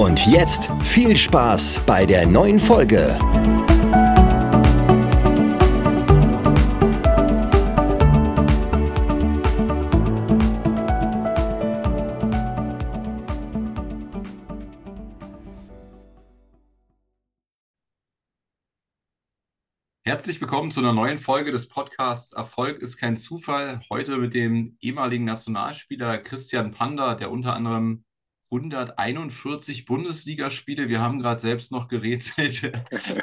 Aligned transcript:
Und 0.00 0.26
jetzt 0.26 0.70
viel 0.82 1.14
Spaß 1.14 1.82
bei 1.84 2.06
der 2.06 2.26
neuen 2.26 2.58
Folge. 2.58 3.18
Herzlich 20.02 20.40
willkommen 20.40 20.70
zu 20.70 20.80
einer 20.80 20.94
neuen 20.94 21.18
Folge 21.18 21.52
des 21.52 21.68
Podcasts 21.68 22.32
Erfolg 22.32 22.78
ist 22.78 22.96
kein 22.96 23.18
Zufall. 23.18 23.82
Heute 23.90 24.16
mit 24.16 24.32
dem 24.32 24.78
ehemaligen 24.80 25.26
Nationalspieler 25.26 26.16
Christian 26.16 26.70
Panda, 26.70 27.14
der 27.16 27.30
unter 27.30 27.52
anderem 27.52 28.04
141 28.50 29.84
Bundesligaspiele. 29.84 30.88
Wir 30.88 31.00
haben 31.00 31.20
gerade 31.20 31.40
selbst 31.40 31.70
noch 31.70 31.88
gerätselt, 31.88 32.72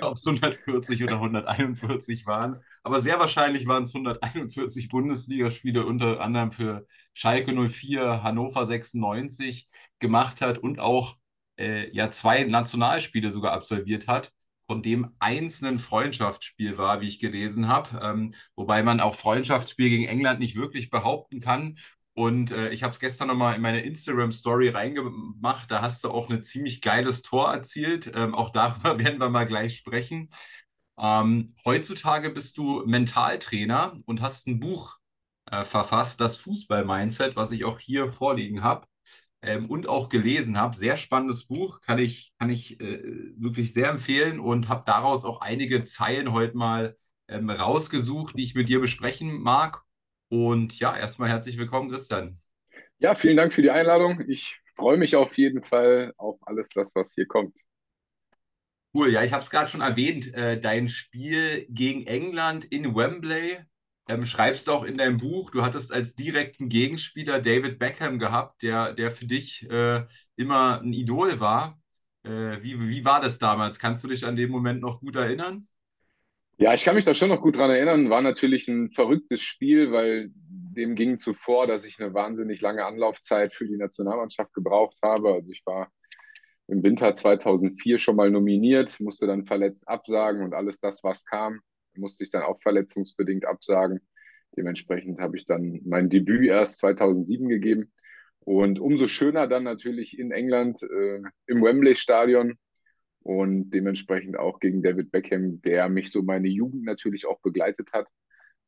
ob 0.01 0.13
es 0.15 0.25
140 0.25 1.03
oder 1.03 1.15
141 1.15 2.25
waren. 2.25 2.61
Aber 2.83 3.01
sehr 3.01 3.19
wahrscheinlich 3.19 3.67
waren 3.67 3.83
es 3.83 3.93
141 3.93 4.87
Bundesligaspiele, 4.89 5.85
unter 5.85 6.21
anderem 6.21 6.51
für 6.51 6.87
Schalke 7.13 7.53
04, 7.53 8.23
Hannover 8.23 8.65
96 8.65 9.67
gemacht 9.99 10.41
hat 10.41 10.59
und 10.59 10.79
auch 10.79 11.17
äh, 11.57 11.89
ja 11.93 12.11
zwei 12.11 12.43
Nationalspiele 12.43 13.29
sogar 13.31 13.53
absolviert 13.53 14.07
hat 14.07 14.31
von 14.67 14.83
dem 14.83 15.15
einzelnen 15.19 15.79
Freundschaftsspiel 15.79 16.77
war, 16.77 17.01
wie 17.01 17.07
ich 17.07 17.19
gelesen 17.19 17.67
habe. 17.67 17.99
Ähm, 18.03 18.33
wobei 18.55 18.83
man 18.83 18.99
auch 18.99 19.15
Freundschaftsspiel 19.15 19.89
gegen 19.89 20.05
England 20.05 20.39
nicht 20.39 20.57
wirklich 20.57 20.89
behaupten 20.89 21.39
kann. 21.39 21.79
Und 22.17 22.49
äh, 22.49 22.69
ich 22.69 22.81
habe 22.81 22.93
es 22.93 22.99
gestern 22.99 23.27
nochmal 23.27 23.55
in 23.55 23.61
meine 23.61 23.81
Instagram-Story 23.81 24.69
reingemacht. 24.69 25.69
Da 25.69 25.83
hast 25.83 26.03
du 26.03 26.09
auch 26.09 26.31
ein 26.31 26.41
ziemlich 26.41 26.81
geiles 26.81 27.21
Tor 27.21 27.53
erzielt. 27.53 28.11
Ähm, 28.15 28.33
auch 28.33 28.49
darüber 28.49 28.97
werden 28.99 29.19
wir 29.19 29.29
mal 29.29 29.45
gleich 29.45 29.77
sprechen. 29.77 30.31
Ähm, 30.97 31.53
heutzutage 31.63 32.31
bist 32.31 32.57
du 32.57 32.83
Mentaltrainer 32.87 33.97
und 34.07 34.21
hast 34.21 34.47
ein 34.47 34.59
Buch 34.59 34.97
äh, 35.51 35.63
verfasst, 35.63 36.19
das 36.19 36.37
Fußball-Mindset, 36.37 37.35
was 37.35 37.51
ich 37.51 37.65
auch 37.65 37.79
hier 37.79 38.09
vorliegen 38.09 38.63
habe 38.63 38.87
ähm, 39.43 39.69
und 39.69 39.87
auch 39.87 40.09
gelesen 40.09 40.57
habe. 40.57 40.75
Sehr 40.75 40.97
spannendes 40.97 41.45
Buch, 41.45 41.81
kann 41.81 41.99
ich, 41.99 42.33
kann 42.39 42.49
ich 42.49 42.79
äh, 42.81 42.99
wirklich 43.37 43.73
sehr 43.73 43.89
empfehlen 43.91 44.39
und 44.39 44.69
habe 44.69 44.81
daraus 44.87 45.23
auch 45.23 45.41
einige 45.41 45.83
Zeilen 45.83 46.31
heute 46.31 46.57
mal 46.57 46.97
ähm, 47.27 47.51
rausgesucht, 47.51 48.35
die 48.39 48.43
ich 48.43 48.55
mit 48.55 48.69
dir 48.69 48.81
besprechen 48.81 49.39
mag. 49.39 49.83
Und 50.29 50.79
ja, 50.79 50.95
erstmal 50.97 51.29
herzlich 51.29 51.57
willkommen, 51.57 51.89
Christian. 51.89 52.37
Ja, 52.99 53.15
vielen 53.15 53.37
Dank 53.37 53.53
für 53.53 53.61
die 53.61 53.71
Einladung. 53.71 54.23
Ich 54.29 54.59
freue 54.75 54.97
mich 54.97 55.15
auf 55.15 55.37
jeden 55.37 55.63
Fall 55.63 56.13
auf 56.17 56.39
alles 56.47 56.69
das, 56.69 56.95
was 56.95 57.13
hier 57.13 57.27
kommt. 57.27 57.59
Cool, 58.93 59.11
ja, 59.11 59.23
ich 59.23 59.33
habe 59.33 59.43
es 59.43 59.49
gerade 59.49 59.69
schon 59.69 59.81
erwähnt, 59.81 60.33
äh, 60.33 60.59
dein 60.59 60.87
Spiel 60.87 61.67
gegen 61.69 62.07
England 62.07 62.65
in 62.65 62.95
Wembley. 62.95 63.57
Ähm, 64.07 64.25
schreibst 64.25 64.67
du 64.67 64.71
auch 64.71 64.83
in 64.83 64.97
deinem 64.97 65.17
Buch, 65.17 65.51
du 65.51 65.61
hattest 65.63 65.91
als 65.91 66.15
direkten 66.15 66.69
Gegenspieler 66.69 67.41
David 67.41 67.77
Beckham 67.77 68.17
gehabt, 68.19 68.63
der, 68.63 68.93
der 68.93 69.11
für 69.11 69.25
dich 69.25 69.69
äh, 69.69 70.05
immer 70.37 70.81
ein 70.81 70.93
Idol 70.93 71.39
war. 71.39 71.79
Äh, 72.23 72.63
wie, 72.63 72.79
wie 72.87 73.05
war 73.05 73.21
das 73.21 73.37
damals? 73.39 73.77
Kannst 73.79 74.03
du 74.03 74.07
dich 74.07 74.25
an 74.25 74.35
den 74.37 74.49
Moment 74.49 74.81
noch 74.81 75.01
gut 75.01 75.15
erinnern? 75.17 75.67
Ja, 76.59 76.73
ich 76.73 76.83
kann 76.83 76.95
mich 76.95 77.05
da 77.05 77.13
schon 77.13 77.29
noch 77.29 77.41
gut 77.41 77.55
dran 77.55 77.69
erinnern. 77.69 78.09
War 78.09 78.21
natürlich 78.23 78.67
ein 78.67 78.89
verrücktes 78.89 79.41
Spiel, 79.41 79.91
weil 79.91 80.31
dem 80.33 80.95
ging 80.95 81.19
zuvor, 81.19 81.67
dass 81.67 81.85
ich 81.85 82.01
eine 82.01 82.15
wahnsinnig 82.15 82.61
lange 82.61 82.83
Anlaufzeit 82.83 83.53
für 83.53 83.67
die 83.67 83.77
Nationalmannschaft 83.77 84.53
gebraucht 84.55 84.97
habe. 85.03 85.33
Also 85.33 85.51
ich 85.51 85.61
war 85.67 85.91
im 86.67 86.81
Winter 86.81 87.13
2004 87.13 87.99
schon 87.99 88.15
mal 88.15 88.31
nominiert, 88.31 88.99
musste 88.99 89.27
dann 89.27 89.45
verletzt 89.45 89.87
absagen 89.87 90.43
und 90.43 90.55
alles 90.55 90.79
das, 90.79 91.03
was 91.03 91.25
kam, 91.25 91.59
musste 91.95 92.23
ich 92.23 92.31
dann 92.31 92.41
auch 92.41 92.59
verletzungsbedingt 92.61 93.45
absagen. 93.45 93.99
Dementsprechend 94.57 95.19
habe 95.19 95.37
ich 95.37 95.45
dann 95.45 95.81
mein 95.85 96.09
Debüt 96.09 96.47
erst 96.47 96.77
2007 96.79 97.49
gegeben. 97.49 97.93
Und 98.39 98.79
umso 98.79 99.07
schöner 99.07 99.47
dann 99.47 99.63
natürlich 99.63 100.17
in 100.17 100.31
England 100.31 100.81
äh, 100.81 101.21
im 101.45 101.63
Wembley 101.63 101.95
Stadion 101.95 102.57
und 103.27 103.71
dementsprechend 103.71 104.39
auch 104.39 104.61
gegen 104.61 104.81
David 104.81 105.11
Beckham, 105.11 105.61
der 105.61 105.89
mich 105.89 106.13
so 106.13 106.23
meine 106.23 106.47
Jugend 106.47 106.85
natürlich 106.85 107.25
auch 107.25 107.41
begleitet 107.41 107.91
hat. 107.91 108.07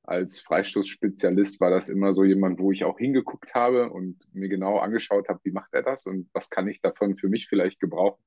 Als 0.03 0.41
Freistoßspezialist 0.41 1.61
war 1.61 1.69
das 1.69 1.87
immer 1.87 2.13
so 2.13 2.25
jemand, 2.25 2.59
wo 2.59 2.73
ich 2.73 2.83
auch 2.83 2.99
hingeguckt 2.99 3.55
habe 3.55 3.89
und 3.89 4.19
mir 4.33 4.49
genau 4.49 4.79
angeschaut 4.79 5.29
habe, 5.29 5.39
wie 5.43 5.51
macht 5.51 5.73
er 5.73 5.83
das 5.83 6.07
und 6.07 6.29
was 6.33 6.49
kann 6.49 6.67
ich 6.67 6.81
davon 6.81 7.15
für 7.15 7.29
mich 7.29 7.47
vielleicht 7.47 7.79
gebrauchen. 7.79 8.21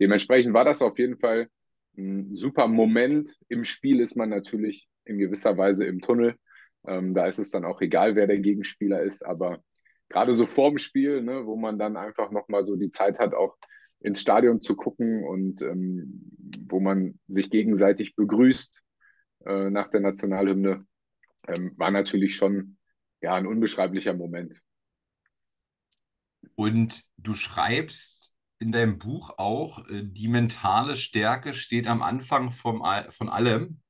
Dementsprechend 0.00 0.54
war 0.54 0.64
das 0.64 0.80
auf 0.80 0.98
jeden 0.98 1.18
Fall 1.18 1.48
ein 1.98 2.34
super 2.34 2.66
Moment. 2.66 3.36
Im 3.48 3.64
Spiel 3.64 4.00
ist 4.00 4.16
man 4.16 4.30
natürlich 4.30 4.88
in 5.04 5.18
gewisser 5.18 5.58
Weise 5.58 5.84
im 5.84 6.00
Tunnel. 6.00 6.36
Ähm, 6.86 7.12
da 7.12 7.26
ist 7.26 7.38
es 7.38 7.50
dann 7.50 7.66
auch 7.66 7.82
egal, 7.82 8.14
wer 8.14 8.26
der 8.26 8.38
Gegenspieler 8.38 9.02
ist, 9.02 9.22
aber 9.22 9.62
gerade 10.08 10.32
so 10.32 10.46
vorm 10.46 10.78
Spiel, 10.78 11.20
ne, 11.20 11.44
wo 11.44 11.56
man 11.56 11.78
dann 11.78 11.98
einfach 11.98 12.30
nochmal 12.30 12.64
so 12.64 12.76
die 12.76 12.88
Zeit 12.88 13.18
hat, 13.18 13.34
auch 13.34 13.58
ins 14.00 14.20
Stadion 14.20 14.60
zu 14.60 14.76
gucken 14.76 15.24
und 15.24 15.62
ähm, 15.62 16.30
wo 16.68 16.80
man 16.80 17.18
sich 17.26 17.50
gegenseitig 17.50 18.14
begrüßt 18.14 18.82
äh, 19.46 19.70
nach 19.70 19.88
der 19.90 20.00
Nationalhymne, 20.00 20.86
ähm, 21.46 21.72
war 21.76 21.90
natürlich 21.90 22.36
schon 22.36 22.78
ja, 23.20 23.34
ein 23.34 23.46
unbeschreiblicher 23.46 24.14
Moment. 24.14 24.60
Und 26.54 27.04
du 27.16 27.34
schreibst 27.34 28.34
in 28.60 28.72
deinem 28.72 28.98
Buch 28.98 29.30
auch, 29.38 29.88
äh, 29.88 30.02
die 30.04 30.28
mentale 30.28 30.96
Stärke 30.96 31.54
steht 31.54 31.86
am 31.86 32.02
Anfang 32.02 32.52
vom, 32.52 32.84
von 33.10 33.28
allem. 33.28 33.80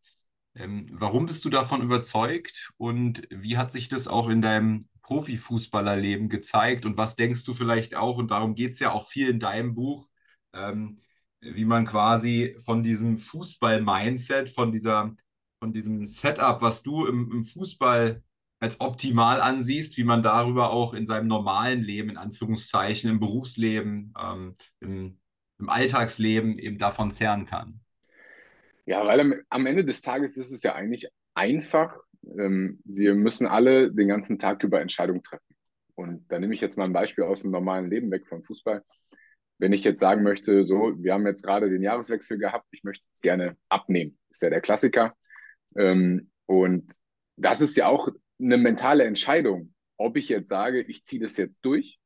Ähm, 0.59 0.87
warum 0.93 1.27
bist 1.27 1.45
du 1.45 1.51
davon 1.51 1.83
überzeugt 1.83 2.73
und 2.77 3.27
wie 3.31 3.57
hat 3.57 3.73
sich 3.73 3.89
das 3.89 4.09
auch 4.09 4.29
in 4.29 4.43
deinem 4.43 4.89
Profifußballerleben 5.03 6.29
gezeigt 6.29 6.85
und 6.85 6.99
was 6.99 7.17
denkst 7.17 7.45
du 7.45 7.55
vielleicht 7.55 7.95
auch, 7.95 8.19
und 8.19 8.31
darum 8.31 8.55
geht 8.55 8.73
es 8.73 8.81
ja 8.81 8.93
auch 8.93 9.09
viel 9.09 9.29
in 9.31 9.41
deinem 9.41 9.75
Buch, 9.75 10.09
ähm, 10.53 11.01
wie 11.41 11.65
man 11.65 11.87
quasi 11.87 12.57
von 12.61 12.83
diesem 12.83 13.17
Fußball-Mindset, 13.19 14.51
von 14.51 14.73
von 15.61 15.73
diesem 15.73 16.07
Setup, 16.07 16.61
was 16.63 16.83
du 16.83 17.07
im, 17.07 17.31
im 17.33 17.45
Fußball 17.45 18.23
als 18.61 18.81
optimal 18.81 19.41
ansiehst, 19.41 19.97
wie 19.97 20.05
man 20.05 20.23
darüber 20.23 20.71
auch 20.71 20.95
in 20.95 21.07
seinem 21.07 21.29
normalen 21.29 21.83
Leben, 21.83 22.11
in 22.11 22.17
Anführungszeichen, 22.17 23.11
im 23.11 23.21
Berufsleben, 23.21 24.13
ähm, 24.21 24.57
im, 24.81 25.21
im, 25.59 25.69
Alltagsleben 25.69 26.59
eben 26.59 26.79
davon 26.79 27.13
zehren 27.13 27.47
kann. 27.47 27.81
Ja, 28.89 29.05
weil 29.05 29.21
am, 29.21 29.35
am, 29.51 29.67
Ende 29.67 29.85
des 29.85 30.01
Tages 30.01 30.39
ist 30.39 30.51
es 30.51 30.63
ja 30.63 30.75
eigentlich 30.75 31.11
einfach. 31.35 31.95
Ähm, 32.39 32.81
wir 32.85 33.15
müssen 33.15 33.47
alle 33.47 33.93
den 33.93 34.09
ganzen 34.09 34.39
Tag 34.39 34.65
über 34.65 34.81
Entscheidungen 34.81 35.23
treffen. 35.23 35.55
Und 35.95 36.25
da 36.33 36.39
nehme 36.39 36.55
ich 36.55 36.63
jetzt 36.63 36.79
mal 36.79 36.87
ein 36.87 36.95
Beispiel 36.95 37.25
aus 37.25 37.43
dem 37.43 37.51
normalen 37.51 37.91
Leben 37.91 38.11
weg 38.11 38.27
vom 38.27 38.43
Fußball. 38.43 38.83
Wenn 39.59 39.75
ich 39.75 39.85
jetzt 39.85 40.01
sagen 40.01 40.23
möchte, 40.23 40.65
so, 40.65 40.95
wir 40.97 41.13
haben 41.13 41.27
jetzt 41.27 41.43
gerade 41.45 41.69
den 41.69 41.83
Jahreswechsel 41.83 42.39
gehabt, 42.39 42.65
ich 42.71 42.83
möchte 42.83 43.05
jetzt 43.09 43.21
gerne 43.21 43.59
abnehmen, 43.69 44.19
ist 44.31 44.41
ja 44.41 44.49
der 44.49 44.63
Klassiker. 44.63 45.15
Ähm, 45.77 46.31
und 46.47 46.91
das 47.37 47.61
ist 47.61 47.77
ja 47.77 47.89
auch 47.89 48.09
eine 48.41 48.57
mentale 48.57 49.05
Entscheidung, 49.05 49.75
ob 49.99 50.17
ich 50.17 50.31
jetzt 50.31 50.49
sage, 50.49 50.81
ich 50.81 51.05
ziehe 51.05 51.21
das 51.21 51.37
jetzt 51.37 51.61
durch 51.61 51.99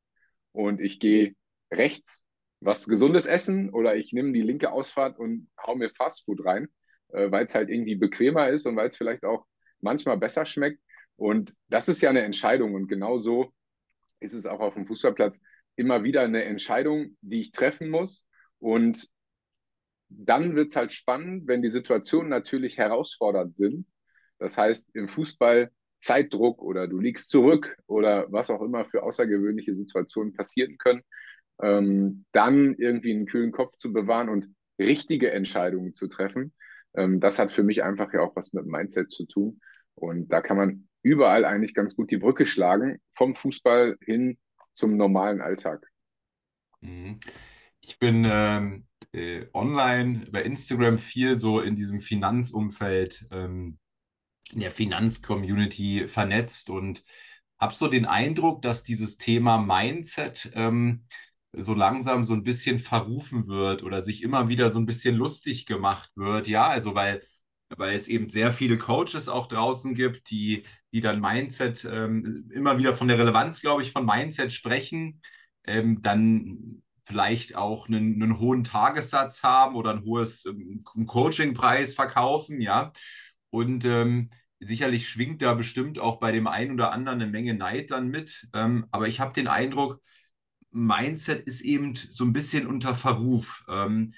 und 0.50 0.80
ich 0.80 0.98
gehe 0.98 1.36
rechts 1.72 2.24
was 2.64 2.86
Gesundes 2.86 3.26
essen 3.26 3.70
oder 3.70 3.96
ich 3.96 4.12
nehme 4.12 4.32
die 4.32 4.42
linke 4.42 4.70
Ausfahrt 4.70 5.18
und 5.18 5.48
hau 5.64 5.74
mir 5.74 5.90
Fastfood 5.90 6.44
rein, 6.44 6.68
äh, 7.08 7.30
weil 7.30 7.46
es 7.46 7.54
halt 7.54 7.68
irgendwie 7.68 7.96
bequemer 7.96 8.48
ist 8.48 8.66
und 8.66 8.76
weil 8.76 8.88
es 8.88 8.96
vielleicht 8.96 9.24
auch 9.24 9.46
manchmal 9.80 10.16
besser 10.16 10.46
schmeckt. 10.46 10.80
Und 11.16 11.54
das 11.68 11.88
ist 11.88 12.02
ja 12.02 12.10
eine 12.10 12.22
Entscheidung 12.22 12.74
und 12.74 12.88
genau 12.88 13.18
so 13.18 13.52
ist 14.20 14.34
es 14.34 14.46
auch 14.46 14.60
auf 14.60 14.74
dem 14.74 14.86
Fußballplatz 14.86 15.40
immer 15.76 16.04
wieder 16.04 16.22
eine 16.22 16.44
Entscheidung, 16.44 17.16
die 17.20 17.40
ich 17.40 17.52
treffen 17.52 17.90
muss. 17.90 18.26
Und 18.58 19.08
dann 20.08 20.54
wird 20.54 20.70
es 20.70 20.76
halt 20.76 20.92
spannend, 20.92 21.48
wenn 21.48 21.62
die 21.62 21.70
Situationen 21.70 22.28
natürlich 22.28 22.78
herausfordernd 22.78 23.56
sind. 23.56 23.86
Das 24.38 24.56
heißt, 24.56 24.94
im 24.94 25.08
Fußball 25.08 25.70
Zeitdruck 26.00 26.62
oder 26.62 26.88
du 26.88 26.98
liegst 26.98 27.30
zurück 27.30 27.76
oder 27.86 28.30
was 28.30 28.50
auch 28.50 28.60
immer 28.60 28.84
für 28.84 29.02
außergewöhnliche 29.02 29.74
Situationen 29.74 30.34
passieren 30.34 30.76
können. 30.78 31.02
Ähm, 31.62 32.24
dann 32.32 32.74
irgendwie 32.74 33.12
einen 33.12 33.26
kühlen 33.26 33.52
Kopf 33.52 33.76
zu 33.76 33.92
bewahren 33.92 34.28
und 34.28 34.48
richtige 34.78 35.30
Entscheidungen 35.30 35.94
zu 35.94 36.08
treffen. 36.08 36.52
Ähm, 36.94 37.20
das 37.20 37.38
hat 37.38 37.52
für 37.52 37.62
mich 37.62 37.82
einfach 37.82 38.12
ja 38.12 38.20
auch 38.20 38.36
was 38.36 38.52
mit 38.52 38.66
Mindset 38.66 39.10
zu 39.10 39.26
tun. 39.26 39.60
Und 39.94 40.28
da 40.28 40.40
kann 40.40 40.56
man 40.56 40.88
überall 41.02 41.44
eigentlich 41.44 41.74
ganz 41.74 41.96
gut 41.96 42.10
die 42.10 42.16
Brücke 42.16 42.46
schlagen, 42.46 42.98
vom 43.14 43.34
Fußball 43.34 43.96
hin 44.00 44.38
zum 44.74 44.96
normalen 44.96 45.40
Alltag. 45.40 45.86
Mhm. 46.80 47.20
Ich 47.80 47.98
bin 47.98 48.26
ähm, 48.28 48.86
äh, 49.12 49.46
online 49.52 50.26
bei 50.30 50.42
Instagram 50.42 50.98
viel 50.98 51.36
so 51.36 51.60
in 51.60 51.76
diesem 51.76 52.00
Finanzumfeld, 52.00 53.26
ähm, 53.30 53.78
in 54.52 54.60
der 54.60 54.70
Finanzcommunity 54.70 56.08
vernetzt 56.08 56.70
und 56.70 57.02
habe 57.60 57.74
so 57.74 57.88
den 57.88 58.06
Eindruck, 58.06 58.62
dass 58.62 58.82
dieses 58.82 59.16
Thema 59.16 59.58
Mindset 59.58 60.50
ähm, 60.54 61.04
so 61.52 61.74
langsam 61.74 62.24
so 62.24 62.34
ein 62.34 62.44
bisschen 62.44 62.78
verrufen 62.78 63.46
wird 63.46 63.82
oder 63.82 64.02
sich 64.02 64.22
immer 64.22 64.48
wieder 64.48 64.70
so 64.70 64.78
ein 64.80 64.86
bisschen 64.86 65.16
lustig 65.16 65.66
gemacht 65.66 66.10
wird. 66.16 66.48
Ja, 66.48 66.68
also 66.68 66.94
weil, 66.94 67.22
weil 67.76 67.94
es 67.96 68.08
eben 68.08 68.30
sehr 68.30 68.52
viele 68.52 68.78
Coaches 68.78 69.28
auch 69.28 69.46
draußen 69.46 69.94
gibt, 69.94 70.30
die, 70.30 70.64
die 70.92 71.00
dann 71.00 71.20
Mindset 71.20 71.84
ähm, 71.84 72.50
immer 72.52 72.78
wieder 72.78 72.94
von 72.94 73.08
der 73.08 73.18
Relevanz, 73.18 73.60
glaube 73.60 73.82
ich, 73.82 73.92
von 73.92 74.06
Mindset 74.06 74.52
sprechen, 74.52 75.20
ähm, 75.64 76.02
dann 76.02 76.82
vielleicht 77.04 77.56
auch 77.56 77.88
einen, 77.88 78.22
einen, 78.22 78.38
hohen 78.38 78.64
Tagessatz 78.64 79.42
haben 79.42 79.74
oder 79.76 79.90
ein 79.90 80.04
hohes 80.04 80.46
ähm, 80.46 80.84
Coachingpreis 81.06 81.94
verkaufen, 81.94 82.60
ja. 82.60 82.92
Und 83.50 83.84
ähm, 83.84 84.30
sicherlich 84.60 85.08
schwingt 85.08 85.42
da 85.42 85.54
bestimmt 85.54 85.98
auch 85.98 86.20
bei 86.20 86.32
dem 86.32 86.46
einen 86.46 86.72
oder 86.72 86.92
anderen 86.92 87.20
eine 87.20 87.30
Menge 87.30 87.54
Neid 87.54 87.90
dann 87.90 88.08
mit. 88.08 88.46
Ähm, 88.54 88.86
aber 88.90 89.08
ich 89.08 89.20
habe 89.20 89.32
den 89.32 89.48
Eindruck, 89.48 90.00
Mindset 90.72 91.42
ist 91.42 91.60
eben 91.62 91.94
so 91.94 92.24
ein 92.24 92.32
bisschen 92.32 92.66
unter 92.66 92.94
Verruf. 92.94 93.64
Ähm, 93.68 94.12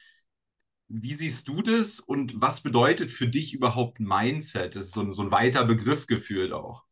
wie 0.88 1.14
siehst 1.14 1.48
du 1.48 1.62
das 1.62 2.00
und 2.00 2.40
was 2.40 2.62
bedeutet 2.62 3.10
für 3.10 3.26
dich 3.26 3.54
überhaupt 3.54 4.00
Mindset? 4.00 4.76
Das 4.76 4.86
ist 4.86 4.94
so 4.94 5.00
ein, 5.02 5.12
so 5.12 5.22
ein 5.22 5.30
weiter 5.30 5.64
Begriff 5.64 6.06
gefühlt 6.06 6.52
auch. 6.52 6.84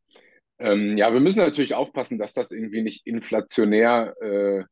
Ähm, 0.59 0.97
ja, 0.97 1.13
wir 1.13 1.21
müssen 1.21 1.41
natürlich 1.41 1.75
aufpassen, 1.75 2.19
dass 2.19 2.33
das 2.33 2.53
irgendwie 2.53 2.83
nicht 2.83 3.07
inflationär 3.07 4.15
äh, 4.21 4.65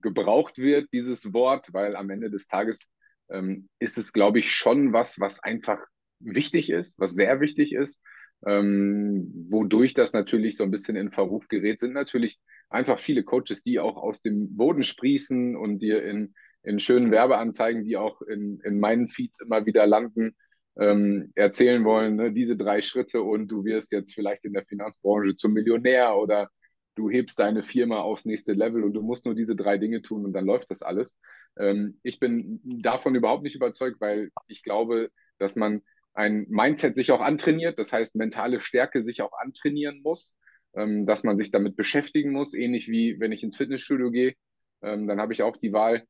gebraucht 0.00 0.58
wird, 0.58 0.88
dieses 0.92 1.32
Wort, 1.32 1.72
weil 1.72 1.96
am 1.96 2.10
Ende 2.10 2.30
des 2.30 2.48
Tages 2.48 2.90
ähm, 3.30 3.68
ist 3.78 3.98
es, 3.98 4.12
glaube 4.12 4.40
ich, 4.40 4.52
schon 4.52 4.92
was, 4.92 5.20
was 5.20 5.42
einfach 5.42 5.84
wichtig 6.20 6.70
ist, 6.70 6.98
was 6.98 7.14
sehr 7.14 7.40
wichtig 7.40 7.72
ist. 7.72 8.00
Ähm, 8.44 9.46
wodurch 9.48 9.94
das 9.94 10.12
natürlich 10.12 10.56
so 10.56 10.64
ein 10.64 10.70
bisschen 10.70 10.96
in 10.96 11.12
Verruf 11.12 11.48
gerät, 11.48 11.80
sind 11.80 11.92
natürlich 11.92 12.38
einfach 12.72 12.98
viele 12.98 13.24
Coaches, 13.24 13.62
die 13.62 13.78
auch 13.78 13.96
aus 13.96 14.22
dem 14.22 14.56
Boden 14.56 14.82
sprießen 14.82 15.56
und 15.56 15.80
dir 15.80 16.04
in, 16.04 16.34
in 16.62 16.78
schönen 16.78 17.10
Werbeanzeigen, 17.10 17.84
die 17.84 17.96
auch 17.96 18.22
in, 18.22 18.60
in 18.64 18.80
meinen 18.80 19.08
Feeds 19.08 19.40
immer 19.40 19.66
wieder 19.66 19.86
landen, 19.86 20.36
ähm, 20.78 21.32
erzählen 21.34 21.84
wollen, 21.84 22.16
ne, 22.16 22.32
diese 22.32 22.56
drei 22.56 22.80
Schritte 22.80 23.22
und 23.22 23.48
du 23.48 23.64
wirst 23.64 23.92
jetzt 23.92 24.14
vielleicht 24.14 24.44
in 24.44 24.54
der 24.54 24.64
Finanzbranche 24.64 25.34
zum 25.34 25.52
Millionär 25.52 26.16
oder 26.16 26.48
du 26.94 27.10
hebst 27.10 27.38
deine 27.38 27.62
Firma 27.62 28.00
aufs 28.00 28.24
nächste 28.24 28.52
Level 28.52 28.84
und 28.84 28.94
du 28.94 29.02
musst 29.02 29.26
nur 29.26 29.34
diese 29.34 29.56
drei 29.56 29.78
Dinge 29.78 30.02
tun 30.02 30.24
und 30.24 30.32
dann 30.32 30.46
läuft 30.46 30.70
das 30.70 30.82
alles. 30.82 31.18
Ähm, 31.58 31.98
ich 32.02 32.20
bin 32.20 32.60
davon 32.64 33.14
überhaupt 33.14 33.42
nicht 33.42 33.56
überzeugt, 33.56 34.00
weil 34.00 34.30
ich 34.48 34.62
glaube, 34.62 35.10
dass 35.38 35.56
man 35.56 35.82
ein 36.14 36.46
Mindset 36.48 36.96
sich 36.96 37.10
auch 37.12 37.20
antrainiert, 37.20 37.78
das 37.78 37.92
heißt 37.92 38.16
mentale 38.16 38.60
Stärke 38.60 39.02
sich 39.02 39.22
auch 39.22 39.32
antrainieren 39.38 40.00
muss 40.02 40.34
ähm, 40.74 41.06
dass 41.06 41.24
man 41.24 41.38
sich 41.38 41.50
damit 41.50 41.76
beschäftigen 41.76 42.32
muss, 42.32 42.54
ähnlich 42.54 42.88
wie 42.88 43.18
wenn 43.20 43.32
ich 43.32 43.42
ins 43.42 43.56
Fitnessstudio 43.56 44.10
gehe, 44.10 44.34
ähm, 44.82 45.06
dann 45.06 45.20
habe 45.20 45.32
ich 45.32 45.42
auch 45.42 45.56
die 45.56 45.72
Wahl, 45.72 46.04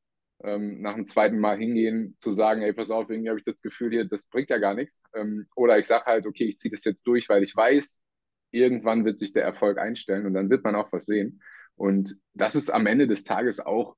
ähm, 0.44 0.80
nach 0.80 0.94
dem 0.94 1.06
zweiten 1.06 1.38
Mal 1.38 1.58
hingehen, 1.58 2.16
zu 2.18 2.32
sagen, 2.32 2.62
ey, 2.62 2.72
pass 2.72 2.90
auf, 2.90 3.10
irgendwie 3.10 3.28
habe 3.28 3.38
ich 3.38 3.44
das 3.44 3.62
Gefühl 3.62 3.90
hier, 3.90 4.04
das 4.04 4.26
bringt 4.26 4.50
ja 4.50 4.58
gar 4.58 4.74
nichts. 4.74 5.02
Ähm, 5.14 5.46
oder 5.54 5.78
ich 5.78 5.86
sage 5.86 6.06
halt, 6.06 6.26
okay, 6.26 6.44
ich 6.44 6.58
ziehe 6.58 6.72
das 6.72 6.84
jetzt 6.84 7.06
durch, 7.06 7.28
weil 7.28 7.42
ich 7.42 7.54
weiß, 7.54 8.02
irgendwann 8.50 9.04
wird 9.04 9.18
sich 9.18 9.32
der 9.32 9.44
Erfolg 9.44 9.78
einstellen 9.78 10.26
und 10.26 10.34
dann 10.34 10.50
wird 10.50 10.64
man 10.64 10.74
auch 10.74 10.92
was 10.92 11.06
sehen. 11.06 11.42
Und 11.76 12.16
das 12.34 12.54
ist 12.54 12.70
am 12.70 12.86
Ende 12.86 13.06
des 13.06 13.24
Tages 13.24 13.60
auch 13.60 13.96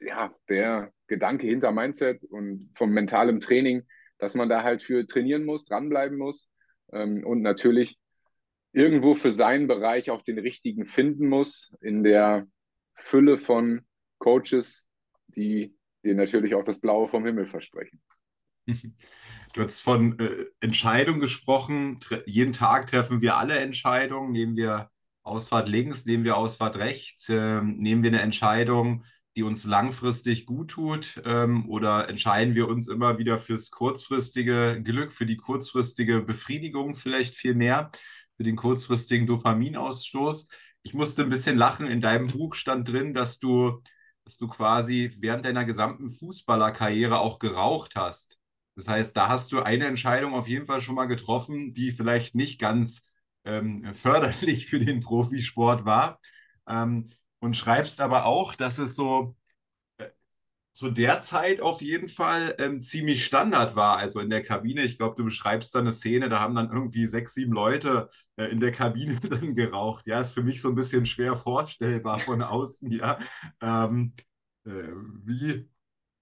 ja, 0.00 0.34
der 0.48 0.92
Gedanke 1.06 1.46
hinter 1.46 1.72
Mindset 1.72 2.24
und 2.24 2.70
vom 2.74 2.90
mentalen 2.92 3.40
Training, 3.40 3.82
dass 4.18 4.34
man 4.34 4.48
da 4.48 4.62
halt 4.62 4.82
für 4.82 5.06
trainieren 5.06 5.44
muss, 5.44 5.64
dranbleiben 5.64 6.18
muss 6.18 6.48
ähm, 6.92 7.24
und 7.24 7.42
natürlich 7.42 7.98
irgendwo 8.76 9.14
für 9.14 9.30
seinen 9.30 9.66
Bereich 9.68 10.10
auch 10.10 10.22
den 10.22 10.38
richtigen 10.38 10.84
finden 10.84 11.28
muss, 11.28 11.72
in 11.80 12.04
der 12.04 12.46
Fülle 12.94 13.38
von 13.38 13.86
Coaches, 14.18 14.86
die 15.28 15.74
dir 16.04 16.14
natürlich 16.14 16.54
auch 16.54 16.62
das 16.62 16.78
Blaue 16.80 17.08
vom 17.08 17.24
Himmel 17.24 17.46
versprechen. 17.46 18.00
Du 19.54 19.62
hast 19.62 19.80
von 19.80 20.18
äh, 20.18 20.44
Entscheidungen 20.60 21.20
gesprochen. 21.20 22.00
jeden 22.26 22.52
Tag 22.52 22.88
treffen 22.88 23.22
wir 23.22 23.38
alle 23.38 23.56
Entscheidungen. 23.58 24.32
Nehmen 24.32 24.54
wir 24.54 24.90
Ausfahrt 25.22 25.66
links, 25.66 26.04
nehmen 26.04 26.24
wir 26.24 26.36
Ausfahrt 26.36 26.76
rechts, 26.76 27.30
äh, 27.30 27.62
nehmen 27.62 28.02
wir 28.02 28.10
eine 28.10 28.20
Entscheidung, 28.20 29.04
die 29.34 29.44
uns 29.44 29.64
langfristig 29.64 30.44
gut 30.44 30.72
tut, 30.72 31.22
ähm, 31.24 31.70
oder 31.70 32.10
entscheiden 32.10 32.54
wir 32.54 32.68
uns 32.68 32.88
immer 32.88 33.16
wieder 33.16 33.38
fürs 33.38 33.70
kurzfristige 33.70 34.82
Glück, 34.84 35.12
für 35.12 35.24
die 35.24 35.38
kurzfristige 35.38 36.20
Befriedigung 36.20 36.94
vielleicht 36.94 37.34
viel 37.34 37.54
mehr 37.54 37.90
für 38.36 38.44
den 38.44 38.56
kurzfristigen 38.56 39.26
Dopaminausstoß. 39.26 40.48
Ich 40.82 40.94
musste 40.94 41.22
ein 41.22 41.30
bisschen 41.30 41.56
lachen. 41.56 41.86
In 41.86 42.00
deinem 42.00 42.28
Buch 42.28 42.54
stand 42.54 42.88
drin, 42.88 43.14
dass 43.14 43.38
du, 43.38 43.82
dass 44.24 44.36
du 44.36 44.48
quasi 44.48 45.14
während 45.18 45.44
deiner 45.44 45.64
gesamten 45.64 46.08
Fußballerkarriere 46.08 47.18
auch 47.18 47.38
geraucht 47.38 47.96
hast. 47.96 48.38
Das 48.76 48.88
heißt, 48.88 49.16
da 49.16 49.28
hast 49.28 49.52
du 49.52 49.62
eine 49.62 49.86
Entscheidung 49.86 50.34
auf 50.34 50.48
jeden 50.48 50.66
Fall 50.66 50.80
schon 50.82 50.94
mal 50.94 51.06
getroffen, 51.06 51.72
die 51.72 51.92
vielleicht 51.92 52.34
nicht 52.34 52.60
ganz 52.60 53.02
ähm, 53.44 53.94
förderlich 53.94 54.66
für 54.66 54.78
den 54.78 55.00
Profisport 55.00 55.84
war. 55.84 56.20
Ähm, 56.68 57.10
und 57.38 57.56
schreibst 57.56 58.00
aber 58.00 58.24
auch, 58.26 58.54
dass 58.54 58.78
es 58.78 58.96
so 58.96 59.36
zu 60.76 60.90
der 60.90 61.22
Zeit 61.22 61.62
auf 61.62 61.80
jeden 61.80 62.06
Fall 62.08 62.54
ähm, 62.58 62.82
ziemlich 62.82 63.24
Standard 63.24 63.76
war. 63.76 63.96
Also 63.96 64.20
in 64.20 64.28
der 64.28 64.42
Kabine, 64.42 64.82
ich 64.82 64.98
glaube, 64.98 65.14
du 65.16 65.24
beschreibst 65.24 65.74
da 65.74 65.78
eine 65.78 65.90
Szene, 65.90 66.28
da 66.28 66.40
haben 66.40 66.54
dann 66.54 66.70
irgendwie 66.70 67.06
sechs, 67.06 67.32
sieben 67.32 67.52
Leute 67.54 68.10
äh, 68.36 68.44
in 68.46 68.60
der 68.60 68.72
Kabine 68.72 69.18
dann 69.20 69.54
geraucht. 69.54 70.06
Ja, 70.06 70.20
ist 70.20 70.34
für 70.34 70.42
mich 70.42 70.60
so 70.60 70.68
ein 70.68 70.74
bisschen 70.74 71.06
schwer 71.06 71.38
vorstellbar 71.38 72.20
von 72.20 72.42
außen, 72.42 72.90
ja. 72.92 73.18
Ähm, 73.62 74.12
äh, 74.66 74.70
wie, 75.24 75.66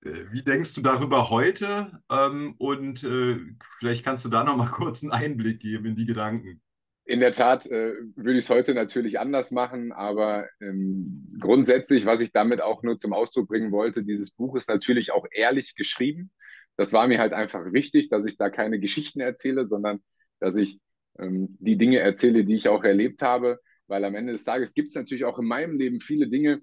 äh, 0.05 0.25
wie 0.31 0.43
denkst 0.45 0.73
du 0.75 0.83
darüber 0.83 1.31
heute? 1.31 2.01
Ähm, 2.09 2.55
und 2.59 3.03
äh, 3.03 3.41
vielleicht 3.81 4.05
kannst 4.05 4.25
du 4.25 4.29
da 4.29 4.45
noch 4.45 4.57
mal 4.57 4.71
kurz 4.71 5.03
einen 5.03 5.11
Einblick 5.13 5.61
geben 5.61 5.87
in 5.87 5.97
die 5.97 6.07
Gedanken. 6.07 6.63
In 7.07 7.21
der 7.21 7.33
Tat 7.33 7.67
äh, 7.67 7.93
würde 8.17 8.39
ich 8.39 8.47
es 8.47 8.51
heute 8.51 8.73
natürlich 8.73 9.21
anders 9.21 9.51
machen, 9.51 9.93
aber 9.93 10.49
ähm, 10.61 11.37
grundsätzlich, 11.39 12.07
was 12.07 12.21
ich 12.21 12.33
damit 12.33 12.63
auch 12.63 12.83
nur 12.83 12.99
zum 12.99 13.13
Ausdruck 13.13 13.49
bringen 13.49 13.73
wollte, 13.73 14.03
dieses 14.05 14.31
Buch 14.31 14.57
ist 14.57 14.71
natürlich 14.71 15.13
auch 15.13 15.27
ehrlich 15.31 15.75
geschrieben. 15.75 16.31
Das 16.77 16.95
war 16.95 17.07
mir 17.07 17.19
halt 17.19 17.35
einfach 17.35 17.73
wichtig, 17.73 18.09
dass 18.09 18.25
ich 18.25 18.39
da 18.39 18.49
keine 18.49 18.81
Geschichten 18.81 19.21
erzähle, 19.21 19.67
sondern 19.67 20.03
dass 20.41 20.57
ich 20.57 20.81
ähm, 21.19 21.57
die 21.61 21.77
Dinge 21.77 21.99
erzähle, 21.99 22.45
die 22.45 22.57
ich 22.57 22.69
auch 22.69 22.85
erlebt 22.85 23.21
habe, 23.21 23.61
weil 23.87 24.05
am 24.05 24.15
Ende 24.15 24.33
des 24.33 24.45
Tages 24.45 24.73
gibt 24.73 24.89
es 24.89 24.95
natürlich 24.95 25.25
auch 25.27 25.39
in 25.39 25.47
meinem 25.47 25.77
Leben 25.77 26.01
viele 26.01 26.29
Dinge, 26.29 26.63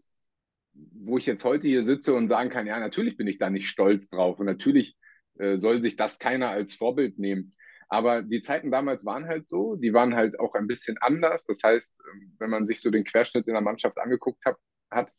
wo 0.73 1.17
ich 1.17 1.25
jetzt 1.25 1.43
heute 1.43 1.67
hier 1.67 1.83
sitze 1.83 2.13
und 2.13 2.29
sagen 2.29 2.49
kann, 2.49 2.65
ja, 2.65 2.79
natürlich 2.79 3.15
bin 3.15 3.27
ich 3.27 3.37
da 3.37 3.49
nicht 3.49 3.67
stolz 3.67 4.09
drauf 4.09 4.39
und 4.39 4.45
natürlich 4.45 4.95
äh, 5.37 5.57
soll 5.57 5.81
sich 5.81 5.95
das 5.97 6.19
keiner 6.19 6.49
als 6.49 6.73
Vorbild 6.73 7.19
nehmen. 7.19 7.55
Aber 7.91 8.21
die 8.21 8.39
Zeiten 8.39 8.71
damals 8.71 9.05
waren 9.05 9.27
halt 9.27 9.49
so, 9.49 9.75
die 9.75 9.93
waren 9.93 10.15
halt 10.15 10.39
auch 10.39 10.55
ein 10.55 10.65
bisschen 10.65 10.97
anders. 11.01 11.43
Das 11.43 11.61
heißt, 11.61 12.01
ähm, 12.09 12.31
wenn 12.39 12.49
man 12.49 12.65
sich 12.65 12.79
so 12.79 12.89
den 12.89 13.03
Querschnitt 13.03 13.47
in 13.47 13.53
der 13.53 13.61
Mannschaft 13.61 13.97
angeguckt 13.97 14.45
hat, 14.45 14.55
hat 14.89 15.11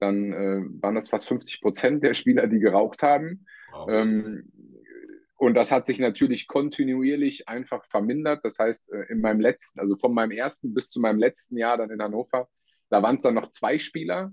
dann 0.00 0.30
äh, 0.30 0.82
waren 0.82 0.94
das 0.94 1.08
fast 1.08 1.26
50 1.28 1.62
Prozent 1.62 2.04
der 2.04 2.12
Spieler, 2.12 2.46
die 2.46 2.58
geraucht 2.58 3.02
haben. 3.02 3.46
Wow. 3.72 3.88
Ähm, 3.88 4.52
und 5.36 5.54
das 5.54 5.72
hat 5.72 5.86
sich 5.86 5.98
natürlich 5.98 6.46
kontinuierlich 6.46 7.48
einfach 7.48 7.86
vermindert. 7.86 8.44
Das 8.44 8.58
heißt, 8.58 8.92
äh, 8.92 9.06
in 9.08 9.22
meinem 9.22 9.40
letzten, 9.40 9.80
also 9.80 9.96
von 9.96 10.12
meinem 10.12 10.32
ersten 10.32 10.74
bis 10.74 10.90
zu 10.90 11.00
meinem 11.00 11.18
letzten 11.18 11.56
Jahr 11.56 11.78
dann 11.78 11.90
in 11.90 12.02
Hannover, 12.02 12.50
da 12.90 13.02
waren 13.02 13.16
es 13.16 13.22
dann 13.22 13.34
noch 13.34 13.50
zwei 13.50 13.78
Spieler. 13.78 14.30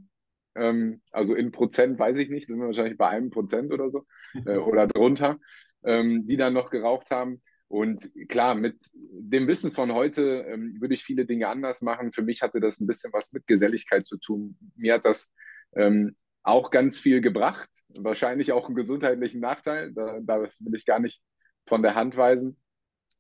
Ähm, 0.55 1.01
also 1.11 1.35
in 1.35 1.53
Prozent 1.53 1.97
weiß 1.97 2.17
ich 2.19 2.29
nicht, 2.29 2.47
sind 2.47 2.59
wir 2.59 2.65
wahrscheinlich 2.65 2.97
bei 2.97 3.07
einem 3.07 3.29
Prozent 3.29 3.71
oder 3.71 3.89
so 3.89 4.05
äh, 4.45 4.57
oder 4.57 4.87
drunter, 4.87 5.39
ähm, 5.85 6.27
die 6.27 6.35
dann 6.35 6.51
noch 6.51 6.69
geraucht 6.69 7.11
haben. 7.11 7.41
Und 7.69 8.09
klar, 8.29 8.55
mit 8.55 8.77
dem 8.93 9.47
Wissen 9.47 9.71
von 9.71 9.93
heute 9.93 10.45
ähm, 10.47 10.77
würde 10.79 10.93
ich 10.93 11.03
viele 11.03 11.25
Dinge 11.25 11.49
anders 11.49 11.81
machen. 11.81 12.13
Für 12.13 12.21
mich 12.21 12.41
hatte 12.41 12.59
das 12.59 12.79
ein 12.79 12.87
bisschen 12.87 13.11
was 13.13 13.33
mit 13.33 13.45
Geselligkeit 13.47 14.05
zu 14.05 14.17
tun. 14.17 14.57
Mir 14.75 14.93
hat 14.95 15.05
das 15.05 15.29
ähm, 15.75 16.15
auch 16.43 16.71
ganz 16.71 16.97
viel 16.99 17.19
gebracht, 17.21 17.69
wahrscheinlich 17.89 18.53
auch 18.53 18.67
einen 18.67 18.75
gesundheitlichen 18.75 19.41
Nachteil. 19.41 19.91
Da, 19.93 20.19
das 20.21 20.63
will 20.63 20.75
ich 20.75 20.85
gar 20.85 20.99
nicht 20.99 21.21
von 21.65 21.81
der 21.81 21.95
Hand 21.95 22.15
weisen. 22.15 22.57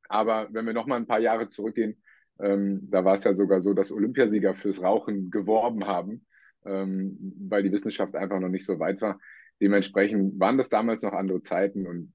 Aber 0.09 0.47
wenn 0.53 0.65
wir 0.65 0.73
noch 0.73 0.87
mal 0.87 0.95
ein 0.95 1.07
paar 1.07 1.19
Jahre 1.19 1.49
zurückgehen, 1.49 2.01
ähm, 2.39 2.87
da 2.89 3.03
war 3.03 3.15
es 3.15 3.25
ja 3.25 3.33
sogar 3.33 3.59
so, 3.59 3.73
dass 3.73 3.91
Olympiasieger 3.91 4.55
fürs 4.55 4.81
Rauchen 4.81 5.29
geworben 5.31 5.87
haben. 5.87 6.25
ähm, 6.65 7.17
weil 7.49 7.63
die 7.63 7.71
Wissenschaft 7.71 8.15
einfach 8.15 8.39
noch 8.39 8.49
nicht 8.49 8.65
so 8.65 8.79
weit 8.79 9.01
war. 9.01 9.19
Dementsprechend 9.61 10.39
waren 10.39 10.57
das 10.57 10.69
damals 10.69 11.03
noch 11.03 11.13
andere 11.13 11.41
Zeiten 11.41 11.87
und 11.87 12.11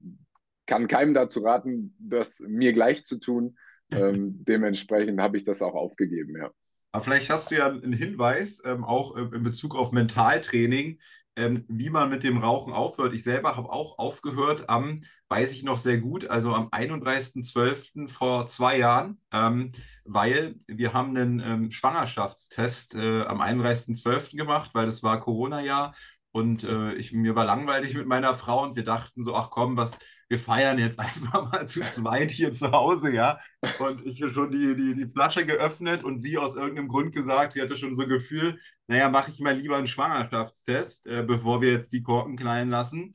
kann 0.65 0.87
keinem 0.87 1.13
dazu 1.13 1.41
raten, 1.41 1.95
das 1.99 2.39
mir 2.39 2.73
gleich 2.73 3.05
zu 3.05 3.19
tun. 3.19 3.57
Ähm, 3.91 4.43
dementsprechend 4.43 5.21
habe 5.21 5.37
ich 5.37 5.43
das 5.43 5.61
auch 5.61 5.75
aufgegeben, 5.75 6.35
ja. 6.35 6.49
Aber 6.93 7.03
vielleicht 7.03 7.29
hast 7.29 7.51
du 7.51 7.55
ja 7.57 7.67
einen 7.67 7.93
Hinweis, 7.93 8.59
ähm, 8.65 8.83
auch 8.83 9.15
in 9.15 9.43
Bezug 9.43 9.75
auf 9.75 9.91
Mentaltraining, 9.91 10.99
ähm, 11.35 11.65
wie 11.67 11.89
man 11.89 12.09
mit 12.09 12.23
dem 12.23 12.37
Rauchen 12.37 12.73
aufhört. 12.73 13.13
Ich 13.13 13.23
selber 13.23 13.55
habe 13.55 13.71
auch 13.71 13.97
aufgehört 13.97 14.69
am, 14.69 15.01
weiß 15.29 15.51
ich 15.51 15.63
noch 15.63 15.77
sehr 15.77 15.99
gut, 15.99 16.27
also 16.27 16.53
am 16.53 16.69
31.12. 16.69 18.09
vor 18.09 18.47
zwei 18.47 18.77
Jahren, 18.77 19.19
ähm, 19.31 19.71
weil 20.05 20.55
wir 20.67 20.93
haben 20.93 21.15
einen 21.15 21.39
ähm, 21.39 21.71
Schwangerschaftstest 21.71 22.95
äh, 22.95 23.23
am 23.23 23.41
31.12. 23.41 24.37
gemacht, 24.37 24.71
weil 24.73 24.85
das 24.85 25.03
war 25.03 25.19
Corona-Jahr 25.19 25.93
und 26.31 26.63
äh, 26.63 26.93
ich, 26.93 27.13
mir 27.13 27.35
war 27.35 27.45
langweilig 27.45 27.93
mit 27.93 28.07
meiner 28.07 28.35
Frau 28.35 28.63
und 28.63 28.75
wir 28.75 28.83
dachten 28.83 29.21
so, 29.21 29.35
ach 29.35 29.49
komm, 29.49 29.77
was, 29.77 29.97
wir 30.33 30.39
feiern 30.39 30.79
jetzt 30.79 30.99
einfach 30.99 31.51
mal 31.51 31.67
zu 31.67 31.81
zweit 31.81 32.31
hier 32.31 32.51
zu 32.51 32.71
Hause, 32.71 33.13
ja. 33.13 33.39
Und 33.79 34.05
ich 34.05 34.21
habe 34.21 34.33
schon 34.33 34.51
die, 34.51 34.75
die, 34.75 34.95
die 34.95 35.05
Flasche 35.11 35.45
geöffnet 35.45 36.03
und 36.03 36.17
sie 36.19 36.37
aus 36.37 36.55
irgendeinem 36.55 36.87
Grund 36.87 37.13
gesagt, 37.13 37.53
sie 37.53 37.61
hatte 37.61 37.77
schon 37.77 37.95
so 37.95 38.03
ein 38.03 38.09
Gefühl, 38.09 38.59
naja, 38.87 39.09
mache 39.09 39.29
ich 39.31 39.39
mal 39.39 39.55
lieber 39.55 39.77
einen 39.77 39.87
Schwangerschaftstest, 39.87 41.05
äh, 41.05 41.23
bevor 41.23 41.61
wir 41.61 41.71
jetzt 41.71 41.93
die 41.93 42.01
Korken 42.01 42.35
knallen 42.35 42.69
lassen. 42.69 43.13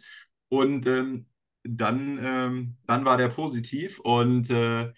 Und 0.48 0.86
ähm, 0.86 1.26
dann, 1.64 2.18
ähm, 2.22 2.76
dann 2.86 3.04
war 3.04 3.16
der 3.16 3.28
positiv 3.28 3.98
und 4.00 4.48
äh, 4.50 4.92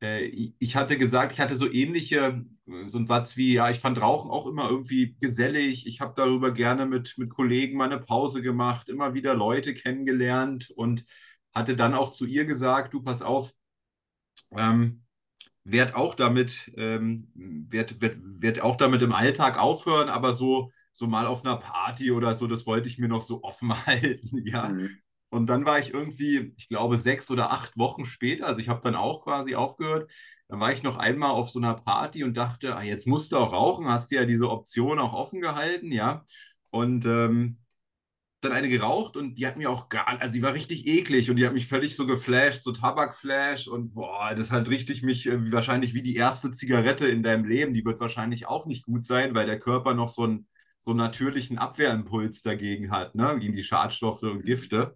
ich 0.00 0.76
hatte 0.76 0.98
gesagt, 0.98 1.32
ich 1.32 1.40
hatte 1.40 1.56
so 1.56 1.70
ähnliche, 1.70 2.44
äh, 2.66 2.88
so 2.88 2.98
einen 2.98 3.06
Satz 3.06 3.36
wie, 3.36 3.54
ja, 3.54 3.70
ich 3.70 3.80
fand 3.80 4.00
Rauchen 4.00 4.30
auch 4.30 4.46
immer 4.46 4.68
irgendwie 4.68 5.16
gesellig. 5.20 5.86
Ich 5.86 6.00
habe 6.00 6.14
darüber 6.16 6.52
gerne 6.52 6.86
mit, 6.86 7.14
mit 7.18 7.30
Kollegen 7.30 7.76
mal 7.76 7.86
eine 7.90 8.00
Pause 8.00 8.42
gemacht, 8.42 8.88
immer 8.88 9.14
wieder 9.14 9.34
Leute 9.34 9.74
kennengelernt 9.74 10.70
und 10.76 11.04
hatte 11.54 11.76
dann 11.76 11.94
auch 11.94 12.10
zu 12.10 12.26
ihr 12.26 12.44
gesagt, 12.44 12.92
du 12.94 13.02
pass 13.02 13.22
auf, 13.22 13.54
ähm, 14.56 15.04
werd 15.64 15.94
auch 15.94 16.14
damit, 16.14 16.72
ähm, 16.76 17.30
werd, 17.34 18.00
werd, 18.00 18.18
werd 18.22 18.60
auch 18.62 18.76
damit 18.76 19.02
im 19.02 19.12
Alltag 19.12 19.58
aufhören, 19.60 20.08
aber 20.10 20.32
so, 20.34 20.72
so 20.92 21.06
mal 21.08 21.26
auf 21.26 21.44
einer 21.44 21.56
Party 21.58 22.12
oder 22.12 22.34
so, 22.34 22.46
das 22.48 22.66
wollte 22.66 22.88
ich 22.88 22.98
mir 22.98 23.08
noch 23.08 23.22
so 23.22 23.42
offen 23.44 23.74
halten, 23.86 24.46
ja. 24.46 24.70
Mhm. 24.70 24.98
Und 25.34 25.46
dann 25.46 25.66
war 25.66 25.78
ich 25.78 25.92
irgendwie, 25.92 26.54
ich 26.56 26.68
glaube, 26.68 26.96
sechs 26.96 27.30
oder 27.30 27.50
acht 27.52 27.76
Wochen 27.76 28.04
später, 28.06 28.46
also 28.46 28.60
ich 28.60 28.68
habe 28.68 28.82
dann 28.84 28.94
auch 28.94 29.24
quasi 29.24 29.54
aufgehört, 29.54 30.10
dann 30.48 30.60
war 30.60 30.72
ich 30.72 30.82
noch 30.82 30.96
einmal 30.96 31.30
auf 31.30 31.50
so 31.50 31.58
einer 31.58 31.74
Party 31.74 32.22
und 32.24 32.36
dachte, 32.36 32.76
ah, 32.76 32.82
jetzt 32.82 33.06
musst 33.06 33.32
du 33.32 33.38
auch 33.38 33.52
rauchen, 33.52 33.88
hast 33.88 34.10
du 34.12 34.16
ja 34.16 34.24
diese 34.26 34.50
Option 34.50 34.98
auch 34.98 35.12
offen 35.14 35.40
gehalten, 35.40 35.90
ja. 35.92 36.24
Und 36.70 37.06
ähm, 37.06 37.58
dann 38.40 38.52
eine 38.52 38.68
geraucht 38.68 39.16
und 39.16 39.36
die 39.36 39.46
hat 39.46 39.56
mir 39.56 39.70
auch 39.70 39.88
gar, 39.88 40.06
also 40.20 40.34
die 40.34 40.42
war 40.42 40.52
richtig 40.52 40.86
eklig 40.86 41.30
und 41.30 41.36
die 41.36 41.46
hat 41.46 41.54
mich 41.54 41.66
völlig 41.66 41.96
so 41.96 42.06
geflasht, 42.06 42.62
so 42.62 42.72
Tabakflash 42.72 43.68
und 43.68 43.94
boah, 43.94 44.34
das 44.34 44.50
halt 44.50 44.68
richtig 44.68 45.02
mich 45.02 45.26
äh, 45.26 45.50
wahrscheinlich 45.52 45.94
wie 45.94 46.02
die 46.02 46.16
erste 46.16 46.52
Zigarette 46.52 47.08
in 47.08 47.22
deinem 47.22 47.46
Leben, 47.46 47.72
die 47.72 47.84
wird 47.84 48.00
wahrscheinlich 48.00 48.46
auch 48.46 48.66
nicht 48.66 48.84
gut 48.84 49.04
sein, 49.04 49.34
weil 49.34 49.46
der 49.46 49.58
Körper 49.58 49.94
noch 49.94 50.10
so 50.10 50.24
einen 50.24 50.46
so 50.78 50.92
natürlichen 50.92 51.56
Abwehrimpuls 51.58 52.42
dagegen 52.42 52.90
hat, 52.90 53.14
ne, 53.14 53.38
gegen 53.38 53.56
die 53.56 53.62
Schadstoffe 53.64 54.22
und 54.22 54.44
Gifte. 54.44 54.94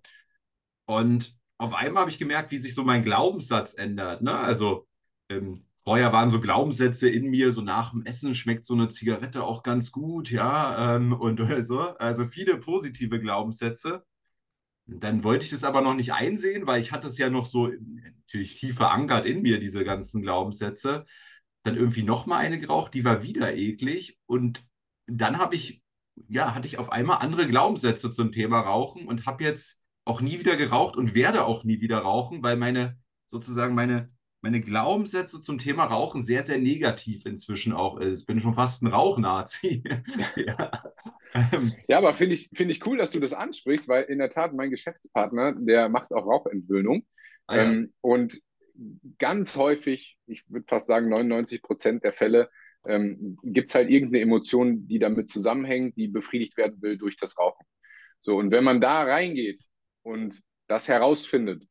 Und 0.88 1.36
auf 1.58 1.74
einmal 1.74 2.02
habe 2.02 2.10
ich 2.10 2.18
gemerkt, 2.18 2.50
wie 2.50 2.58
sich 2.58 2.74
so 2.74 2.82
mein 2.82 3.04
Glaubenssatz 3.04 3.74
ändert. 3.74 4.22
Ne? 4.22 4.34
Also 4.34 4.88
ähm, 5.28 5.66
vorher 5.84 6.12
waren 6.12 6.30
so 6.30 6.40
Glaubenssätze 6.40 7.10
in 7.10 7.28
mir, 7.28 7.52
so 7.52 7.60
nach 7.60 7.90
dem 7.90 8.06
Essen 8.06 8.34
schmeckt 8.34 8.64
so 8.64 8.74
eine 8.74 8.88
Zigarette 8.88 9.44
auch 9.44 9.62
ganz 9.62 9.92
gut, 9.92 10.30
ja, 10.30 10.96
ähm, 10.96 11.12
und 11.12 11.40
so. 11.66 11.80
Also 11.80 12.26
viele 12.26 12.56
positive 12.56 13.20
Glaubenssätze. 13.20 14.04
Dann 14.86 15.24
wollte 15.24 15.44
ich 15.44 15.50
das 15.50 15.64
aber 15.64 15.82
noch 15.82 15.94
nicht 15.94 16.14
einsehen, 16.14 16.66
weil 16.66 16.80
ich 16.80 16.92
hatte 16.92 17.08
es 17.08 17.18
ja 17.18 17.28
noch 17.28 17.44
so 17.44 17.68
natürlich 17.68 18.58
tief 18.58 18.76
verankert 18.76 19.26
in 19.26 19.42
mir, 19.42 19.60
diese 19.60 19.84
ganzen 19.84 20.22
Glaubenssätze. 20.22 21.04
Dann 21.64 21.76
irgendwie 21.76 22.02
nochmal 22.02 22.38
eine 22.38 22.58
geraucht, 22.58 22.94
die 22.94 23.04
war 23.04 23.22
wieder 23.22 23.54
eklig. 23.54 24.18
Und 24.26 24.64
dann 25.06 25.38
habe 25.38 25.54
ich, 25.56 25.82
ja, 26.28 26.54
hatte 26.54 26.66
ich 26.66 26.78
auf 26.78 26.90
einmal 26.90 27.18
andere 27.18 27.46
Glaubenssätze 27.46 28.10
zum 28.10 28.32
Thema 28.32 28.60
Rauchen 28.60 29.06
und 29.06 29.26
habe 29.26 29.44
jetzt 29.44 29.77
auch 30.08 30.20
nie 30.22 30.38
wieder 30.38 30.56
geraucht 30.56 30.96
und 30.96 31.14
werde 31.14 31.44
auch 31.44 31.64
nie 31.64 31.80
wieder 31.80 31.98
rauchen, 31.98 32.42
weil 32.42 32.56
meine 32.56 32.96
sozusagen 33.26 33.74
meine, 33.74 34.10
meine 34.40 34.60
Glaubenssätze 34.60 35.42
zum 35.42 35.58
Thema 35.58 35.84
Rauchen 35.84 36.22
sehr, 36.22 36.44
sehr 36.44 36.58
negativ 36.58 37.26
inzwischen 37.26 37.74
auch 37.74 37.98
ist. 37.98 38.20
Ich 38.20 38.26
bin 38.26 38.40
schon 38.40 38.54
fast 38.54 38.82
ein 38.82 38.86
Rauchnazi. 38.86 39.84
ja. 40.36 40.70
Ähm. 41.34 41.74
ja, 41.88 41.98
aber 41.98 42.14
finde 42.14 42.36
ich, 42.36 42.48
find 42.54 42.70
ich 42.70 42.86
cool, 42.86 42.96
dass 42.96 43.10
du 43.10 43.20
das 43.20 43.34
ansprichst, 43.34 43.86
weil 43.88 44.04
in 44.04 44.18
der 44.18 44.30
Tat 44.30 44.54
mein 44.54 44.70
Geschäftspartner, 44.70 45.54
der 45.58 45.90
macht 45.90 46.10
auch 46.12 46.24
Rauchentwöhnung. 46.24 47.06
Ah, 47.46 47.56
ja. 47.56 47.62
ähm, 47.64 47.92
und 48.00 48.40
ganz 49.18 49.56
häufig, 49.56 50.16
ich 50.26 50.48
würde 50.48 50.66
fast 50.66 50.86
sagen 50.86 51.10
99 51.10 51.60
Prozent 51.60 52.02
der 52.02 52.14
Fälle, 52.14 52.48
ähm, 52.86 53.36
gibt 53.42 53.68
es 53.68 53.74
halt 53.74 53.90
irgendeine 53.90 54.22
Emotion, 54.22 54.86
die 54.88 54.98
damit 54.98 55.28
zusammenhängt, 55.28 55.98
die 55.98 56.08
befriedigt 56.08 56.56
werden 56.56 56.80
will 56.80 56.96
durch 56.96 57.18
das 57.18 57.36
Rauchen. 57.38 57.66
So, 58.22 58.36
und 58.36 58.50
wenn 58.50 58.64
man 58.64 58.80
da 58.80 59.02
reingeht 59.02 59.60
und 60.08 60.42
das 60.68 60.88
herausfindet, 60.88 61.64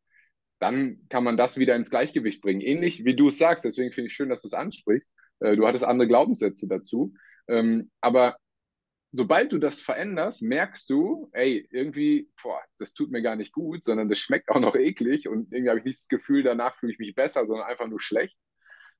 dann 0.59 1.07
kann 1.09 1.23
man 1.23 1.37
das 1.37 1.57
wieder 1.57 1.75
ins 1.75 1.89
Gleichgewicht 1.89 2.41
bringen. 2.41 2.61
Ähnlich 2.61 3.03
wie 3.05 3.15
du 3.15 3.27
es 3.27 3.37
sagst, 3.37 3.65
deswegen 3.65 3.91
finde 3.91 4.07
ich 4.07 4.15
schön, 4.15 4.29
dass 4.29 4.41
du 4.41 4.47
es 4.47 4.53
ansprichst. 4.53 5.11
Äh, 5.39 5.55
du 5.55 5.67
hattest 5.67 5.83
andere 5.83 6.07
Glaubenssätze 6.07 6.67
dazu. 6.67 7.13
Ähm, 7.47 7.91
aber 8.01 8.37
sobald 9.11 9.51
du 9.51 9.57
das 9.57 9.79
veränderst, 9.79 10.41
merkst 10.41 10.89
du, 10.89 11.29
ey, 11.33 11.67
irgendwie, 11.71 12.29
boah, 12.41 12.61
das 12.77 12.93
tut 12.93 13.11
mir 13.11 13.21
gar 13.21 13.35
nicht 13.35 13.53
gut, 13.53 13.83
sondern 13.83 14.09
das 14.09 14.19
schmeckt 14.19 14.49
auch 14.49 14.59
noch 14.59 14.75
eklig 14.75 15.27
und 15.27 15.51
irgendwie 15.51 15.69
habe 15.69 15.79
ich 15.79 15.85
nicht 15.85 15.99
das 15.99 16.07
Gefühl, 16.07 16.43
danach 16.43 16.75
fühle 16.77 16.93
ich 16.93 16.99
mich 16.99 17.15
besser, 17.15 17.45
sondern 17.45 17.67
einfach 17.67 17.87
nur 17.87 18.01
schlecht. 18.01 18.37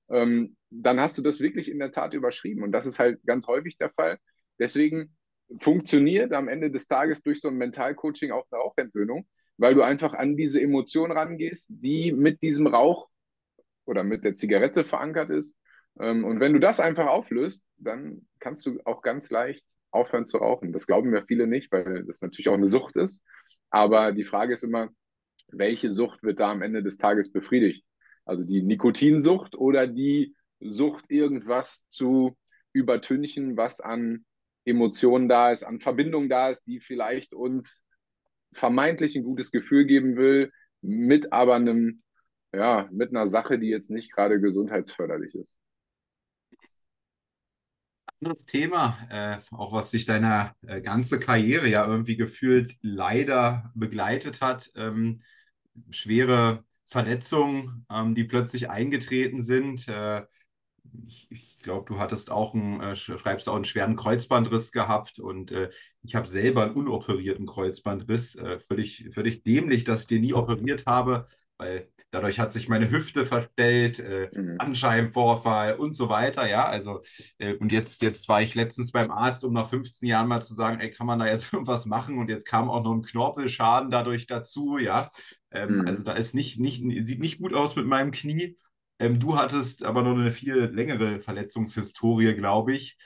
Ähm, 0.10 0.56
dann 0.70 1.00
hast 1.00 1.18
du 1.18 1.22
das 1.22 1.40
wirklich 1.40 1.70
in 1.70 1.80
der 1.80 1.92
Tat 1.92 2.14
überschrieben. 2.14 2.64
Und 2.64 2.72
das 2.72 2.86
ist 2.86 3.00
halt 3.00 3.20
ganz 3.26 3.48
häufig 3.48 3.78
der 3.78 3.90
Fall. 3.92 4.18
Deswegen 4.60 5.17
funktioniert 5.60 6.34
am 6.34 6.48
Ende 6.48 6.72
des 6.72 6.88
Tages 6.88 7.22
durch 7.22 7.42
so 7.42 7.48
ein 7.48 7.58
Mentalcoaching 7.58 8.32
auch 8.32 8.46
eine 8.52 8.62
Rauchentwöhnung, 8.62 9.28
weil 9.58 9.74
du 9.76 9.82
einfach 9.82 10.14
an 10.14 10.36
diese 10.36 10.62
Emotion 10.62 11.12
rangehst, 11.12 11.68
die 11.70 12.12
mit 12.12 12.42
diesem 12.42 12.68
Rauch 12.68 13.10
oder 13.86 14.04
mit 14.04 14.24
der 14.24 14.36
Zigarette 14.36 14.84
verankert 14.84 15.30
ist. 15.30 15.56
Ähm, 16.00 16.26
und 16.26 16.40
wenn 16.40 16.54
du 16.54 16.60
das 16.60 16.80
einfach 16.80 17.08
auflöst, 17.08 17.64
dann 17.78 18.28
kannst 18.40 18.66
du 18.66 18.80
auch 18.86 19.02
ganz 19.02 19.30
leicht 19.30 19.64
aufhören 19.92 20.28
zu 20.28 20.38
rauchen. 20.38 20.74
Das 20.74 20.86
glauben 20.86 21.10
mir 21.10 21.26
viele 21.26 21.48
nicht, 21.48 21.72
weil 21.72 22.04
das 22.06 22.22
natürlich 22.22 22.50
auch 22.50 22.54
eine 22.54 22.68
Sucht 22.68 22.98
ist. 22.98 23.24
Aber 23.70 24.12
die 24.12 24.26
Frage 24.26 24.54
ist 24.54 24.64
immer, 24.64 24.90
welche 25.50 25.92
Sucht 25.92 26.24
wird 26.24 26.40
da 26.40 26.52
am 26.52 26.62
Ende 26.62 26.84
des 26.84 26.98
Tages 26.98 27.32
befriedigt? 27.32 27.86
Also 28.26 28.44
die 28.44 28.62
Nikotinsucht 28.62 29.56
oder 29.56 29.88
die 29.88 30.36
Sucht, 30.60 31.06
irgendwas 31.10 31.88
zu 31.88 32.38
übertünchen, 32.74 33.56
was 33.56 33.80
an 33.80 34.26
Emotionen 34.68 35.30
da 35.30 35.52
ist, 35.52 35.64
an 35.64 35.80
Verbindung 35.80 36.30
da 36.30 36.50
ist, 36.50 36.64
die 36.68 36.80
vielleicht 36.80 37.34
uns 37.34 37.84
vermeintlich 38.54 39.16
ein 39.16 39.24
gutes 39.24 39.52
Gefühl 39.52 39.86
geben 39.86 40.18
will, 40.18 40.52
mit 40.82 41.32
aber 41.34 41.56
einem, 41.56 42.04
ja, 42.54 42.88
mit 42.92 43.10
einer 43.10 43.28
Sache, 43.28 43.60
die 43.60 43.68
jetzt 43.68 43.90
nicht 43.90 44.12
gerade 44.14 44.40
gesundheitsförderlich 44.40 45.36
ist. 45.36 45.56
Anderes 48.20 48.46
Thema, 48.46 48.98
äh, 49.12 49.38
auch 49.52 49.74
was 49.74 49.92
sich 49.92 50.06
deiner 50.06 50.56
äh, 50.66 50.82
ganze 50.82 51.20
Karriere 51.20 51.68
ja 51.68 51.86
irgendwie 51.86 52.18
gefühlt 52.18 52.76
leider 52.82 53.72
begleitet 53.76 54.42
hat, 54.42 54.72
ähm, 54.76 55.22
schwere 55.92 56.64
Verletzungen, 56.88 57.86
ähm, 57.92 58.16
die 58.16 58.24
plötzlich 58.24 58.70
eingetreten 58.72 59.44
sind. 59.44 59.88
Äh, 59.88 60.24
ich, 61.08 61.28
ich 61.30 61.60
glaube, 61.62 61.86
du 61.88 62.00
hattest 62.00 62.32
auch 62.32 62.54
einen, 62.54 62.82
äh, 62.82 62.96
schreibst 62.96 63.50
auch 63.50 63.56
einen 63.56 63.66
schweren 63.66 63.96
Kreuzbandriss 63.96 64.72
gehabt 64.72 65.20
und 65.20 65.52
äh, 65.52 65.70
ich 66.04 66.16
habe 66.16 66.28
selber 66.28 66.64
einen 66.64 66.76
unoperierten 66.76 67.46
Kreuzbandriss. 67.46 68.36
Äh, 68.36 68.60
völlig, 68.60 69.10
völlig 69.14 69.44
dämlich, 69.44 69.84
dass 69.84 70.02
ich 70.02 70.08
den 70.08 70.22
nie 70.22 70.34
operiert 70.34 70.86
habe, 70.86 71.26
weil 71.58 71.90
dadurch 72.12 72.40
hat 72.40 72.54
sich 72.54 72.70
meine 72.70 72.90
Hüfte 72.90 73.26
verstellt, 73.26 74.00
äh, 74.00 74.30
mhm. 74.34 74.58
Und 75.80 75.94
so 75.94 76.10
weiter. 76.10 76.48
Ja, 76.50 76.66
also 76.66 77.02
äh, 77.38 77.56
und 77.56 77.72
jetzt, 77.72 78.02
jetzt 78.02 78.30
war 78.30 78.42
ich 78.42 78.56
letztens 78.56 78.92
beim 78.92 79.12
Arzt, 79.12 79.44
um 79.44 79.54
nach 79.54 79.70
15 79.70 80.08
Jahren 80.08 80.28
mal 80.28 80.42
zu 80.42 80.54
sagen, 80.54 80.80
ey, 80.80 80.92
kann 80.92 81.08
man 81.08 81.20
da 81.20 81.28
jetzt 81.28 81.52
irgendwas 81.54 81.86
machen? 81.86 82.18
Und 82.18 82.30
jetzt 82.30 82.46
kam 82.46 82.70
auch 82.70 82.84
noch 82.84 82.94
ein 82.94 83.02
Knorpelschaden 83.02 83.92
dadurch 83.92 84.28
dazu. 84.28 84.78
Ja, 84.78 85.12
ähm, 85.52 85.80
mhm. 85.80 85.88
also 85.88 86.04
da 86.04 86.14
ist 86.14 86.36
nicht, 86.36 86.60
nicht, 86.60 86.84
sieht 87.08 87.20
nicht 87.20 87.40
gut 87.40 87.54
aus 87.54 87.76
mit 87.76 87.86
meinem 87.86 88.12
Knie. 88.12 88.58
Ähm, 89.00 89.20
du 89.20 89.38
hattest 89.38 89.84
aber 89.84 90.02
noch 90.04 90.14
eine 90.14 90.32
viel 90.32 90.66
längere 90.66 91.20
Verletzungshistorie, 91.22 92.34
glaube 92.36 92.74
ich. 92.74 92.98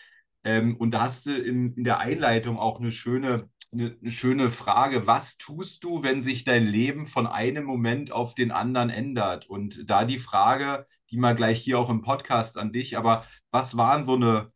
Ähm, 0.43 0.75
und 0.77 0.91
da 0.91 1.01
hast 1.01 1.25
du 1.25 1.35
in, 1.35 1.73
in 1.75 1.83
der 1.83 1.99
Einleitung 1.99 2.57
auch 2.57 2.79
eine 2.79 2.91
schöne, 2.91 3.49
eine, 3.71 3.97
eine, 4.01 4.11
schöne 4.11 4.51
Frage. 4.51 5.05
Was 5.07 5.37
tust 5.37 5.83
du, 5.83 6.03
wenn 6.03 6.21
sich 6.21 6.43
dein 6.45 6.65
Leben 6.65 7.05
von 7.05 7.27
einem 7.27 7.65
Moment 7.65 8.11
auf 8.11 8.35
den 8.35 8.51
anderen 8.51 8.89
ändert? 8.89 9.49
Und 9.49 9.89
da 9.89 10.05
die 10.05 10.19
Frage, 10.19 10.85
die 11.11 11.17
mal 11.17 11.35
gleich 11.35 11.61
hier 11.61 11.79
auch 11.79 11.89
im 11.89 12.01
Podcast 12.01 12.57
an 12.57 12.71
dich, 12.71 12.97
aber 12.97 13.25
was 13.51 13.77
waren 13.77 14.03
so 14.03 14.15
eine 14.15 14.51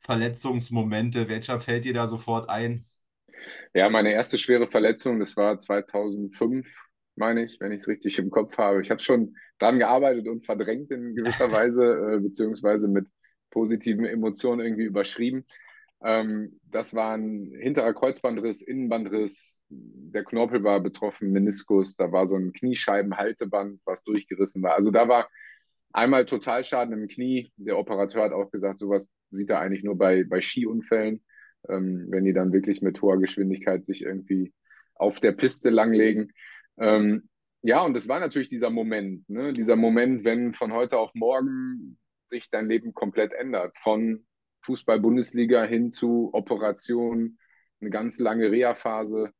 Verletzungsmomente? 0.00 1.28
Welcher 1.28 1.60
fällt 1.60 1.84
dir 1.84 1.94
da 1.94 2.06
sofort 2.06 2.48
ein? 2.48 2.84
Ja, 3.74 3.88
meine 3.90 4.12
erste 4.12 4.38
schwere 4.38 4.66
Verletzung, 4.66 5.20
das 5.20 5.36
war 5.36 5.58
2005, 5.58 6.66
meine 7.18 7.44
ich, 7.44 7.60
wenn 7.60 7.72
ich 7.72 7.82
es 7.82 7.88
richtig 7.88 8.18
im 8.18 8.30
Kopf 8.30 8.56
habe. 8.58 8.82
Ich 8.82 8.90
habe 8.90 9.00
schon 9.00 9.36
dran 9.58 9.78
gearbeitet 9.78 10.28
und 10.28 10.44
verdrängt 10.44 10.90
in 10.90 11.14
gewisser 11.14 11.52
Weise, 11.52 11.84
äh, 11.84 12.20
beziehungsweise 12.20 12.88
mit 12.88 13.08
positiven 13.50 14.04
Emotionen 14.04 14.60
irgendwie 14.60 14.84
überschrieben. 14.84 15.44
Ähm, 16.02 16.60
das 16.70 16.94
war 16.94 17.16
ein 17.16 17.52
hinterer 17.58 17.92
Kreuzbandriss, 17.92 18.62
Innenbandriss, 18.62 19.62
der 19.68 20.24
Knorpel 20.24 20.62
war 20.62 20.80
betroffen, 20.80 21.32
Meniskus, 21.32 21.96
da 21.96 22.12
war 22.12 22.28
so 22.28 22.36
ein 22.36 22.52
Kniescheibenhalteband, 22.52 23.80
was 23.84 24.04
durchgerissen 24.04 24.62
war. 24.62 24.74
Also 24.74 24.90
da 24.90 25.08
war 25.08 25.28
einmal 25.92 26.26
Totalschaden 26.26 26.94
im 26.94 27.08
Knie. 27.08 27.50
Der 27.56 27.78
Operateur 27.78 28.22
hat 28.22 28.32
auch 28.32 28.50
gesagt, 28.50 28.78
sowas 28.78 29.10
sieht 29.30 29.50
er 29.50 29.60
eigentlich 29.60 29.82
nur 29.82 29.98
bei, 29.98 30.24
bei 30.24 30.40
Skiunfällen, 30.40 31.24
ähm, 31.68 32.06
wenn 32.10 32.24
die 32.24 32.32
dann 32.32 32.52
wirklich 32.52 32.80
mit 32.80 33.02
hoher 33.02 33.18
Geschwindigkeit 33.18 33.84
sich 33.84 34.02
irgendwie 34.02 34.52
auf 34.94 35.18
der 35.20 35.32
Piste 35.32 35.70
langlegen. 35.70 36.30
Ähm, 36.80 37.28
ja, 37.62 37.82
und 37.82 37.94
das 37.94 38.08
war 38.08 38.20
natürlich 38.20 38.48
dieser 38.48 38.70
Moment, 38.70 39.28
ne? 39.28 39.52
dieser 39.52 39.76
Moment, 39.76 40.24
wenn 40.24 40.52
von 40.52 40.72
heute 40.72 40.98
auf 40.98 41.10
morgen 41.14 41.98
sich 42.28 42.50
dein 42.50 42.68
Leben 42.68 42.94
komplett 42.94 43.32
ändert. 43.32 43.76
Von 43.78 44.26
Fußball-Bundesliga 44.62 45.64
hin 45.64 45.90
zu 45.90 46.30
Operationen, 46.32 47.38
eine 47.80 47.90
ganz 47.90 48.18
lange 48.18 48.50
Reha-Phase, 48.50 49.32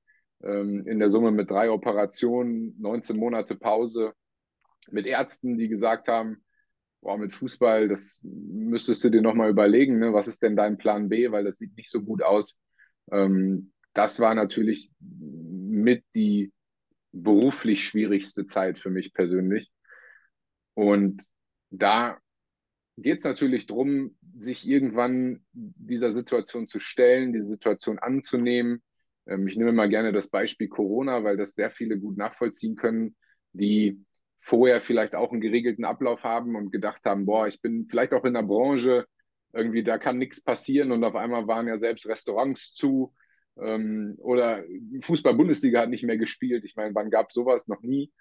ähm, 0.42 0.87
in 0.87 0.99
der 0.99 1.11
Summe 1.11 1.30
mit 1.30 1.50
drei 1.50 1.71
Operationen, 1.71 2.75
19 2.80 3.16
Monate 3.16 3.57
Pause, 3.57 4.12
mit 4.90 5.07
Ärzten, 5.07 5.57
die 5.57 5.68
gesagt 5.68 6.09
haben, 6.09 6.42
boah, 7.00 7.18
mit 7.18 7.35
Fußball, 7.35 7.88
das 7.88 8.21
müsstest 8.23 9.04
du 9.04 9.11
dir 9.11 9.23
nochmal 9.23 9.50
überlegen, 9.50 9.99
ne? 9.99 10.12
was 10.12 10.28
ist 10.28 10.42
denn 10.42 10.57
dein 10.57 10.78
Plan 10.78 11.09
B, 11.09 11.30
weil 11.30 11.45
das 11.45 11.59
sieht 11.59 11.76
nicht 11.76 11.90
so 11.90 12.00
gut 12.00 12.23
aus. 12.23 12.57
Ähm, 13.12 13.73
das 13.92 14.21
war 14.21 14.35
natürlich 14.35 14.90
mit 15.00 16.04
die 16.14 16.52
beruflich 17.22 17.84
schwierigste 17.84 18.46
Zeit 18.46 18.78
für 18.78 18.90
mich 18.90 19.12
persönlich. 19.12 19.70
Und 20.75 21.25
da 21.70 22.18
geht 22.96 23.18
es 23.18 23.25
natürlich 23.25 23.66
darum, 23.66 24.16
sich 24.38 24.66
irgendwann 24.68 25.44
dieser 25.52 26.12
Situation 26.12 26.66
zu 26.66 26.78
stellen, 26.78 27.32
die 27.32 27.42
Situation 27.42 27.98
anzunehmen. 27.98 28.82
Ähm, 29.26 29.46
ich 29.46 29.56
nehme 29.56 29.72
mal 29.72 29.88
gerne 29.88 30.12
das 30.12 30.28
Beispiel 30.28 30.68
Corona, 30.68 31.25
weil 31.25 31.37
das 31.37 31.54
sehr 31.54 31.70
viele 31.70 31.98
gut 31.98 32.16
nachvollziehen 32.16 32.76
können, 32.76 33.16
die 33.52 34.04
vorher 34.40 34.80
vielleicht 34.80 35.14
auch 35.14 35.32
einen 35.32 35.40
geregelten 35.40 35.84
Ablauf 35.84 36.22
haben 36.22 36.56
und 36.56 36.70
gedacht 36.70 37.02
haben, 37.04 37.26
boah, 37.26 37.46
ich 37.46 37.60
bin 37.60 37.87
vielleicht 37.88 38.14
auch 38.14 38.25
in 38.25 38.34
der 38.34 38.42
Branche, 38.42 39.06
irgendwie 39.52 39.82
da 39.82 39.98
kann 39.98 40.18
nichts 40.18 40.42
passieren 40.42 40.92
und 40.92 41.04
auf 41.04 41.16
einmal 41.16 41.46
waren 41.46 41.68
ja 41.68 41.78
selbst 41.78 42.06
Restaurants 42.06 42.75
zu 42.75 43.14
ähm, 43.60 44.14
oder 44.18 44.64
Fußball-Bundesliga 45.02 45.80
hat 45.80 45.90
nicht 45.90 46.04
mehr 46.04 46.18
gespielt. 46.18 46.64
Ich 46.64 46.76
meine, 46.76 46.94
wann 46.94 47.10
gab 47.10 47.32
sowas 47.32 47.68
noch 47.68 47.82
nie, 47.82 48.12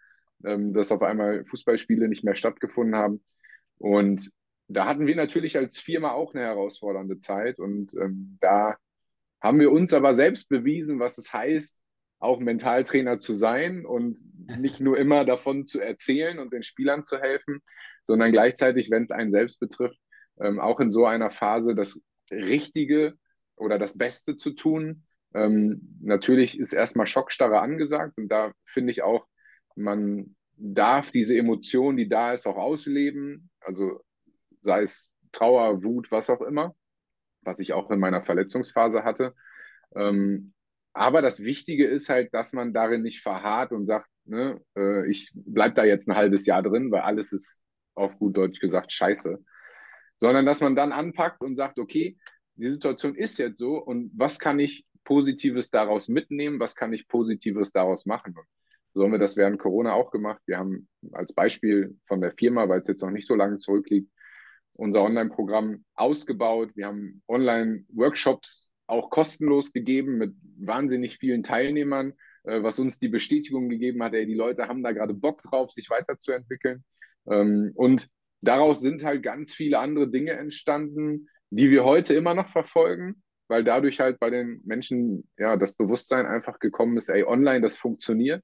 ähm, 0.46 0.74
dass 0.74 0.92
auf 0.92 1.02
einmal 1.02 1.46
Fußballspiele 1.46 2.08
nicht 2.08 2.24
mehr 2.24 2.36
stattgefunden 2.36 2.96
haben. 2.96 3.24
Und 3.78 4.32
da 4.68 4.86
hatten 4.86 5.08
wir 5.08 5.16
natürlich 5.16 5.58
als 5.58 5.78
Firma 5.78 6.12
auch 6.12 6.34
eine 6.34 6.44
herausfordernde 6.44 7.20
Zeit 7.20 7.60
und 7.60 7.94
ähm, 7.94 8.38
da 8.42 8.76
haben 9.40 9.60
wir 9.60 9.72
uns 9.72 9.94
aber 9.94 10.16
selbst 10.16 10.50
bewiesen, 10.50 11.00
was 11.00 11.18
es 11.18 11.32
heißt, 11.32 11.84
auch 12.20 12.40
Mentaltrainer 12.40 13.20
zu 13.20 13.34
sein 13.34 13.86
und 13.86 14.20
nicht 14.60 14.80
nur 14.80 14.98
immer 14.98 15.26
davon 15.26 15.66
zu 15.66 15.80
erzählen 15.80 16.40
und 16.40 16.52
den 16.52 16.64
Spielern 16.64 17.04
zu 17.04 17.20
helfen, 17.20 17.60
sondern 18.04 18.32
gleichzeitig, 18.32 18.90
wenn 18.90 19.04
es 19.04 19.12
einen 19.12 19.32
selbst 19.32 19.60
betrifft, 19.60 20.00
ähm, 20.40 20.60
auch 20.60 20.80
in 20.80 20.92
so 20.92 21.06
einer 21.06 21.30
Phase 21.30 21.76
das 21.76 22.00
Richtige 22.32 23.14
oder 23.56 23.78
das 23.78 23.98
Beste 23.98 24.36
zu 24.36 24.52
tun. 24.52 25.04
Ähm, 25.34 25.98
natürlich 26.02 26.60
ist 26.60 26.74
erstmal 26.74 27.08
Schockstarre 27.08 27.60
angesagt 27.60 28.18
und 28.18 28.30
da 28.30 28.52
finde 28.66 28.92
ich 28.92 29.04
auch, 29.04 29.28
man 29.76 30.36
darf 30.58 31.12
diese 31.12 31.38
Emotion, 31.38 31.98
die 31.98 32.10
da 32.10 32.34
ist, 32.34 32.48
auch 32.48 32.58
ausleben. 32.58 33.50
Also 33.60 34.02
sei 34.62 34.84
es 34.84 35.12
Trauer, 35.32 35.84
Wut, 35.84 36.12
was 36.12 36.30
auch 36.30 36.42
immer, 36.42 36.76
was 37.42 37.60
ich 37.60 37.74
auch 37.74 37.92
in 37.92 38.00
meiner 38.00 38.24
Verletzungsphase 38.24 39.04
hatte. 39.04 39.36
Ähm, 39.96 40.54
aber 40.94 41.22
das 41.22 41.44
Wichtige 41.44 41.86
ist 41.86 42.10
halt, 42.10 42.34
dass 42.34 42.54
man 42.54 42.74
darin 42.74 43.04
nicht 43.04 43.22
verharrt 43.22 43.72
und 43.72 43.86
sagt, 43.86 44.10
ne, 44.26 44.60
äh, 44.76 45.08
ich 45.10 45.32
bleibe 45.36 45.76
da 45.76 45.84
jetzt 45.84 46.08
ein 46.08 46.16
halbes 46.16 46.48
Jahr 46.48 46.64
drin, 46.64 46.92
weil 46.92 47.02
alles 47.02 47.34
ist 47.34 47.62
auf 47.94 48.18
gut 48.18 48.36
Deutsch 48.36 48.60
gesagt 48.60 48.92
scheiße. 48.92 49.38
Sondern 50.20 50.48
dass 50.48 50.62
man 50.62 50.76
dann 50.76 50.92
anpackt 50.92 51.42
und 51.42 51.56
sagt, 51.56 51.78
okay, 51.78 52.18
die 52.56 52.72
Situation 52.72 53.14
ist 53.14 53.38
jetzt 53.38 53.60
so 53.60 53.78
und 53.78 54.12
was 54.16 54.40
kann 54.40 54.60
ich 54.60 54.87
Positives 55.08 55.70
daraus 55.70 56.10
mitnehmen, 56.10 56.60
was 56.60 56.76
kann 56.76 56.92
ich 56.92 57.08
Positives 57.08 57.72
daraus 57.72 58.06
machen. 58.06 58.36
so 58.94 59.04
haben 59.04 59.14
wir 59.14 59.20
das 59.20 59.38
während 59.38 59.58
Corona 59.58 59.94
auch 59.94 60.12
gemacht. 60.12 60.42
Wir 60.46 60.58
haben 60.58 60.90
als 61.14 61.32
Beispiel 61.32 61.98
von 62.08 62.20
der 62.20 62.34
Firma, 62.34 62.68
weil 62.68 62.82
es 62.82 62.90
jetzt 62.90 63.02
noch 63.02 63.12
nicht 63.12 63.26
so 63.26 63.34
lange 63.34 63.58
zurückliegt, 63.58 64.12
unser 64.74 65.04
Online-Programm 65.04 65.86
ausgebaut. 65.94 66.72
Wir 66.76 66.88
haben 66.88 67.24
Online-Workshops 67.30 68.74
auch 68.86 69.10
kostenlos 69.10 69.72
gegeben 69.72 70.18
mit 70.18 70.36
wahnsinnig 70.60 71.20
vielen 71.20 71.42
Teilnehmern, 71.42 72.12
äh, 72.44 72.62
was 72.62 72.78
uns 72.78 73.00
die 73.00 73.08
Bestätigung 73.08 73.70
gegeben 73.70 74.04
hat, 74.04 74.14
ey, 74.14 74.26
die 74.26 74.36
Leute 74.36 74.68
haben 74.68 74.84
da 74.84 74.92
gerade 74.92 75.14
Bock 75.14 75.42
drauf, 75.42 75.72
sich 75.72 75.90
weiterzuentwickeln. 75.90 76.84
Ähm, 77.32 77.72
und 77.76 78.10
daraus 78.42 78.82
sind 78.82 79.06
halt 79.06 79.24
ganz 79.24 79.54
viele 79.54 79.80
andere 79.80 80.10
Dinge 80.10 80.34
entstanden, 80.34 81.30
die 81.50 81.72
wir 81.72 81.86
heute 81.86 82.14
immer 82.14 82.36
noch 82.36 82.50
verfolgen, 82.50 83.24
weil 83.48 83.64
dadurch 83.64 84.00
halt 84.00 84.20
bei 84.20 84.30
den 84.30 84.62
Menschen 84.66 85.28
ja 85.38 85.58
das 85.58 85.74
Bewusstsein 85.74 86.26
einfach 86.26 86.60
gekommen 86.60 86.98
ist, 86.98 87.10
ey, 87.10 87.24
online, 87.24 87.62
das 87.62 87.78
funktioniert. 87.78 88.44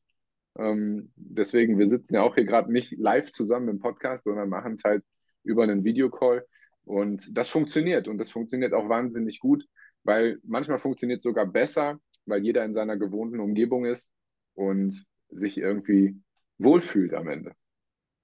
Ähm, 0.58 1.12
deswegen, 1.16 1.80
wir 1.80 1.88
sitzen 1.88 2.16
ja 2.16 2.22
auch 2.22 2.36
hier 2.36 2.46
gerade 2.46 2.72
nicht 2.72 2.98
live 2.98 3.32
zusammen 3.32 3.70
im 3.70 3.80
Podcast, 3.80 4.26
sondern 4.26 4.50
machen 4.50 4.74
es 4.74 4.84
halt 4.84 5.04
über 5.44 5.63
einen 5.63 5.84
Videocall. 5.84 6.46
Und 6.86 7.38
das 7.38 7.50
funktioniert 7.50 8.08
und 8.08 8.18
das 8.18 8.30
funktioniert 8.30 8.74
auch 8.74 8.89
wahnsinnig 8.89 9.39
gut, 9.39 9.66
weil 10.04 10.39
manchmal 10.44 10.80
funktioniert 10.80 11.20
es 11.20 11.24
sogar 11.24 11.46
besser, 11.46 12.00
weil 12.26 12.44
jeder 12.44 12.66
in 12.66 12.74
seiner 12.74 12.98
gewohnten 12.98 13.39
Umgebung 13.39 13.86
ist 13.86 14.12
und 14.54 15.06
sich 15.30 15.58
irgendwie 15.58 16.22
wohlfühlt 16.58 17.13
am 17.13 17.30
Ende. 17.30 17.54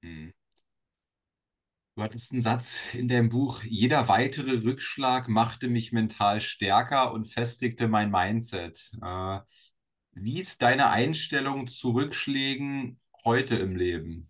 Hm. 0.03 0.33
Du 1.99 2.05
hattest 2.05 2.31
einen 2.31 2.41
Satz 2.41 2.81
in 2.93 3.09
deinem 3.09 3.27
Buch, 3.27 3.61
jeder 3.63 4.07
weitere 4.07 4.63
Rückschlag 4.63 5.27
machte 5.27 5.67
mich 5.67 5.91
mental 5.91 6.39
stärker 6.39 7.11
und 7.11 7.27
festigte 7.27 7.89
mein 7.89 8.09
Mindset. 8.09 8.89
Äh, 9.03 9.39
wie 10.13 10.39
ist 10.39 10.61
deine 10.61 10.91
Einstellung 10.91 11.67
zu 11.67 11.89
Rückschlägen 11.89 13.01
heute 13.25 13.57
im 13.57 13.75
Leben? 13.75 14.29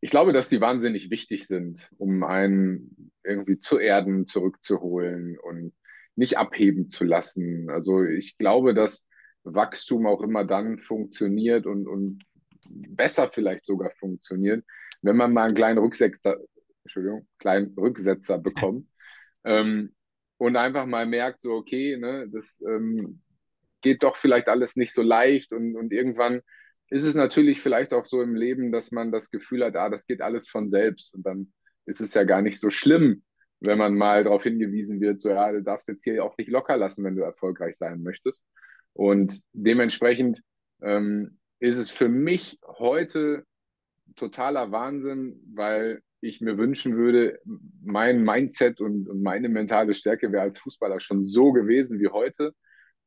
ich 0.00 0.10
glaube, 0.10 0.32
dass 0.32 0.48
sie 0.48 0.60
wahnsinnig 0.60 1.10
wichtig 1.10 1.46
sind, 1.46 1.88
um 1.96 2.24
einen 2.24 3.12
irgendwie 3.22 3.60
zu 3.60 3.78
erden, 3.78 4.26
zurückzuholen 4.26 5.38
und 5.38 5.74
nicht 6.16 6.38
abheben 6.38 6.90
zu 6.90 7.04
lassen. 7.04 7.70
Also 7.70 8.02
ich 8.02 8.36
glaube, 8.36 8.74
dass 8.74 9.06
Wachstum 9.44 10.08
auch 10.08 10.22
immer 10.22 10.44
dann 10.44 10.80
funktioniert 10.80 11.66
und, 11.66 11.86
und 11.86 12.24
besser 12.68 13.30
vielleicht 13.32 13.64
sogar 13.64 13.92
funktioniert, 13.92 14.64
wenn 15.04 15.16
man 15.16 15.32
mal 15.32 15.44
einen 15.44 15.54
kleinen 15.54 15.78
Rücksetzer, 15.78 16.36
Entschuldigung, 16.84 17.26
kleinen 17.38 17.74
Rücksetzer 17.78 18.38
bekommt 18.38 18.88
ähm, 19.44 19.94
und 20.38 20.56
einfach 20.56 20.86
mal 20.86 21.06
merkt, 21.06 21.40
so 21.40 21.52
okay, 21.52 21.96
ne, 21.96 22.28
das 22.32 22.62
ähm, 22.66 23.20
geht 23.82 24.02
doch 24.02 24.16
vielleicht 24.16 24.48
alles 24.48 24.76
nicht 24.76 24.92
so 24.92 25.02
leicht 25.02 25.52
und, 25.52 25.76
und 25.76 25.92
irgendwann 25.92 26.40
ist 26.90 27.04
es 27.04 27.14
natürlich 27.14 27.60
vielleicht 27.60 27.92
auch 27.92 28.06
so 28.06 28.22
im 28.22 28.34
Leben, 28.34 28.72
dass 28.72 28.92
man 28.92 29.12
das 29.12 29.30
Gefühl 29.30 29.64
hat, 29.64 29.76
ah, 29.76 29.90
das 29.90 30.06
geht 30.06 30.20
alles 30.20 30.48
von 30.48 30.68
selbst. 30.68 31.14
Und 31.14 31.26
dann 31.26 31.52
ist 31.86 32.00
es 32.00 32.14
ja 32.14 32.24
gar 32.24 32.42
nicht 32.42 32.60
so 32.60 32.70
schlimm, 32.70 33.24
wenn 33.60 33.78
man 33.78 33.94
mal 33.94 34.24
darauf 34.24 34.42
hingewiesen 34.42 35.00
wird, 35.00 35.20
so 35.20 35.30
ja, 35.30 35.50
du 35.50 35.62
darfst 35.62 35.88
jetzt 35.88 36.04
hier 36.04 36.24
auch 36.24 36.36
nicht 36.36 36.50
locker 36.50 36.76
lassen, 36.76 37.04
wenn 37.04 37.16
du 37.16 37.22
erfolgreich 37.22 37.76
sein 37.76 38.02
möchtest. 38.02 38.42
Und 38.92 39.40
dementsprechend 39.52 40.42
ähm, 40.82 41.38
ist 41.58 41.78
es 41.78 41.90
für 41.90 42.08
mich 42.08 42.58
heute 42.64 43.44
totaler 44.16 44.72
Wahnsinn, 44.72 45.40
weil 45.54 46.00
ich 46.20 46.40
mir 46.40 46.56
wünschen 46.56 46.96
würde, 46.96 47.38
mein 47.82 48.22
Mindset 48.22 48.80
und, 48.80 49.08
und 49.08 49.22
meine 49.22 49.48
mentale 49.48 49.94
Stärke 49.94 50.32
wäre 50.32 50.42
als 50.42 50.58
Fußballer 50.60 51.00
schon 51.00 51.24
so 51.24 51.52
gewesen 51.52 52.00
wie 52.00 52.08
heute, 52.08 52.54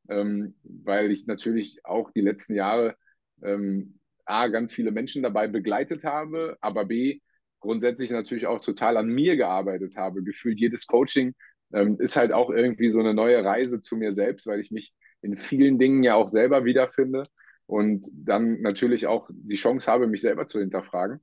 ähm, 0.08 0.54
weil 0.62 1.10
ich 1.10 1.26
natürlich 1.26 1.84
auch 1.84 2.10
die 2.12 2.20
letzten 2.20 2.54
Jahre 2.54 2.96
ähm, 3.42 3.98
A, 4.24 4.48
ganz 4.48 4.72
viele 4.72 4.92
Menschen 4.92 5.22
dabei 5.22 5.48
begleitet 5.48 6.04
habe, 6.04 6.56
aber 6.60 6.84
B, 6.84 7.20
grundsätzlich 7.60 8.10
natürlich 8.10 8.46
auch 8.46 8.60
total 8.60 8.96
an 8.96 9.08
mir 9.08 9.36
gearbeitet 9.36 9.96
habe. 9.96 10.22
Gefühlt 10.22 10.60
jedes 10.60 10.86
Coaching 10.86 11.34
ähm, 11.72 11.98
ist 11.98 12.16
halt 12.16 12.32
auch 12.32 12.50
irgendwie 12.50 12.90
so 12.90 13.00
eine 13.00 13.14
neue 13.14 13.44
Reise 13.44 13.80
zu 13.80 13.96
mir 13.96 14.12
selbst, 14.12 14.46
weil 14.46 14.60
ich 14.60 14.70
mich 14.70 14.92
in 15.22 15.36
vielen 15.36 15.78
Dingen 15.78 16.04
ja 16.04 16.14
auch 16.14 16.28
selber 16.30 16.64
wiederfinde 16.64 17.24
und 17.68 18.10
dann 18.14 18.62
natürlich 18.62 19.06
auch 19.06 19.28
die 19.30 19.56
Chance 19.56 19.92
habe, 19.92 20.06
mich 20.06 20.22
selber 20.22 20.46
zu 20.46 20.58
hinterfragen. 20.58 21.20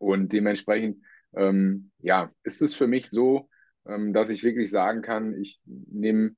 Und 0.00 0.32
dementsprechend, 0.32 1.04
ähm, 1.32 1.92
ja, 2.00 2.32
ist 2.42 2.60
es 2.60 2.74
für 2.74 2.88
mich 2.88 3.08
so, 3.08 3.48
ähm, 3.86 4.12
dass 4.12 4.30
ich 4.30 4.42
wirklich 4.42 4.68
sagen 4.68 5.00
kann, 5.00 5.40
ich 5.40 5.60
nehme 5.64 6.34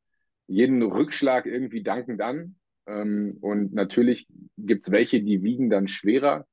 jeden 0.48 0.82
Rückschlag 0.82 1.46
irgendwie 1.46 1.82
dankend 1.82 2.20
an. 2.20 2.56
Ähm, 2.86 3.38
und 3.40 3.72
natürlich 3.72 4.28
gibt 4.58 4.82
es 4.82 4.90
welche, 4.90 5.22
die 5.22 5.42
wiegen 5.42 5.70
dann 5.70 5.88
schwerer 5.88 6.46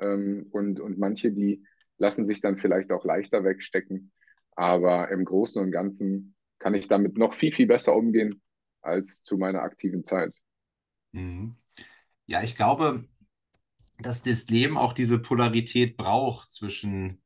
ähm, 0.00 0.46
und, 0.52 0.80
und 0.80 0.98
manche, 0.98 1.32
die 1.32 1.66
lassen 1.98 2.24
sich 2.24 2.40
dann 2.40 2.56
vielleicht 2.56 2.92
auch 2.92 3.04
leichter 3.04 3.44
wegstecken. 3.44 4.10
Aber 4.52 5.10
im 5.10 5.26
Großen 5.26 5.60
und 5.60 5.70
Ganzen 5.70 6.34
kann 6.58 6.72
ich 6.72 6.88
damit 6.88 7.18
noch 7.18 7.34
viel, 7.34 7.52
viel 7.52 7.66
besser 7.66 7.94
umgehen 7.94 8.40
als 8.80 9.22
zu 9.22 9.36
meiner 9.36 9.60
aktiven 9.60 10.02
Zeit. 10.02 10.32
Mhm. 11.12 11.56
Ja, 12.26 12.42
ich 12.42 12.54
glaube, 12.54 13.04
dass 13.98 14.22
das 14.22 14.48
Leben 14.48 14.78
auch 14.78 14.92
diese 14.92 15.18
Polarität 15.18 15.96
braucht 15.96 16.50
zwischen, 16.52 17.22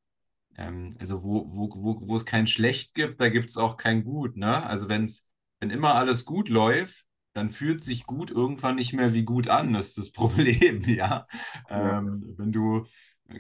ähm, 0.57 0.97
also 1.01 1.25
wo, 1.25 1.47
wo, 1.53 1.71
wo, 1.77 2.09
wo 2.09 2.17
es 2.17 2.27
kein 2.27 2.47
Schlecht 2.47 2.95
gibt, 2.95 3.21
da 3.21 3.29
gibt 3.29 3.51
es 3.51 3.57
auch 3.57 3.77
kein 3.77 4.05
Gut. 4.05 4.37
Ne? 4.37 4.65
Also 4.67 4.89
wenn's, 4.89 5.27
wenn 5.61 5.71
immer 5.71 5.95
alles 5.95 6.25
gut 6.25 6.49
läuft, 6.49 7.05
dann 7.35 7.51
fühlt 7.51 7.83
sich 7.85 8.07
gut 8.07 8.31
irgendwann 8.31 8.77
nicht 8.77 8.95
mehr 8.95 9.15
wie 9.15 9.25
gut 9.25 9.49
an. 9.49 9.73
Das 9.75 9.89
ist 9.89 9.99
das 9.99 10.13
Problem, 10.13 10.81
ja. 10.83 11.27
ja. 11.69 11.99
Ähm, 11.99 12.35
wenn 12.39 12.53
du, 12.53 12.87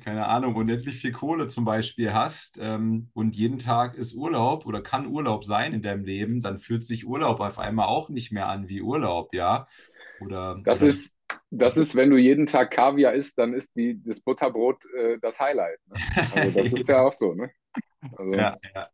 keine 0.03 0.27
Ahnung, 0.27 0.57
unendlich 0.57 0.97
viel 0.97 1.13
Kohle 1.13 1.47
zum 1.49 1.65
Beispiel 1.65 2.13
hast 2.13 2.59
ähm, 2.61 3.11
und 3.15 3.37
jeden 3.37 3.59
Tag 3.59 3.95
ist 3.97 4.15
Urlaub 4.15 4.67
oder 4.67 4.83
kann 4.83 5.07
Urlaub 5.07 5.45
sein 5.45 5.73
in 5.73 5.83
deinem 5.83 6.05
Leben, 6.05 6.43
dann 6.43 6.59
fühlt 6.59 6.85
sich 6.85 7.07
Urlaub 7.07 7.41
auf 7.41 7.59
einmal 7.59 7.87
auch 7.87 8.09
nicht 8.11 8.33
mehr 8.33 8.49
an 8.49 8.69
wie 8.69 8.83
Urlaub, 8.83 9.35
ja. 9.35 9.67
Oder, 10.21 10.61
das 10.65 10.83
oder 10.83 10.89
ist 10.89 11.17
das 11.51 11.77
ist, 11.77 11.95
wenn 11.95 12.11
du 12.11 12.17
jeden 12.17 12.47
Tag 12.47 12.71
Kaviar 12.71 13.13
isst, 13.13 13.39
dann 13.39 13.53
ist 13.53 13.77
die, 13.77 14.03
das 14.03 14.21
Butterbrot 14.21 14.85
äh, 14.97 15.19
das 15.21 15.41
Highlight. 15.41 15.79
Ne? 15.87 15.97
Also 16.35 16.51
das 16.59 16.73
ist 16.73 16.89
ja 16.89 17.03
auch 17.03 17.13
so, 17.13 17.35
ne? 17.35 17.51
Also, 18.17 18.33
ja, 18.33 18.57
ja. 18.75 18.89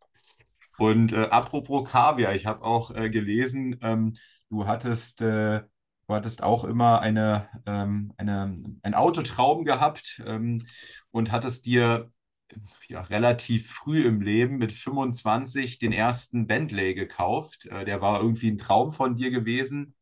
Und 0.78 1.12
äh, 1.12 1.28
apropos 1.30 1.90
Kaviar, 1.90 2.34
ich 2.34 2.46
habe 2.46 2.62
auch 2.62 2.94
äh, 2.94 3.10
gelesen, 3.10 3.78
ähm, 3.82 4.14
du 4.48 4.66
hattest, 4.66 5.20
äh, 5.20 5.60
du 5.60 6.14
hattest 6.14 6.42
auch 6.42 6.64
immer 6.64 7.00
eine, 7.00 7.48
ähm, 7.66 8.12
eine, 8.16 8.62
ein 8.82 8.94
Autotraum 8.94 9.64
gehabt 9.64 10.22
ähm, 10.26 10.64
und 11.10 11.30
hattest 11.30 11.66
dir 11.66 12.10
ja, 12.88 13.00
relativ 13.02 13.70
früh 13.70 14.04
im 14.04 14.20
Leben 14.20 14.58
mit 14.58 14.72
25 14.72 15.78
den 15.78 15.92
ersten 15.92 16.46
Bentley 16.46 16.94
gekauft. 16.94 17.66
Äh, 17.66 17.84
der 17.84 18.00
war 18.00 18.20
irgendwie 18.20 18.50
ein 18.50 18.58
Traum 18.58 18.92
von 18.92 19.16
dir 19.16 19.30
gewesen. 19.30 19.94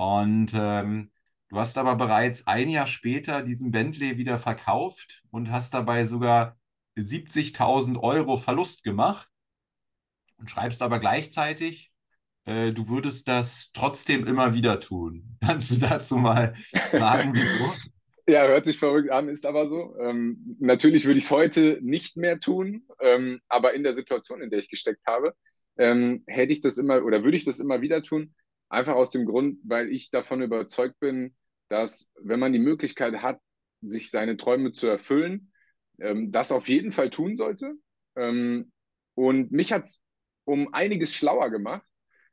Und 0.00 0.54
ähm, 0.54 1.10
Du 1.50 1.56
hast 1.58 1.76
aber 1.78 1.96
bereits 1.96 2.46
ein 2.46 2.70
Jahr 2.70 2.86
später 2.86 3.42
diesen 3.42 3.72
Bentley 3.72 4.16
wieder 4.16 4.38
verkauft 4.38 5.24
und 5.32 5.50
hast 5.50 5.74
dabei 5.74 6.04
sogar 6.04 6.56
70.000 6.96 8.00
Euro 8.00 8.36
Verlust 8.36 8.84
gemacht 8.84 9.28
und 10.36 10.48
schreibst 10.48 10.80
aber 10.80 11.00
gleichzeitig, 11.00 11.90
äh, 12.44 12.70
du 12.70 12.88
würdest 12.88 13.26
das 13.26 13.72
trotzdem 13.74 14.28
immer 14.28 14.54
wieder 14.54 14.78
tun. 14.78 15.36
Kannst 15.44 15.72
du 15.72 15.78
dazu 15.78 16.18
mal 16.18 16.54
sagen, 16.92 17.32
wieso? 17.34 17.72
Ja, 18.28 18.46
hört 18.46 18.66
sich 18.66 18.78
verrückt 18.78 19.10
an, 19.10 19.28
ist 19.28 19.44
aber 19.44 19.66
so. 19.66 19.96
Ähm, 19.98 20.56
natürlich 20.60 21.04
würde 21.04 21.18
ich 21.18 21.24
es 21.24 21.30
heute 21.32 21.80
nicht 21.82 22.16
mehr 22.16 22.38
tun, 22.38 22.86
ähm, 23.00 23.40
aber 23.48 23.74
in 23.74 23.82
der 23.82 23.94
Situation, 23.94 24.40
in 24.40 24.50
der 24.50 24.60
ich 24.60 24.70
gesteckt 24.70 25.04
habe, 25.04 25.34
ähm, 25.78 26.22
hätte 26.28 26.52
ich 26.52 26.60
das 26.60 26.78
immer 26.78 27.02
oder 27.02 27.24
würde 27.24 27.36
ich 27.36 27.44
das 27.44 27.58
immer 27.58 27.80
wieder 27.80 28.04
tun. 28.04 28.36
Einfach 28.70 28.94
aus 28.94 29.10
dem 29.10 29.26
Grund, 29.26 29.58
weil 29.64 29.88
ich 29.90 30.10
davon 30.10 30.40
überzeugt 30.42 30.98
bin, 31.00 31.34
dass 31.68 32.08
wenn 32.20 32.40
man 32.40 32.52
die 32.52 32.58
Möglichkeit 32.58 33.20
hat, 33.20 33.40
sich 33.82 34.10
seine 34.10 34.36
Träume 34.36 34.72
zu 34.72 34.86
erfüllen, 34.86 35.52
ähm, 35.98 36.32
das 36.32 36.52
auf 36.52 36.68
jeden 36.68 36.92
Fall 36.92 37.10
tun 37.10 37.36
sollte. 37.36 37.74
Ähm, 38.16 38.72
und 39.14 39.52
mich 39.52 39.72
hat 39.72 39.84
es 39.84 40.00
um 40.44 40.72
einiges 40.72 41.14
schlauer 41.14 41.50
gemacht. 41.50 41.86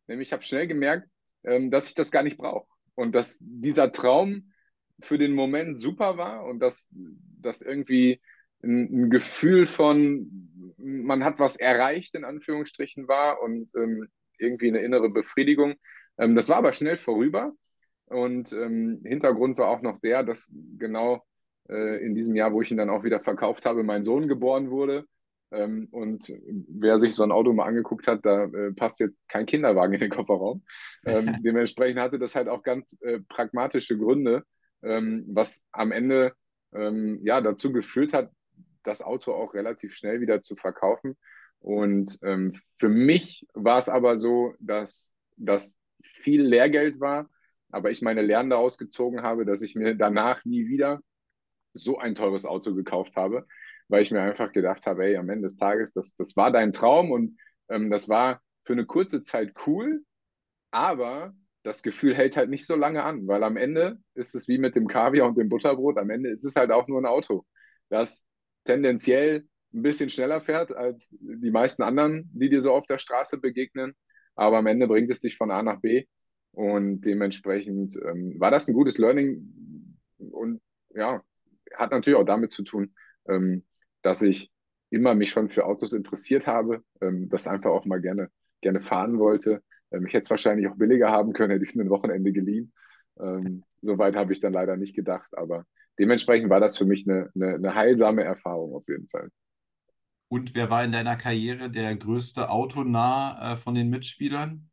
Nämlich 0.07 0.29
ich 0.29 0.33
habe 0.33 0.43
schnell 0.43 0.67
gemerkt, 0.67 1.09
ähm, 1.43 1.71
dass 1.71 1.87
ich 1.87 1.95
das 1.95 2.11
gar 2.11 2.23
nicht 2.23 2.37
brauche. 2.37 2.67
Und 2.95 3.13
dass 3.13 3.37
dieser 3.39 3.91
Traum 3.91 4.53
für 5.01 5.17
den 5.17 5.33
Moment 5.33 5.77
super 5.77 6.17
war 6.17 6.45
und 6.45 6.59
dass 6.59 6.89
das 7.41 7.61
irgendwie 7.61 8.21
ein, 8.63 9.03
ein, 9.05 9.09
Gefühl 9.09 9.65
von, 9.65 10.75
man 10.77 11.23
hat 11.23 11.39
was 11.39 11.57
erreicht, 11.57 12.15
in 12.15 12.23
Anführungsstrichen 12.23 13.07
war 13.07 13.41
und 13.41 13.69
ähm, 13.75 14.07
irgendwie 14.39 14.69
eine 14.69 14.79
innere 14.79 15.09
Befriedigung. 15.09 15.75
Ähm, 16.17 16.35
das 16.35 16.49
war 16.49 16.57
aber 16.57 16.73
schnell 16.73 16.97
vorüber. 16.97 17.53
Und 18.05 18.53
ähm, 18.53 19.01
Hintergrund 19.03 19.57
war 19.57 19.69
auch 19.69 19.81
noch 19.81 19.99
der, 19.99 20.23
dass 20.23 20.51
genau 20.77 21.23
äh, 21.69 22.03
in 22.05 22.15
diesem 22.15 22.35
Jahr, 22.35 22.53
wo 22.53 22.61
ich 22.61 22.71
ihn 22.71 22.77
dann 22.77 22.89
auch 22.89 23.03
wieder 23.03 23.19
verkauft 23.19 23.65
habe, 23.65 23.83
mein 23.83 24.03
Sohn 24.03 24.27
geboren 24.27 24.69
wurde. 24.69 25.05
Ähm, 25.51 25.87
und 25.91 26.33
wer 26.69 26.99
sich 26.99 27.15
so 27.15 27.23
ein 27.23 27.31
Auto 27.31 27.53
mal 27.53 27.65
angeguckt 27.65 28.07
hat, 28.07 28.25
da 28.25 28.45
äh, 28.45 28.73
passt 28.73 28.99
jetzt 28.99 29.17
kein 29.27 29.45
Kinderwagen 29.45 29.93
in 29.93 29.99
den 29.99 30.09
Kofferraum. 30.09 30.63
Ähm, 31.05 31.37
dementsprechend 31.43 31.99
hatte 31.99 32.19
das 32.19 32.35
halt 32.35 32.47
auch 32.47 32.63
ganz 32.63 32.97
äh, 33.01 33.19
pragmatische 33.27 33.97
Gründe, 33.97 34.43
ähm, 34.83 35.25
was 35.27 35.61
am 35.71 35.91
Ende 35.91 36.33
ähm, 36.73 37.19
ja 37.23 37.41
dazu 37.41 37.71
geführt 37.71 38.13
hat, 38.13 38.31
das 38.83 39.01
Auto 39.01 39.33
auch 39.33 39.53
relativ 39.53 39.93
schnell 39.93 40.21
wieder 40.21 40.41
zu 40.41 40.55
verkaufen. 40.55 41.17
Und 41.59 42.19
ähm, 42.23 42.59
für 42.77 42.89
mich 42.89 43.47
war 43.53 43.79
es 43.79 43.89
aber 43.89 44.17
so, 44.17 44.53
dass 44.59 45.13
das 45.37 45.75
viel 46.17 46.41
Lehrgeld 46.43 46.99
war, 46.99 47.29
aber 47.71 47.91
ich 47.91 48.01
meine 48.01 48.21
Lernen 48.21 48.49
daraus 48.49 48.77
gezogen 48.77 49.23
habe, 49.23 49.45
dass 49.45 49.61
ich 49.61 49.75
mir 49.75 49.95
danach 49.95 50.45
nie 50.45 50.67
wieder 50.67 51.01
so 51.73 51.97
ein 51.97 52.15
teures 52.15 52.45
Auto 52.45 52.73
gekauft 52.73 53.15
habe, 53.15 53.45
weil 53.87 54.01
ich 54.01 54.11
mir 54.11 54.21
einfach 54.21 54.51
gedacht 54.51 54.85
habe, 54.85 55.05
ey, 55.05 55.17
am 55.17 55.29
Ende 55.29 55.47
des 55.47 55.57
Tages, 55.57 55.93
das, 55.93 56.15
das 56.15 56.35
war 56.35 56.51
dein 56.51 56.73
Traum 56.73 57.11
und 57.11 57.37
ähm, 57.69 57.89
das 57.89 58.09
war 58.09 58.41
für 58.63 58.73
eine 58.73 58.85
kurze 58.85 59.23
Zeit 59.23 59.53
cool, 59.65 60.03
aber 60.71 61.33
das 61.63 61.83
Gefühl 61.83 62.15
hält 62.15 62.37
halt 62.37 62.49
nicht 62.49 62.65
so 62.65 62.75
lange 62.75 63.03
an, 63.03 63.27
weil 63.27 63.43
am 63.43 63.57
Ende 63.57 63.99
ist 64.13 64.35
es 64.35 64.47
wie 64.47 64.57
mit 64.57 64.75
dem 64.75 64.87
Kaviar 64.87 65.27
und 65.27 65.37
dem 65.37 65.49
Butterbrot, 65.49 65.97
am 65.97 66.09
Ende 66.09 66.29
ist 66.29 66.45
es 66.45 66.55
halt 66.55 66.71
auch 66.71 66.87
nur 66.87 67.01
ein 67.01 67.05
Auto, 67.05 67.45
das 67.89 68.25
tendenziell 68.65 69.47
ein 69.73 69.81
bisschen 69.81 70.09
schneller 70.09 70.41
fährt 70.41 70.75
als 70.75 71.15
die 71.19 71.51
meisten 71.51 71.83
anderen, 71.83 72.29
die 72.33 72.49
dir 72.49 72.61
so 72.61 72.73
auf 72.73 72.85
der 72.85 72.99
Straße 72.99 73.37
begegnen, 73.37 73.95
aber 74.37 74.57
am 74.57 74.67
Ende 74.67 74.87
bringt 74.87 75.11
es 75.11 75.19
dich 75.19 75.37
von 75.37 75.51
A 75.51 75.63
nach 75.63 75.81
B 75.81 76.05
und 76.51 77.01
dementsprechend 77.01 77.97
ähm, 78.05 78.39
war 78.39 78.51
das 78.51 78.67
ein 78.67 78.73
gutes 78.73 78.97
Learning 78.97 79.97
und 80.17 80.61
ja, 80.95 81.21
hat 81.75 81.91
natürlich 81.91 82.17
auch 82.17 82.25
damit 82.25 82.51
zu 82.51 82.63
tun, 82.63 82.93
ähm, 83.27 83.63
dass 84.01 84.21
ich 84.21 84.51
immer 84.89 85.15
mich 85.15 85.31
schon 85.31 85.49
für 85.49 85.65
Autos 85.65 85.93
interessiert 85.93 86.47
habe, 86.47 86.83
ähm, 87.01 87.29
das 87.29 87.47
einfach 87.47 87.71
auch 87.71 87.85
mal 87.85 88.01
gerne, 88.01 88.29
gerne 88.61 88.79
fahren 88.79 89.19
wollte. 89.19 89.61
Ähm, 89.91 90.05
ich 90.07 90.13
hätte 90.13 90.23
es 90.23 90.29
wahrscheinlich 90.29 90.67
auch 90.67 90.77
billiger 90.77 91.11
haben 91.11 91.33
können, 91.33 91.51
hätte 91.51 91.63
ich 91.63 91.69
es 91.69 91.75
mir 91.75 91.83
ein 91.83 91.89
Wochenende 91.89 92.31
geliehen. 92.31 92.73
Ähm, 93.19 93.63
Soweit 93.81 94.15
habe 94.15 94.33
ich 94.33 94.39
dann 94.39 94.53
leider 94.53 94.75
nicht 94.75 94.95
gedacht, 94.95 95.29
aber 95.37 95.65
dementsprechend 95.99 96.49
war 96.49 96.59
das 96.59 96.77
für 96.77 96.85
mich 96.85 97.07
eine, 97.07 97.29
eine, 97.35 97.55
eine 97.55 97.75
heilsame 97.75 98.23
Erfahrung 98.23 98.73
auf 98.73 98.87
jeden 98.87 99.07
Fall. 99.07 99.29
Und 100.29 100.55
wer 100.55 100.69
war 100.69 100.83
in 100.83 100.91
deiner 100.91 101.15
Karriere 101.15 101.69
der 101.69 101.95
größte 101.95 102.49
Autonah 102.49 103.53
äh, 103.53 103.57
von 103.57 103.75
den 103.75 103.89
Mitspielern? 103.89 104.69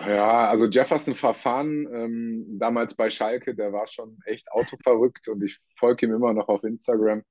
Ja, 0.00 0.48
also 0.48 0.66
Jefferson 0.66 1.14
Verfahren, 1.14 1.86
ähm, 1.92 2.58
damals 2.58 2.94
bei 2.94 3.10
Schalke, 3.10 3.54
der 3.54 3.72
war 3.72 3.86
schon 3.86 4.18
echt 4.26 4.50
autoverrückt 4.50 5.28
und 5.28 5.42
ich 5.42 5.58
folge 5.76 6.06
ihm 6.06 6.14
immer 6.14 6.32
noch 6.32 6.48
auf 6.48 6.64
Instagram. 6.64 7.22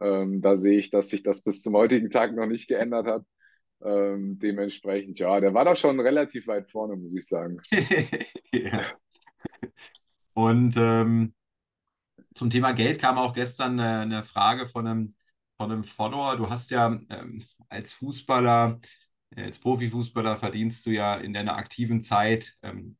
Ähm, 0.00 0.40
da 0.40 0.56
sehe 0.56 0.78
ich, 0.78 0.90
dass 0.90 1.10
sich 1.10 1.22
das 1.22 1.42
bis 1.42 1.62
zum 1.62 1.74
heutigen 1.74 2.10
Tag 2.10 2.34
noch 2.34 2.46
nicht 2.46 2.68
geändert 2.68 3.06
hat. 3.06 3.24
Ähm, 3.84 4.38
dementsprechend, 4.38 5.18
ja, 5.18 5.40
der 5.40 5.54
war 5.54 5.64
da 5.64 5.74
schon 5.74 5.98
relativ 6.00 6.46
weit 6.46 6.70
vorne, 6.70 6.96
muss 6.96 7.14
ich 7.16 7.26
sagen. 7.26 7.60
ja. 8.52 8.92
Und 10.34 10.76
ähm, 10.76 11.34
zum 12.34 12.48
Thema 12.48 12.72
Geld 12.72 13.00
kam 13.00 13.18
auch 13.18 13.34
gestern 13.34 13.78
eine, 13.78 14.00
eine 14.00 14.22
Frage 14.22 14.66
von 14.66 14.86
einem, 14.86 15.14
von 15.56 15.72
einem 15.72 15.84
Follower. 15.84 16.36
Du 16.36 16.50
hast 16.50 16.70
ja 16.70 16.86
ähm, 17.10 17.42
als 17.68 17.92
Fußballer 17.92 18.80
als 19.36 19.58
Profifußballer 19.58 20.36
verdienst 20.36 20.84
du 20.86 20.90
ja 20.90 21.14
in 21.16 21.32
deiner 21.32 21.56
aktiven 21.56 22.00
Zeit 22.00 22.54
ähm, 22.62 22.96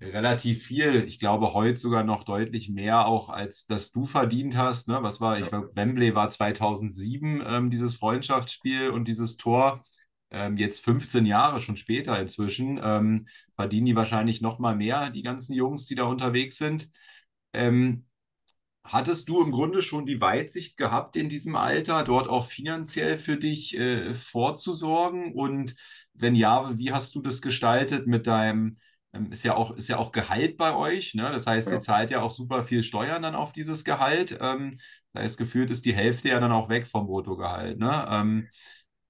relativ 0.00 0.64
viel. 0.64 1.04
Ich 1.04 1.18
glaube, 1.18 1.54
heute 1.54 1.76
sogar 1.76 2.04
noch 2.04 2.24
deutlich 2.24 2.68
mehr, 2.68 3.06
auch 3.06 3.28
als 3.28 3.66
das 3.66 3.92
du 3.92 4.04
verdient 4.06 4.56
hast. 4.56 4.88
Ne? 4.88 5.02
Was 5.02 5.20
war, 5.20 5.38
ich 5.38 5.48
glaube, 5.48 5.70
Wembley 5.74 6.14
war 6.14 6.28
2007 6.28 7.42
ähm, 7.46 7.70
dieses 7.70 7.96
Freundschaftsspiel 7.96 8.90
und 8.90 9.06
dieses 9.06 9.36
Tor. 9.36 9.82
Ähm, 10.30 10.56
jetzt 10.56 10.82
15 10.82 11.26
Jahre 11.26 11.60
schon 11.60 11.76
später 11.76 12.18
inzwischen 12.18 12.80
ähm, 12.82 13.26
verdienen 13.54 13.86
die 13.86 13.96
wahrscheinlich 13.96 14.40
noch 14.40 14.58
mal 14.58 14.74
mehr, 14.74 15.10
die 15.10 15.22
ganzen 15.22 15.54
Jungs, 15.54 15.86
die 15.86 15.94
da 15.94 16.04
unterwegs 16.04 16.56
sind. 16.56 16.88
Ähm, 17.52 18.06
Hattest 18.84 19.28
du 19.28 19.42
im 19.42 19.52
Grunde 19.52 19.80
schon 19.80 20.06
die 20.06 20.20
Weitsicht 20.20 20.76
gehabt 20.76 21.16
in 21.16 21.28
diesem 21.28 21.54
Alter, 21.56 22.02
dort 22.02 22.28
auch 22.28 22.46
finanziell 22.46 23.16
für 23.16 23.36
dich 23.36 23.76
äh, 23.78 24.12
vorzusorgen? 24.12 25.34
Und 25.34 25.76
wenn 26.14 26.34
ja, 26.34 26.76
wie 26.76 26.92
hast 26.92 27.14
du 27.14 27.22
das 27.22 27.40
gestaltet 27.40 28.06
mit 28.08 28.26
deinem, 28.26 28.76
ähm, 29.12 29.30
ist 29.32 29.44
ja 29.44 29.54
auch, 29.54 29.70
ist 29.76 29.88
ja 29.88 29.98
auch 29.98 30.10
Gehalt 30.12 30.56
bei 30.56 30.74
euch, 30.74 31.14
ne? 31.14 31.30
Das 31.30 31.46
heißt, 31.46 31.70
ja. 31.70 31.76
ihr 31.76 31.80
zahlt 31.80 32.10
ja 32.10 32.22
auch 32.22 32.32
super 32.32 32.64
viel 32.64 32.82
Steuern 32.82 33.22
dann 33.22 33.36
auf 33.36 33.52
dieses 33.52 33.84
Gehalt. 33.84 34.36
Ähm, 34.40 34.78
da 35.12 35.20
ist 35.22 35.36
gefühlt, 35.38 35.70
ist 35.70 35.84
die 35.86 35.94
Hälfte 35.94 36.28
ja 36.30 36.40
dann 36.40 36.52
auch 36.52 36.68
weg 36.68 36.86
vom 36.86 37.06
Bruttogehalt, 37.06 37.78
ne? 37.78 38.06
Ähm, 38.10 38.50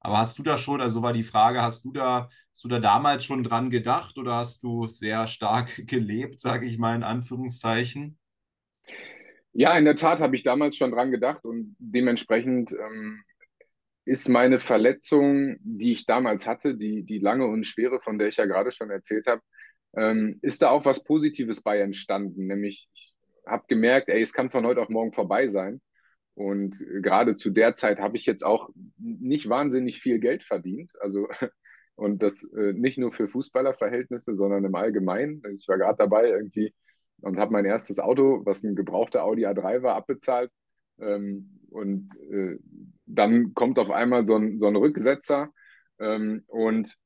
Aber 0.01 0.19
hast 0.19 0.39
du 0.39 0.43
da 0.43 0.59
schon, 0.59 0.81
also 0.83 1.03
war 1.03 1.13
die 1.15 1.23
Frage, 1.25 1.63
hast 1.63 1.85
du 1.85 1.93
da, 1.93 2.29
hast 2.53 2.65
du 2.65 2.69
da 2.69 2.81
damals 2.81 3.25
schon 3.25 3.45
dran 3.45 3.71
gedacht 3.71 4.19
oder 4.19 4.37
hast 4.37 4.63
du 4.63 4.87
sehr 4.87 5.27
stark 5.29 5.71
gelebt, 5.89 6.41
sage 6.41 6.67
ich 6.67 6.79
mal 6.79 6.97
in 6.97 7.05
Anführungszeichen? 7.05 8.19
Ja, 9.53 9.77
in 9.77 9.85
der 9.85 9.97
Tat 9.97 10.21
habe 10.21 10.35
ich 10.35 10.43
damals 10.43 10.77
schon 10.77 10.93
dran 10.93 11.11
gedacht 11.11 11.45
und 11.45 11.77
dementsprechend 11.79 12.73
ähm, 12.73 13.23
ist 14.05 14.29
meine 14.29 14.59
Verletzung, 14.59 15.57
die 15.61 15.93
ich 15.93 16.07
damals 16.07 16.47
hatte, 16.47 16.75
die, 16.77 17.05
die 17.05 17.19
lange 17.19 17.47
und 17.47 17.65
schwere, 17.65 18.01
von 18.01 18.19
der 18.19 18.29
ich 18.29 18.37
ja 18.37 18.47
gerade 18.47 18.73
schon 18.73 18.91
erzählt 18.91 19.27
habe, 19.27 19.43
ähm, 19.95 20.39
ist 20.43 20.63
da 20.63 20.71
auch 20.71 20.85
was 20.85 21.05
Positives 21.05 21.63
bei 21.63 21.79
entstanden. 21.81 22.47
Nämlich, 22.47 22.89
ich 22.95 23.15
habe 23.47 23.65
gemerkt, 23.69 24.09
ey, 24.09 24.23
es 24.23 24.33
kann 24.33 24.51
von 24.51 24.67
heute 24.67 24.81
auf 24.81 24.89
morgen 24.89 25.13
vorbei 25.13 25.49
sein. 25.49 25.81
Und 26.35 26.83
gerade 27.03 27.37
zu 27.37 27.51
der 27.51 27.75
Zeit 27.75 28.01
habe 28.01 28.17
ich 28.17 28.25
jetzt 28.25 28.45
auch 28.45 28.71
nicht 28.99 29.49
wahnsinnig 29.49 30.01
viel 30.01 30.19
Geld 30.19 30.45
verdient. 30.45 30.93
Also, 31.01 31.29
und 31.95 32.23
das 32.23 32.43
äh, 32.57 32.73
nicht 32.73 32.99
nur 32.99 33.13
für 33.13 33.29
Fußballerverhältnisse, 33.29 34.35
sondern 34.35 34.65
im 34.65 34.75
Allgemeinen. 34.75 35.43
Also 35.45 35.57
ich 35.57 35.69
war 35.69 35.79
gerade 35.79 35.99
dabei 35.99 36.29
irgendwie 36.29 36.75
und 37.23 37.39
habe 37.39 37.53
mein 37.53 37.65
erstes 37.65 37.99
Auto, 37.99 38.43
was 38.45 38.63
ein 38.63 38.75
gebrauchter 38.75 39.25
Audi 39.25 39.47
A3 39.47 39.83
war, 39.83 39.95
abbezahlt. 39.95 40.51
Ähm, 41.01 41.61
und 41.71 42.11
äh, 42.31 42.59
dann 43.07 43.55
kommt 43.55 43.79
auf 43.79 43.91
einmal 43.91 44.25
so 44.25 44.37
ein, 44.37 44.59
so 44.59 44.67
ein 44.67 44.77
Rücksetzer. 44.77 45.53
Ähm, 45.99 46.45
und 46.49 46.97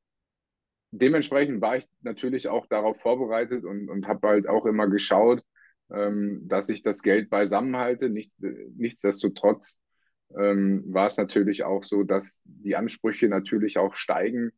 dementsprechend 0.91 1.61
war 1.61 1.77
ich 1.77 1.87
natürlich 2.01 2.49
auch 2.49 2.67
darauf 2.67 2.99
vorbereitet 3.01 3.65
und, 3.65 3.89
und 3.89 4.09
habe 4.09 4.29
halt 4.29 4.49
auch 4.49 4.67
immer 4.67 4.89
geschaut, 4.89 5.43
ähm, 5.91 6.43
dass 6.45 6.69
ich 6.69 6.83
das 6.83 7.03
Geld 7.03 7.31
beisammen 7.31 7.77
halte. 7.77 8.11
Nichts, 8.11 8.43
nichtsdestotrotz 8.77 9.79
ähm, 10.37 10.83
war 10.89 11.07
es 11.07 11.17
natürlich 11.17 11.65
auch 11.65 11.85
so, 11.85 12.03
dass 12.03 12.43
die 12.47 12.75
Ansprüche 12.77 13.29
natürlich 13.29 13.79
auch 13.79 13.95
steigen 13.95 14.51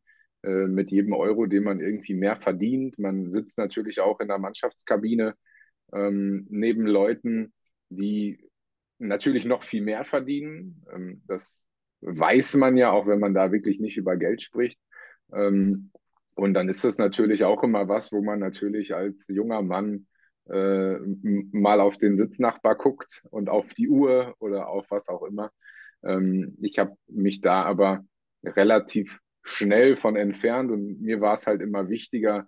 äh, 0.43 0.67
mit 0.67 0.89
jedem 0.89 1.13
Euro, 1.13 1.45
den 1.45 1.63
man 1.63 1.79
irgendwie 1.79 2.15
mehr 2.15 2.37
verdient. 2.37 2.97
Man 2.97 3.31
sitzt 3.31 3.57
natürlich 3.57 3.99
auch 3.99 4.19
in 4.19 4.29
der 4.29 4.39
Mannschaftskabine 4.39 5.35
ähm, 5.93 6.45
neben 6.49 6.85
Leuten, 6.85 7.53
die 7.89 8.49
natürlich 8.99 9.45
noch 9.45 9.63
viel 9.63 9.81
mehr 9.81 10.05
verdienen. 10.05 10.83
Ähm, 10.93 11.21
das 11.27 11.63
weiß 12.01 12.55
man 12.55 12.77
ja, 12.77 12.91
auch 12.91 13.07
wenn 13.07 13.19
man 13.19 13.33
da 13.33 13.51
wirklich 13.51 13.79
nicht 13.79 13.97
über 13.97 14.17
Geld 14.17 14.41
spricht. 14.41 14.79
Ähm, 15.33 15.91
und 16.35 16.53
dann 16.53 16.69
ist 16.69 16.83
das 16.83 16.97
natürlich 16.97 17.43
auch 17.43 17.63
immer 17.63 17.87
was, 17.87 18.11
wo 18.11 18.21
man 18.21 18.39
natürlich 18.39 18.95
als 18.95 19.27
junger 19.27 19.61
Mann 19.61 20.07
äh, 20.49 20.97
mal 21.51 21.81
auf 21.81 21.97
den 21.97 22.17
Sitznachbar 22.17 22.75
guckt 22.75 23.23
und 23.29 23.49
auf 23.49 23.73
die 23.73 23.89
Uhr 23.89 24.35
oder 24.39 24.69
auf 24.69 24.85
was 24.89 25.09
auch 25.09 25.23
immer. 25.23 25.51
Ähm, 26.03 26.57
ich 26.61 26.79
habe 26.79 26.95
mich 27.07 27.41
da 27.41 27.63
aber 27.63 28.05
relativ 28.43 29.19
schnell 29.43 29.97
von 29.97 30.15
entfernt 30.15 30.71
und 30.71 31.01
mir 31.01 31.21
war 31.21 31.33
es 31.33 31.47
halt 31.47 31.61
immer 31.61 31.89
wichtiger 31.89 32.47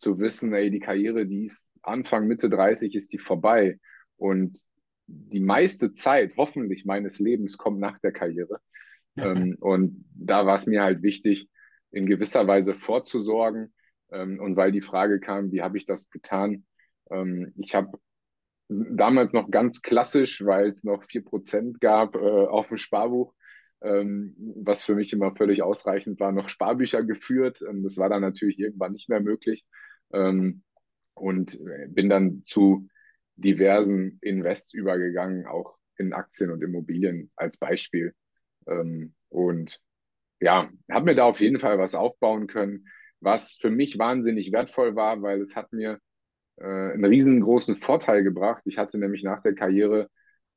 zu 0.00 0.18
wissen, 0.18 0.52
ey, 0.54 0.70
die 0.70 0.80
Karriere, 0.80 1.26
die 1.26 1.44
ist 1.44 1.70
Anfang, 1.82 2.26
Mitte 2.26 2.48
30, 2.48 2.94
ist 2.94 3.12
die 3.12 3.18
vorbei. 3.18 3.78
Und 4.16 4.64
die 5.06 5.40
meiste 5.40 5.92
Zeit, 5.92 6.34
hoffentlich 6.36 6.84
meines 6.84 7.18
Lebens, 7.18 7.58
kommt 7.58 7.80
nach 7.80 7.98
der 7.98 8.12
Karriere. 8.12 8.60
Ja. 9.14 9.32
Ähm, 9.32 9.56
und 9.60 10.04
da 10.14 10.46
war 10.46 10.56
es 10.56 10.66
mir 10.66 10.82
halt 10.82 11.02
wichtig, 11.02 11.48
in 11.90 12.06
gewisser 12.06 12.46
Weise 12.46 12.74
vorzusorgen. 12.74 13.74
Ähm, 14.10 14.40
und 14.40 14.56
weil 14.56 14.72
die 14.72 14.80
Frage 14.80 15.20
kam, 15.20 15.52
wie 15.52 15.62
habe 15.62 15.76
ich 15.76 15.84
das 15.84 16.10
getan, 16.10 16.64
ähm, 17.10 17.52
ich 17.56 17.74
habe 17.74 17.98
damals 18.68 19.32
noch 19.32 19.50
ganz 19.50 19.82
klassisch, 19.82 20.44
weil 20.44 20.68
es 20.68 20.84
noch 20.84 21.04
4% 21.04 21.80
gab, 21.80 22.14
äh, 22.14 22.18
auf 22.18 22.68
dem 22.68 22.78
Sparbuch, 22.78 23.34
ähm, 23.82 24.34
was 24.56 24.82
für 24.82 24.94
mich 24.94 25.12
immer 25.12 25.34
völlig 25.34 25.62
ausreichend 25.62 26.20
war, 26.20 26.32
noch 26.32 26.48
Sparbücher 26.48 27.02
geführt. 27.02 27.62
Ähm, 27.68 27.82
das 27.82 27.98
war 27.98 28.08
dann 28.08 28.22
natürlich 28.22 28.58
irgendwann 28.58 28.92
nicht 28.92 29.08
mehr 29.08 29.20
möglich. 29.20 29.64
Ähm, 30.12 30.62
und 31.14 31.54
äh, 31.60 31.86
bin 31.88 32.08
dann 32.08 32.42
zu 32.44 32.88
diversen 33.36 34.18
Invests 34.22 34.74
übergegangen, 34.74 35.46
auch 35.46 35.76
in 35.96 36.12
Aktien 36.12 36.50
und 36.50 36.62
Immobilien 36.62 37.30
als 37.36 37.58
Beispiel. 37.58 38.14
Ähm, 38.66 39.14
und 39.28 39.80
ja, 40.40 40.70
habe 40.90 41.04
mir 41.04 41.14
da 41.14 41.24
auf 41.24 41.40
jeden 41.40 41.58
Fall 41.58 41.78
was 41.78 41.94
aufbauen 41.94 42.46
können, 42.46 42.86
was 43.20 43.56
für 43.56 43.70
mich 43.70 43.98
wahnsinnig 43.98 44.52
wertvoll 44.52 44.96
war, 44.96 45.20
weil 45.22 45.40
es 45.40 45.54
hat 45.54 45.72
mir 45.72 46.00
äh, 46.56 46.64
einen 46.64 47.04
riesengroßen 47.04 47.76
Vorteil 47.76 48.22
gebracht. 48.22 48.62
Ich 48.64 48.78
hatte 48.78 48.98
nämlich 48.98 49.22
nach 49.22 49.42
der 49.42 49.54
Karriere 49.54 50.08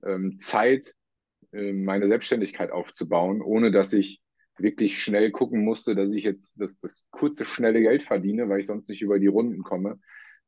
ähm, 0.03 0.39
Zeit, 0.39 0.93
äh, 1.51 1.73
meine 1.73 2.07
Selbstständigkeit 2.07 2.71
aufzubauen, 2.71 3.41
ohne 3.41 3.71
dass 3.71 3.91
ich 3.93 4.21
wirklich 4.57 5.01
schnell 5.01 5.31
gucken 5.31 5.63
musste, 5.63 5.95
dass 5.95 6.11
ich 6.11 6.23
jetzt 6.23 6.61
das, 6.61 6.79
das 6.79 7.05
kurze, 7.11 7.45
schnelle 7.45 7.81
Geld 7.81 8.03
verdiene, 8.03 8.49
weil 8.49 8.59
ich 8.59 8.67
sonst 8.67 8.89
nicht 8.89 9.01
über 9.01 9.19
die 9.19 9.27
Runden 9.27 9.63
komme. 9.63 9.99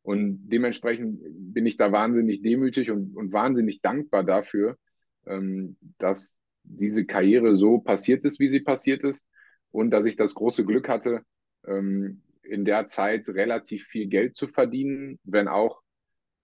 Und 0.02 0.48
dementsprechend 0.48 1.20
bin 1.24 1.65
ich 1.65 1.78
da 1.78 1.91
wahnsinnig 1.91 2.41
demütig 2.41 2.91
und, 2.91 3.15
und 3.15 3.34
wahnsinnig 3.34 3.82
dankbar 3.82 4.24
dafür, 4.24 4.78
ähm, 5.26 5.78
dass 5.98 6.38
diese 6.63 7.06
Karriere 7.06 7.56
so 7.56 7.80
passiert 7.80 8.24
ist, 8.26 8.39
wie 8.39 8.50
sie 8.50 8.60
passiert 8.60 9.04
ist 9.04 9.26
und 9.72 9.91
dass 9.91 10.06
ich 10.06 10.15
das 10.15 10.36
große 10.36 10.65
Glück 10.65 10.88
hatte, 10.88 11.22
ähm, 11.65 12.22
in 12.44 12.65
der 12.65 12.88
Zeit 12.88 13.28
relativ 13.30 13.86
viel 13.86 14.08
Geld 14.08 14.36
zu 14.36 14.48
verdienen, 14.48 15.20
wenn 15.24 15.48
auch 15.48 15.82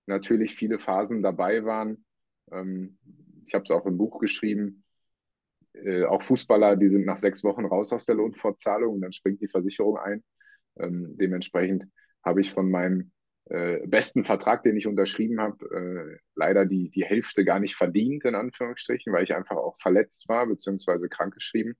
natürlich 0.07 0.55
viele 0.55 0.79
Phasen 0.79 1.21
dabei 1.21 1.63
waren. 1.63 2.03
Ähm, 2.51 2.97
ich 3.45 3.53
habe 3.53 3.63
es 3.63 3.71
auch 3.71 3.85
im 3.85 3.97
Buch 3.97 4.19
geschrieben. 4.19 4.83
Äh, 5.73 6.03
auch 6.03 6.21
Fußballer, 6.21 6.75
die 6.75 6.89
sind 6.89 7.05
nach 7.05 7.17
sechs 7.17 7.43
Wochen 7.43 7.65
raus 7.65 7.93
aus 7.93 8.05
der 8.05 8.15
Lohnfortzahlung 8.15 8.95
und 8.95 9.01
dann 9.01 9.13
springt 9.13 9.41
die 9.41 9.47
Versicherung 9.47 9.97
ein. 9.97 10.23
Ähm, 10.79 11.15
dementsprechend 11.17 11.87
habe 12.23 12.41
ich 12.41 12.51
von 12.51 12.69
meinem 12.69 13.11
äh, 13.45 13.85
besten 13.87 14.23
Vertrag, 14.23 14.63
den 14.63 14.77
ich 14.77 14.87
unterschrieben 14.87 15.41
habe, 15.41 15.65
äh, 15.65 16.17
leider 16.35 16.65
die, 16.65 16.89
die 16.89 17.03
Hälfte 17.03 17.43
gar 17.43 17.59
nicht 17.59 17.75
verdient, 17.75 18.23
in 18.25 18.35
Anführungsstrichen, 18.35 19.11
weil 19.11 19.23
ich 19.23 19.35
einfach 19.35 19.57
auch 19.57 19.77
verletzt 19.79 20.27
war, 20.29 20.45
beziehungsweise 20.47 21.09
krankgeschrieben. 21.09 21.75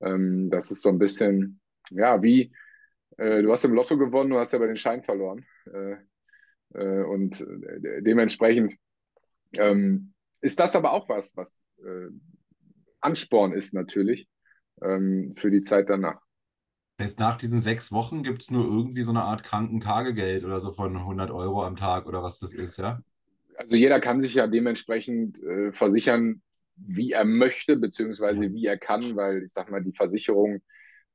Ähm, 0.00 0.50
das 0.50 0.70
ist 0.70 0.82
so 0.82 0.88
ein 0.88 0.98
bisschen, 0.98 1.60
ja, 1.90 2.22
wie 2.22 2.52
äh, 3.18 3.42
du 3.42 3.52
hast 3.52 3.64
im 3.64 3.74
Lotto 3.74 3.98
gewonnen, 3.98 4.30
du 4.30 4.38
hast 4.38 4.54
aber 4.54 4.66
den 4.66 4.76
Schein 4.76 5.02
verloren. 5.02 5.44
Äh, 5.72 5.96
und 6.72 7.46
dementsprechend 8.00 8.74
ähm, 9.56 10.12
ist 10.40 10.58
das 10.58 10.74
aber 10.74 10.92
auch 10.92 11.08
was, 11.08 11.36
was 11.36 11.64
äh, 11.78 12.08
Ansporn 13.04 13.52
ist 13.52 13.74
natürlich 13.74 14.28
ähm, 14.82 15.34
für 15.36 15.50
die 15.50 15.62
Zeit 15.62 15.88
danach. 15.88 16.20
Das 16.96 17.08
heißt, 17.08 17.20
nach 17.20 17.36
diesen 17.36 17.60
sechs 17.60 17.90
Wochen 17.92 18.22
gibt 18.22 18.42
es 18.42 18.50
nur 18.50 18.64
irgendwie 18.64 19.02
so 19.02 19.10
eine 19.10 19.22
Art 19.22 19.42
Krankentagegeld 19.42 20.44
oder 20.44 20.60
so 20.60 20.72
von 20.72 20.96
100 20.96 21.30
Euro 21.30 21.64
am 21.64 21.76
Tag 21.76 22.06
oder 22.06 22.22
was 22.22 22.38
das 22.38 22.52
ist, 22.52 22.78
ja? 22.78 23.00
Also 23.56 23.76
jeder 23.76 24.00
kann 24.00 24.20
sich 24.20 24.34
ja 24.34 24.46
dementsprechend 24.46 25.42
äh, 25.42 25.72
versichern, 25.72 26.42
wie 26.76 27.12
er 27.12 27.24
möchte, 27.24 27.76
beziehungsweise 27.76 28.52
wie 28.52 28.66
er 28.66 28.78
kann, 28.78 29.16
weil 29.16 29.44
ich 29.44 29.52
sag 29.52 29.70
mal, 29.70 29.82
die 29.82 29.92
Versicherung 29.92 30.60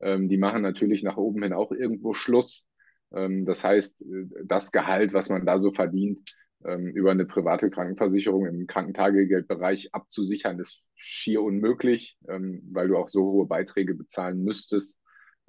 ähm, 0.01 0.29
die 0.29 0.37
machen 0.37 0.61
natürlich 0.61 1.03
nach 1.03 1.17
oben 1.17 1.43
hin 1.43 1.53
auch 1.53 1.71
irgendwo 1.71 2.13
Schluss. 2.13 2.67
Ähm, 3.13 3.45
das 3.45 3.63
heißt, 3.63 4.01
äh, 4.03 4.25
das 4.45 4.71
Gehalt, 4.71 5.13
was 5.13 5.29
man 5.29 5.45
da 5.45 5.59
so 5.59 5.71
verdient, 5.71 6.35
über 6.61 7.11
eine 7.11 7.25
private 7.25 7.69
Krankenversicherung 7.69 8.45
im 8.45 8.67
Krankentagegeldbereich 8.67 9.93
abzusichern, 9.93 10.59
ist 10.59 10.81
schier 10.95 11.41
unmöglich, 11.41 12.17
ähm, 12.27 12.61
weil 12.71 12.89
du 12.89 12.97
auch 12.97 13.07
so 13.07 13.23
hohe 13.23 13.45
Beiträge 13.45 13.95
bezahlen 13.95 14.43
müsstest, 14.43 14.99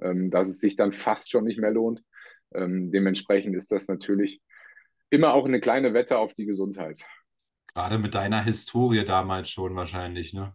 ähm, 0.01 0.31
dass 0.31 0.49
es 0.49 0.61
sich 0.61 0.77
dann 0.77 0.93
fast 0.93 1.31
schon 1.31 1.45
nicht 1.45 1.59
mehr 1.59 1.73
lohnt. 1.73 2.05
Ähm, 2.55 2.93
dementsprechend 2.93 3.57
ist 3.57 3.73
das 3.73 3.89
natürlich 3.89 4.41
immer 5.11 5.35
auch 5.35 5.47
eine 5.47 5.61
kleine 5.61 5.95
Wette 5.95 6.19
auf 6.19 6.35
die 6.35 6.47
Gesundheit. 6.47 7.05
Gerade 7.75 7.99
mit 7.99 8.15
deiner 8.15 8.43
Historie 8.43 9.05
damals 9.05 9.51
schon 9.51 9.75
wahrscheinlich, 9.75 10.33
ne? 10.33 10.55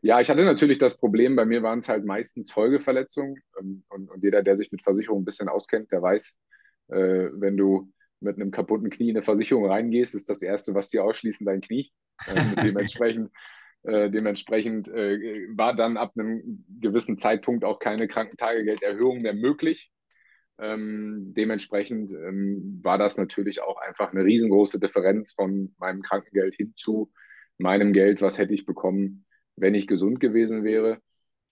Ja, 0.00 0.20
ich 0.20 0.30
hatte 0.30 0.44
natürlich 0.44 0.78
das 0.78 0.96
Problem, 0.96 1.36
bei 1.36 1.44
mir 1.44 1.62
waren 1.62 1.80
es 1.80 1.88
halt 1.88 2.06
meistens 2.06 2.50
Folgeverletzungen. 2.50 3.42
Ähm, 3.60 3.84
und, 3.88 4.10
und, 4.10 4.22
jeder, 4.22 4.42
der 4.42 4.56
sich 4.56 4.72
mit 4.72 4.82
Versicherungen 4.82 5.22
ein 5.22 5.26
bisschen 5.26 5.48
auskennt, 5.48 5.92
der 5.92 6.00
weiß, 6.00 6.36
äh, 6.88 7.28
wenn 7.32 7.56
du 7.56 7.92
mit 8.20 8.36
einem 8.36 8.50
kaputten 8.50 8.90
Knie 8.90 9.10
in 9.10 9.16
eine 9.16 9.24
Versicherung 9.24 9.66
reingehst, 9.66 10.14
ist 10.14 10.28
das 10.28 10.42
Erste, 10.42 10.74
was 10.74 10.88
dir 10.88 11.04
ausschließen, 11.04 11.46
dein 11.46 11.60
Knie. 11.60 11.90
Ähm, 12.28 12.54
dementsprechend 12.62 13.30
äh, 13.84 14.10
dementsprechend 14.10 14.88
äh, 14.88 15.46
war 15.56 15.74
dann 15.74 15.96
ab 15.96 16.12
einem 16.16 16.64
gewissen 16.80 17.18
Zeitpunkt 17.18 17.64
auch 17.64 17.78
keine 17.78 18.08
Krankentagegelderhöhung 18.08 19.22
mehr 19.22 19.34
möglich. 19.34 19.90
Ähm, 20.58 21.32
dementsprechend 21.36 22.12
ähm, 22.12 22.80
war 22.82 22.98
das 22.98 23.16
natürlich 23.16 23.62
auch 23.62 23.80
einfach 23.80 24.12
eine 24.12 24.24
riesengroße 24.24 24.80
Differenz 24.80 25.32
von 25.32 25.74
meinem 25.78 26.02
Krankengeld 26.02 26.56
hin 26.56 26.74
zu 26.76 27.12
meinem 27.58 27.92
Geld, 27.92 28.20
was 28.20 28.38
hätte 28.38 28.54
ich 28.54 28.66
bekommen, 28.66 29.24
wenn 29.56 29.74
ich 29.74 29.86
gesund 29.86 30.18
gewesen 30.18 30.64
wäre. 30.64 31.00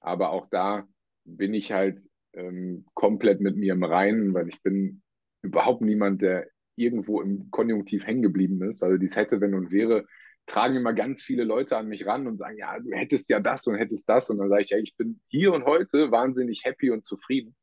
Aber 0.00 0.30
auch 0.30 0.46
da 0.50 0.88
bin 1.24 1.54
ich 1.54 1.70
halt 1.70 2.00
ähm, 2.32 2.86
komplett 2.94 3.40
mit 3.40 3.56
mir 3.56 3.74
im 3.74 3.84
Reinen, 3.84 4.34
weil 4.34 4.48
ich 4.48 4.60
bin 4.62 5.02
überhaupt 5.42 5.82
niemand, 5.82 6.22
der 6.22 6.48
irgendwo 6.76 7.20
im 7.20 7.50
Konjunktiv 7.50 8.06
hängen 8.06 8.22
geblieben 8.22 8.62
ist. 8.62 8.82
Also 8.82 8.96
dies 8.96 9.16
hätte, 9.16 9.40
wenn 9.40 9.54
und 9.54 9.70
wäre, 9.70 10.06
tragen 10.46 10.76
immer 10.76 10.92
ganz 10.92 11.22
viele 11.22 11.44
Leute 11.44 11.76
an 11.76 11.88
mich 11.88 12.06
ran 12.06 12.26
und 12.26 12.38
sagen, 12.38 12.58
ja, 12.58 12.78
du 12.78 12.92
hättest 12.92 13.28
ja 13.28 13.40
das 13.40 13.66
und 13.66 13.76
hättest 13.76 14.08
das. 14.08 14.30
Und 14.30 14.38
dann 14.38 14.48
sage 14.48 14.62
ich, 14.62 14.70
ja, 14.70 14.78
ich 14.78 14.96
bin 14.96 15.20
hier 15.28 15.52
und 15.52 15.64
heute 15.64 16.10
wahnsinnig 16.10 16.64
happy 16.64 16.90
und 16.90 17.04
zufrieden. 17.04 17.56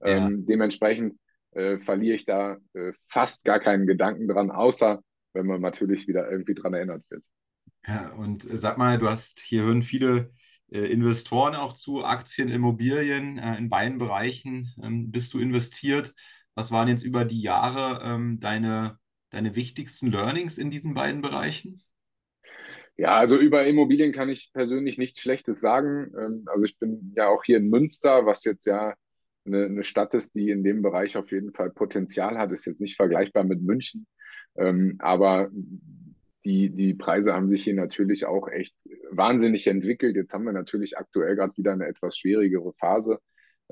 Ja. 0.00 0.26
Ähm, 0.26 0.44
dementsprechend 0.46 1.18
äh, 1.52 1.78
verliere 1.78 2.16
ich 2.16 2.24
da 2.24 2.58
äh, 2.74 2.92
fast 3.06 3.44
gar 3.44 3.60
keinen 3.60 3.86
Gedanken 3.86 4.26
dran, 4.26 4.50
außer 4.50 5.00
wenn 5.32 5.46
man 5.46 5.60
natürlich 5.60 6.08
wieder 6.08 6.30
irgendwie 6.30 6.54
dran 6.54 6.74
erinnert 6.74 7.04
wird. 7.08 7.22
Ja, 7.86 8.12
und 8.12 8.50
äh, 8.50 8.56
sag 8.56 8.78
mal, 8.78 8.98
du 8.98 9.08
hast, 9.08 9.40
hier 9.40 9.62
hören 9.62 9.82
viele 9.82 10.32
äh, 10.70 10.90
Investoren 10.90 11.54
auch 11.54 11.74
zu, 11.74 12.04
Aktien, 12.04 12.48
Immobilien, 12.48 13.38
äh, 13.38 13.56
in 13.56 13.68
beiden 13.68 13.98
Bereichen 13.98 14.72
ähm, 14.82 15.10
bist 15.10 15.34
du 15.34 15.38
investiert. 15.38 16.14
Was 16.54 16.70
waren 16.70 16.88
jetzt 16.88 17.04
über 17.04 17.24
die 17.24 17.40
Jahre 17.40 18.02
ähm, 18.04 18.38
deine, 18.40 18.98
deine 19.30 19.56
wichtigsten 19.56 20.10
Learnings 20.10 20.58
in 20.58 20.70
diesen 20.70 20.94
beiden 20.94 21.20
Bereichen? 21.20 21.80
Ja, 22.96 23.16
also 23.16 23.36
über 23.36 23.66
Immobilien 23.66 24.12
kann 24.12 24.28
ich 24.28 24.52
persönlich 24.52 24.98
nichts 24.98 25.20
Schlechtes 25.20 25.60
sagen. 25.60 26.12
Ähm, 26.16 26.44
also 26.46 26.64
ich 26.64 26.78
bin 26.78 27.12
ja 27.16 27.28
auch 27.28 27.42
hier 27.42 27.56
in 27.56 27.68
Münster, 27.68 28.24
was 28.24 28.44
jetzt 28.44 28.66
ja 28.66 28.94
eine, 29.44 29.64
eine 29.64 29.82
Stadt 29.82 30.14
ist, 30.14 30.36
die 30.36 30.50
in 30.50 30.62
dem 30.62 30.80
Bereich 30.80 31.16
auf 31.16 31.32
jeden 31.32 31.52
Fall 31.52 31.70
Potenzial 31.70 32.38
hat. 32.38 32.52
Ist 32.52 32.66
jetzt 32.66 32.80
nicht 32.80 32.96
vergleichbar 32.96 33.42
mit 33.42 33.62
München, 33.62 34.06
ähm, 34.56 34.96
aber 35.00 35.50
die, 36.44 36.70
die 36.70 36.94
Preise 36.94 37.32
haben 37.34 37.48
sich 37.48 37.64
hier 37.64 37.74
natürlich 37.74 38.26
auch 38.26 38.48
echt 38.48 38.76
wahnsinnig 39.10 39.66
entwickelt. 39.66 40.14
Jetzt 40.14 40.34
haben 40.34 40.44
wir 40.44 40.52
natürlich 40.52 40.98
aktuell 40.98 41.36
gerade 41.36 41.56
wieder 41.56 41.72
eine 41.72 41.86
etwas 41.86 42.18
schwierigere 42.18 42.72
Phase. 42.74 43.18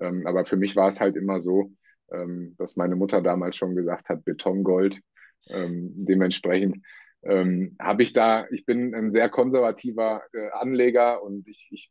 Ähm, 0.00 0.26
aber 0.26 0.44
für 0.46 0.56
mich 0.56 0.74
war 0.74 0.88
es 0.88 1.00
halt 1.00 1.16
immer 1.16 1.40
so, 1.40 1.70
ähm, 2.12 2.54
dass 2.58 2.76
meine 2.76 2.96
Mutter 2.96 3.22
damals 3.22 3.56
schon 3.56 3.74
gesagt 3.74 4.08
hat, 4.08 4.24
Betongold. 4.24 5.00
Ähm, 5.48 5.92
dementsprechend 5.94 6.78
ähm, 7.22 7.76
habe 7.80 8.02
ich 8.02 8.12
da, 8.12 8.46
ich 8.50 8.64
bin 8.64 8.94
ein 8.94 9.12
sehr 9.12 9.28
konservativer 9.28 10.22
äh, 10.32 10.50
Anleger 10.52 11.22
und 11.22 11.46
ich, 11.48 11.68
ich 11.70 11.90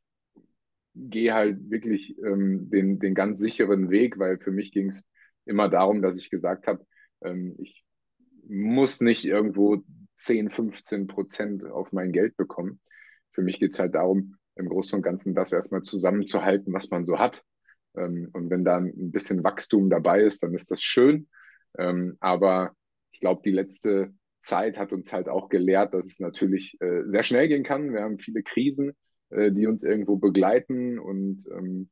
gehe 0.96 1.34
halt 1.34 1.70
wirklich 1.70 2.18
ähm, 2.20 2.70
den, 2.70 3.00
den 3.00 3.14
ganz 3.14 3.40
sicheren 3.42 3.90
Weg, 3.90 4.20
weil 4.20 4.40
für 4.40 4.52
mich 4.52 4.72
ging 4.72 4.88
es 4.88 5.06
immer 5.46 5.70
darum, 5.70 6.02
dass 6.02 6.18
ich 6.18 6.30
gesagt 6.30 6.68
habe, 6.68 6.86
ähm, 7.24 7.56
ich 7.60 7.86
muss 8.48 9.02
nicht 9.02 9.26
irgendwo 9.26 9.84
10, 10.18 10.50
15 10.50 11.08
Prozent 11.08 11.66
auf 11.66 11.92
mein 11.94 12.12
Geld 12.12 12.36
bekommen. 12.36 12.80
Für 13.32 13.42
mich 13.42 13.60
geht 13.60 13.74
es 13.74 13.80
halt 13.80 13.96
darum, 13.96 14.36
im 14.56 14.68
Großen 14.68 14.98
und 14.98 15.04
Ganzen 15.04 15.34
das 15.34 15.54
erstmal 15.54 15.82
zusammenzuhalten, 15.82 16.74
was 16.74 16.90
man 16.90 17.06
so 17.06 17.18
hat. 17.18 17.44
Ähm, 17.96 18.30
und 18.34 18.50
wenn 18.50 18.64
da 18.64 18.78
ein 18.78 19.12
bisschen 19.12 19.44
Wachstum 19.44 19.90
dabei 19.90 20.22
ist, 20.22 20.44
dann 20.44 20.54
ist 20.54 20.72
das 20.72 20.82
schön. 20.82 21.28
Ähm, 21.78 22.18
aber 22.20 22.76
ich 23.12 23.20
glaube, 23.20 23.42
die 23.44 23.52
letzte 23.52 24.14
Zeit 24.42 24.78
hat 24.78 24.92
uns 24.92 25.14
halt 25.14 25.30
auch 25.30 25.50
gelehrt, 25.50 25.94
dass 25.94 26.08
es 26.08 26.20
natürlich 26.20 26.78
äh, 26.82 27.04
sehr 27.06 27.24
schnell 27.24 27.48
gehen 27.48 27.64
kann. 27.64 27.94
Wir 27.94 28.02
haben 28.02 28.18
viele 28.18 28.44
Krisen, 28.44 28.94
äh, 29.30 29.52
die 29.52 29.68
uns 29.68 29.84
irgendwo 29.84 30.18
begleiten 30.18 31.00
und 31.00 31.46
ähm, 31.52 31.90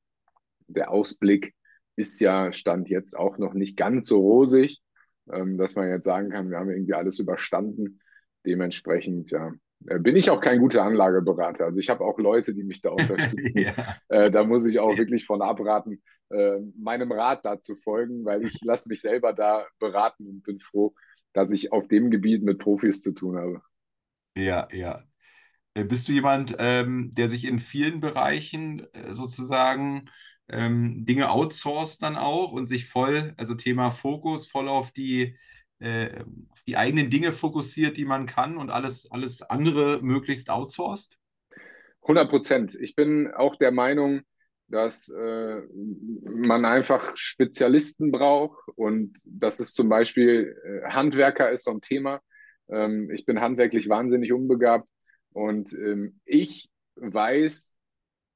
der 0.67 0.91
Ausblick 0.91 1.53
ist 1.95 2.19
ja 2.19 2.53
Stand 2.53 2.89
jetzt 2.89 3.17
auch 3.17 3.38
noch 3.38 3.53
nicht 3.53 3.75
ganz 3.75 4.07
so 4.07 4.19
rosig, 4.19 4.81
dass 5.25 5.75
man 5.75 5.89
jetzt 5.89 6.05
sagen 6.05 6.29
kann, 6.29 6.49
wir 6.49 6.57
haben 6.57 6.69
irgendwie 6.69 6.93
alles 6.93 7.19
überstanden. 7.19 7.99
Dementsprechend, 8.45 9.31
ja, 9.31 9.51
bin 9.79 10.15
ich 10.15 10.29
auch 10.29 10.41
kein 10.41 10.59
guter 10.59 10.83
Anlageberater. 10.83 11.65
Also 11.65 11.79
ich 11.79 11.89
habe 11.89 12.03
auch 12.03 12.19
Leute, 12.19 12.53
die 12.53 12.63
mich 12.63 12.81
da 12.81 12.89
unterstützen. 12.91 13.57
ja. 13.57 13.97
äh, 14.09 14.31
da 14.31 14.43
muss 14.43 14.65
ich 14.65 14.79
auch 14.79 14.97
wirklich 14.97 15.25
von 15.25 15.41
abraten, 15.41 16.01
äh, 16.29 16.59
meinem 16.77 17.11
Rat 17.11 17.45
da 17.45 17.59
zu 17.59 17.75
folgen, 17.75 18.25
weil 18.25 18.45
ich 18.45 18.59
lasse 18.61 18.89
mich 18.89 19.01
selber 19.01 19.33
da 19.33 19.65
beraten 19.79 20.27
und 20.27 20.43
bin 20.43 20.59
froh, 20.59 20.93
dass 21.33 21.51
ich 21.51 21.71
auf 21.71 21.87
dem 21.87 22.11
Gebiet 22.11 22.43
mit 22.43 22.59
Profis 22.59 23.01
zu 23.01 23.13
tun 23.13 23.37
habe. 23.37 23.61
Ja, 24.35 24.67
ja. 24.71 25.03
Äh, 25.73 25.85
bist 25.85 26.07
du 26.07 26.13
jemand, 26.13 26.55
ähm, 26.59 27.11
der 27.15 27.29
sich 27.29 27.45
in 27.45 27.59
vielen 27.59 27.99
Bereichen 27.99 28.87
äh, 28.93 29.13
sozusagen 29.13 30.09
ähm, 30.49 31.05
Dinge 31.05 31.29
outsourced 31.29 32.01
dann 32.01 32.15
auch 32.15 32.51
und 32.51 32.65
sich 32.65 32.87
voll, 32.87 33.33
also 33.37 33.55
Thema 33.55 33.91
Fokus, 33.91 34.47
voll 34.47 34.67
auf 34.67 34.91
die, 34.91 35.37
äh, 35.79 36.23
die 36.69 36.77
eigenen 36.77 37.10
Dinge 37.10 37.34
fokussiert, 37.34 37.97
die 37.97 38.05
man 38.05 38.27
kann 38.27 38.55
und 38.55 38.69
alles, 38.69 39.10
alles 39.10 39.41
andere 39.41 40.03
möglichst 40.03 40.51
outsourced? 40.51 41.17
100 42.03 42.29
Prozent. 42.29 42.75
Ich 42.75 42.95
bin 42.95 43.32
auch 43.36 43.55
der 43.55 43.71
Meinung, 43.71 44.21
dass 44.67 45.10
äh, 45.10 45.62
man 46.23 46.65
einfach 46.65 47.17
Spezialisten 47.17 48.12
braucht 48.12 48.60
und 48.75 49.17
dass 49.25 49.60
es 49.60 49.73
zum 49.73 49.89
Beispiel 49.89 50.55
äh, 50.63 50.91
Handwerker 50.91 51.49
ist 51.49 51.65
so 51.65 51.71
ein 51.71 51.82
Thema. 51.82 52.21
Ähm, 52.69 53.10
ich 53.10 53.25
bin 53.25 53.41
handwerklich 53.41 53.89
wahnsinnig 53.89 54.32
unbegabt 54.32 54.88
und 55.32 55.73
ähm, 55.73 56.19
ich 56.23 56.69
weiß 56.97 57.79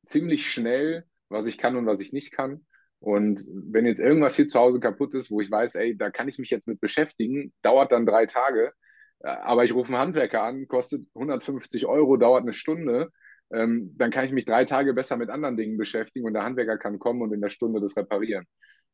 ziemlich 0.07 0.49
schnell, 0.49 1.05
was 1.29 1.45
ich 1.45 1.59
kann 1.59 1.75
und 1.75 1.85
was 1.85 2.01
ich 2.01 2.13
nicht 2.13 2.31
kann. 2.31 2.65
Und 3.03 3.45
wenn 3.47 3.85
jetzt 3.85 3.99
irgendwas 3.99 4.35
hier 4.35 4.47
zu 4.47 4.59
Hause 4.59 4.79
kaputt 4.79 5.13
ist, 5.13 5.29
wo 5.29 5.41
ich 5.41 5.51
weiß, 5.51 5.75
ey, 5.75 5.97
da 5.97 6.09
kann 6.09 6.29
ich 6.29 6.39
mich 6.39 6.49
jetzt 6.49 6.67
mit 6.67 6.79
beschäftigen, 6.79 7.53
dauert 7.61 7.91
dann 7.91 8.05
drei 8.05 8.25
Tage, 8.25 8.71
äh, 9.19 9.27
aber 9.27 9.65
ich 9.65 9.73
rufe 9.73 9.89
einen 9.89 10.01
Handwerker 10.01 10.43
an, 10.43 10.67
kostet 10.67 11.05
150 11.13 11.85
Euro, 11.85 12.17
dauert 12.17 12.43
eine 12.43 12.53
Stunde 12.53 13.09
ähm, 13.53 13.93
dann 13.97 14.11
kann 14.11 14.25
ich 14.25 14.31
mich 14.31 14.45
drei 14.45 14.65
Tage 14.65 14.93
besser 14.93 15.15
mit 15.15 15.29
anderen 15.29 15.57
Dingen 15.57 15.77
beschäftigen 15.77 16.25
und 16.25 16.33
der 16.33 16.43
Handwerker 16.43 16.77
kann 16.77 16.99
kommen 16.99 17.21
und 17.21 17.33
in 17.33 17.41
der 17.41 17.49
Stunde 17.49 17.79
das 17.79 17.95
reparieren. 17.95 18.45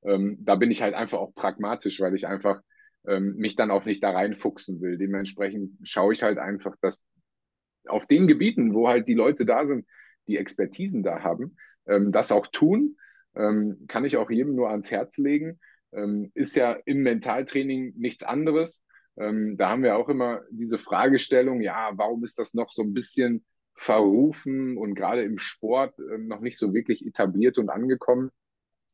Ähm, 0.03 0.37
da 0.41 0.55
bin 0.55 0.69
ich 0.69 0.81
halt 0.81 0.93
einfach 0.93 1.19
auch 1.19 1.33
pragmatisch, 1.33 1.99
weil 2.01 2.13
ich 2.13 2.27
einfach 2.27 2.59
ähm, 3.07 3.35
mich 3.37 3.55
dann 3.55 3.71
auch 3.71 3.85
nicht 3.85 4.03
da 4.03 4.11
reinfuchsen 4.11 4.81
will. 4.81 4.97
Dementsprechend 4.97 5.77
schaue 5.83 6.13
ich 6.13 6.23
halt 6.23 6.37
einfach, 6.37 6.75
dass 6.81 7.05
auf 7.87 8.05
den 8.05 8.27
Gebieten, 8.27 8.73
wo 8.73 8.89
halt 8.89 9.07
die 9.07 9.13
Leute 9.13 9.45
da 9.45 9.65
sind, 9.65 9.85
die 10.27 10.37
Expertisen 10.37 11.03
da 11.03 11.23
haben, 11.23 11.55
ähm, 11.87 12.11
das 12.11 12.31
auch 12.31 12.47
tun. 12.47 12.97
Ähm, 13.39 13.85
kann 13.87 14.05
ich 14.05 14.17
auch 14.17 14.29
jedem 14.29 14.55
nur 14.55 14.69
ans 14.69 14.91
Herz 14.91 15.17
legen. 15.17 15.59
Ähm, 15.93 16.31
ist 16.35 16.55
ja 16.55 16.73
im 16.85 17.01
Mentaltraining 17.01 17.93
nichts 17.97 18.23
anderes. 18.23 18.83
da 19.15 19.69
haben 19.69 19.83
wir 19.83 19.97
auch 19.97 20.07
immer 20.07 20.43
diese 20.49 20.79
Fragestellung, 20.79 21.59
ja, 21.59 21.91
warum 21.95 22.23
ist 22.23 22.39
das 22.39 22.53
noch 22.53 22.69
so 22.71 22.83
ein 22.83 22.93
bisschen 22.93 23.43
verrufen 23.79 24.77
und 24.77 24.93
gerade 24.93 25.23
im 25.23 25.37
Sport 25.37 25.97
äh, 25.99 26.17
noch 26.17 26.41
nicht 26.41 26.57
so 26.57 26.73
wirklich 26.73 27.05
etabliert 27.05 27.57
und 27.57 27.69
angekommen. 27.69 28.29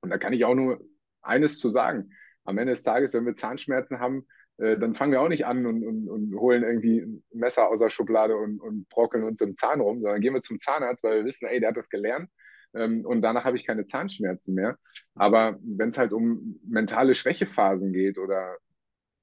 Und 0.01 0.12
da 0.12 0.17
kann 0.17 0.34
ich 0.34 0.45
auch 0.45 0.53
nur 0.53 0.79
eines 1.21 1.58
zu 1.58 1.69
sagen. 1.69 2.12
Am 2.43 2.58
Ende 2.60 2.73
des 2.73 2.84
Tages, 2.84 3.13
wenn 3.13 3.25
wir 3.25 3.36
Zahnschmerzen 3.36 3.99
haben, 3.99 4.27
äh, 4.58 4.77
dann 4.77 4.93
fangen 4.93 5.12
wir 5.12 5.21
auch 5.21 5.29
nicht 5.29 5.47
an 5.47 5.65
und, 5.65 5.84
und, 5.84 6.08
und 6.08 6.36
holen 6.39 6.63
irgendwie 6.63 6.99
ein 6.99 7.23
Messer 7.34 7.67
aus 7.69 7.79
der 7.79 7.89
Schublade 7.89 8.38
und, 8.38 8.60
und 8.62 8.88
brockeln 8.89 9.23
uns 9.23 9.41
im 9.41 9.55
Zahn 9.55 9.81
rum, 9.81 10.01
sondern 10.01 10.21
gehen 10.21 10.36
wir 10.36 10.41
zum 10.41 10.60
Zahnarzt, 10.60 11.03
weil 11.03 11.17
wir 11.17 11.25
wissen, 11.25 11.47
ey, 11.47 11.60
der 11.60 11.69
hat 11.69 11.77
das 11.77 11.89
gelernt 11.89 12.29
ähm, 12.75 13.05
und 13.05 13.21
danach 13.21 13.45
habe 13.45 13.57
ich 13.57 13.65
keine 13.65 13.85
Zahnschmerzen 13.85 14.53
mehr. 14.53 14.77
Aber 15.15 15.57
wenn 15.63 15.89
es 15.89 15.97
halt 15.97 16.13
um 16.13 16.59
mentale 16.67 17.15
Schwächephasen 17.15 17.93
geht 17.93 18.17
oder 18.17 18.57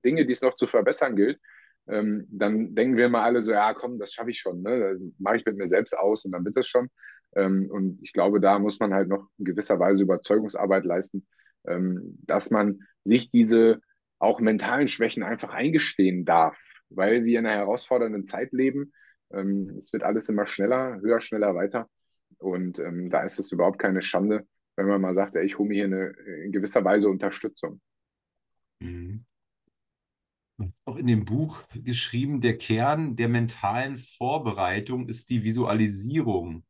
Dinge, 0.04 0.26
die 0.26 0.32
es 0.32 0.42
noch 0.42 0.54
zu 0.54 0.66
verbessern 0.66 1.16
gilt, 1.16 1.38
ähm, 1.88 2.26
dann 2.30 2.74
denken 2.74 2.96
wir 2.96 3.08
mal 3.08 3.24
alle 3.24 3.42
so, 3.42 3.52
ja, 3.52 3.74
komm, 3.74 3.98
das 3.98 4.12
schaffe 4.12 4.30
ich 4.30 4.38
schon, 4.38 4.62
ne? 4.62 4.78
Das 4.78 5.00
mache 5.18 5.36
ich 5.36 5.44
mit 5.44 5.56
mir 5.56 5.66
selbst 5.66 5.96
aus 5.96 6.24
und 6.24 6.32
dann 6.32 6.44
wird 6.44 6.56
das 6.56 6.66
schon. 6.66 6.88
Ähm, 7.36 7.68
und 7.70 7.98
ich 8.02 8.12
glaube, 8.12 8.40
da 8.40 8.58
muss 8.58 8.78
man 8.80 8.94
halt 8.94 9.08
noch 9.08 9.28
in 9.38 9.44
gewisser 9.44 9.78
Weise 9.78 10.02
Überzeugungsarbeit 10.04 10.84
leisten, 10.84 11.26
ähm, 11.66 12.18
dass 12.26 12.50
man 12.50 12.80
sich 13.04 13.30
diese 13.30 13.80
auch 14.18 14.40
mentalen 14.40 14.88
Schwächen 14.88 15.22
einfach 15.24 15.52
eingestehen 15.54 16.24
darf, 16.24 16.56
weil 16.90 17.24
wir 17.24 17.40
in 17.40 17.46
einer 17.46 17.56
herausfordernden 17.56 18.24
Zeit 18.24 18.52
leben. 18.52 18.92
Ähm, 19.32 19.74
es 19.78 19.92
wird 19.92 20.04
alles 20.04 20.28
immer 20.28 20.46
schneller, 20.46 21.00
höher, 21.00 21.20
schneller, 21.20 21.54
weiter. 21.54 21.88
Und 22.42 22.78
ähm, 22.78 23.10
da 23.10 23.22
ist 23.22 23.38
es 23.38 23.52
überhaupt 23.52 23.78
keine 23.78 24.02
Schande, 24.02 24.46
wenn 24.76 24.86
man 24.86 25.00
mal 25.00 25.14
sagt, 25.14 25.36
ey, 25.36 25.44
ich 25.44 25.58
hole 25.58 25.68
mir 25.68 25.74
hier 25.74 25.84
eine, 25.84 26.08
in 26.44 26.52
gewisser 26.52 26.84
Weise 26.84 27.08
Unterstützung. 27.08 27.80
Mhm 28.80 29.24
auch 30.84 30.96
in 30.96 31.06
dem 31.06 31.24
Buch 31.24 31.62
geschrieben, 31.74 32.40
der 32.40 32.58
Kern 32.58 33.16
der 33.16 33.28
mentalen 33.28 33.96
Vorbereitung 33.96 35.08
ist 35.08 35.30
die 35.30 35.44
Visualisierung. 35.44 36.64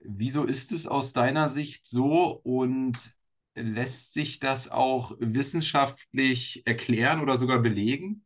Wieso 0.00 0.44
ist 0.44 0.72
es 0.72 0.86
aus 0.86 1.12
deiner 1.12 1.48
Sicht 1.48 1.86
so 1.86 2.40
und 2.42 2.96
lässt 3.54 4.12
sich 4.12 4.38
das 4.38 4.70
auch 4.70 5.16
wissenschaftlich 5.18 6.62
erklären 6.66 7.20
oder 7.20 7.38
sogar 7.38 7.60
belegen? 7.60 8.24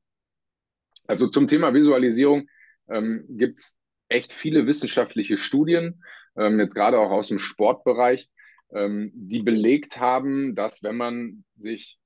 Also 1.07 1.29
zum 1.29 1.49
Thema 1.49 1.73
Visualisierung 1.73 2.49
ähm, 2.89 3.25
gibt 3.29 3.61
es 3.61 3.77
echt 4.09 4.33
viele 4.33 4.67
wissenschaftliche 4.67 5.37
Studien, 5.37 6.03
jetzt 6.37 6.75
gerade 6.75 6.99
auch 6.99 7.11
aus 7.11 7.29
dem 7.29 7.39
Sportbereich, 7.39 8.29
ähm, 8.73 9.11
die 9.15 9.43
belegt 9.43 9.99
haben, 9.99 10.55
dass 10.55 10.83
wenn 10.83 10.97
man 10.97 11.45
sich 11.57 11.99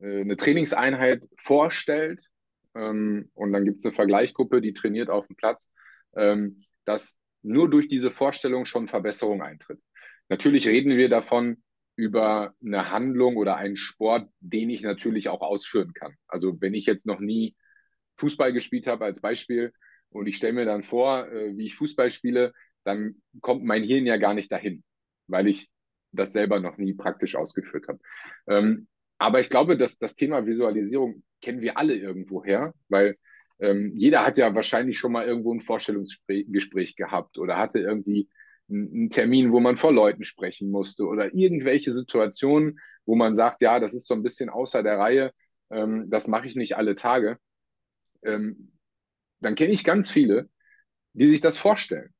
äh, 0.00 0.22
eine 0.22 0.36
Trainingseinheit 0.36 1.28
vorstellt 1.36 2.26
ähm, 2.74 3.30
und 3.34 3.52
dann 3.52 3.64
gibt 3.64 3.78
es 3.78 3.86
eine 3.86 3.94
Vergleichsgruppe, 3.94 4.60
die 4.60 4.72
trainiert 4.72 5.10
auf 5.10 5.26
dem 5.26 5.36
Platz, 5.36 5.70
ähm, 6.16 6.64
dass 6.84 7.18
nur 7.42 7.68
durch 7.68 7.88
diese 7.88 8.10
Vorstellung 8.10 8.64
schon 8.64 8.88
Verbesserung 8.88 9.42
eintritt. 9.42 9.80
Natürlich 10.28 10.66
reden 10.66 10.96
wir 10.96 11.08
davon 11.08 11.62
über 11.96 12.54
eine 12.64 12.90
Handlung 12.90 13.36
oder 13.36 13.56
einen 13.56 13.76
Sport, 13.76 14.30
den 14.40 14.70
ich 14.70 14.82
natürlich 14.82 15.28
auch 15.28 15.40
ausführen 15.40 15.92
kann. 15.94 16.14
Also 16.26 16.60
wenn 16.60 16.74
ich 16.74 16.86
jetzt 16.86 17.06
noch 17.06 17.18
nie 17.18 17.56
Fußball 18.18 18.52
gespielt 18.52 18.86
habe 18.86 19.04
als 19.04 19.20
Beispiel 19.20 19.72
und 20.10 20.26
ich 20.26 20.36
stelle 20.36 20.52
mir 20.52 20.64
dann 20.64 20.82
vor, 20.82 21.28
äh, 21.28 21.56
wie 21.56 21.66
ich 21.66 21.74
Fußball 21.74 22.10
spiele, 22.10 22.52
dann 22.84 23.16
kommt 23.40 23.64
mein 23.64 23.82
Hirn 23.82 24.06
ja 24.06 24.16
gar 24.16 24.34
nicht 24.34 24.50
dahin, 24.50 24.82
weil 25.26 25.48
ich 25.48 25.70
das 26.12 26.32
selber 26.32 26.60
noch 26.60 26.78
nie 26.78 26.94
praktisch 26.94 27.36
ausgeführt 27.36 27.88
habe. 27.88 28.00
Ähm, 28.46 28.88
aber 29.18 29.40
ich 29.40 29.50
glaube, 29.50 29.76
dass 29.76 29.98
das 29.98 30.14
Thema 30.14 30.46
Visualisierung 30.46 31.22
kennen 31.42 31.60
wir 31.60 31.76
alle 31.76 31.94
irgendwo 31.94 32.44
her, 32.44 32.72
weil 32.88 33.16
ähm, 33.60 33.92
jeder 33.96 34.24
hat 34.24 34.38
ja 34.38 34.54
wahrscheinlich 34.54 34.98
schon 34.98 35.12
mal 35.12 35.26
irgendwo 35.26 35.52
ein 35.52 35.60
Vorstellungsgespräch 35.60 36.96
gehabt 36.96 37.38
oder 37.38 37.58
hatte 37.58 37.80
irgendwie 37.80 38.28
einen 38.70 39.10
Termin, 39.10 39.52
wo 39.52 39.60
man 39.60 39.76
vor 39.76 39.92
Leuten 39.92 40.24
sprechen 40.24 40.70
musste 40.70 41.04
oder 41.04 41.34
irgendwelche 41.34 41.92
Situationen, 41.92 42.78
wo 43.06 43.16
man 43.16 43.34
sagt, 43.34 43.62
ja, 43.62 43.80
das 43.80 43.94
ist 43.94 44.06
so 44.06 44.14
ein 44.14 44.22
bisschen 44.22 44.50
außer 44.50 44.82
der 44.82 44.98
Reihe, 44.98 45.32
ähm, 45.70 46.08
das 46.10 46.28
mache 46.28 46.46
ich 46.46 46.54
nicht 46.54 46.76
alle 46.76 46.94
Tage. 46.94 47.38
Ähm, 48.22 48.72
dann 49.40 49.54
kenne 49.54 49.72
ich 49.72 49.84
ganz 49.84 50.10
viele, 50.10 50.48
die 51.12 51.28
sich 51.28 51.40
das 51.40 51.58
vorstellen. 51.58 52.12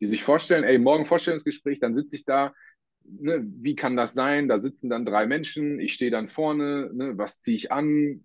Die 0.00 0.06
sich 0.06 0.22
vorstellen, 0.22 0.64
ey, 0.64 0.78
morgen 0.78 1.06
Vorstellungsgespräch, 1.06 1.80
dann 1.80 1.94
sitze 1.94 2.16
ich 2.16 2.24
da, 2.24 2.54
ne, 3.04 3.44
wie 3.44 3.74
kann 3.74 3.96
das 3.96 4.14
sein? 4.14 4.48
Da 4.48 4.58
sitzen 4.58 4.90
dann 4.90 5.04
drei 5.04 5.26
Menschen, 5.26 5.80
ich 5.80 5.94
stehe 5.94 6.10
dann 6.10 6.28
vorne, 6.28 6.90
ne, 6.92 7.18
was 7.18 7.40
ziehe 7.40 7.56
ich 7.56 7.72
an? 7.72 8.24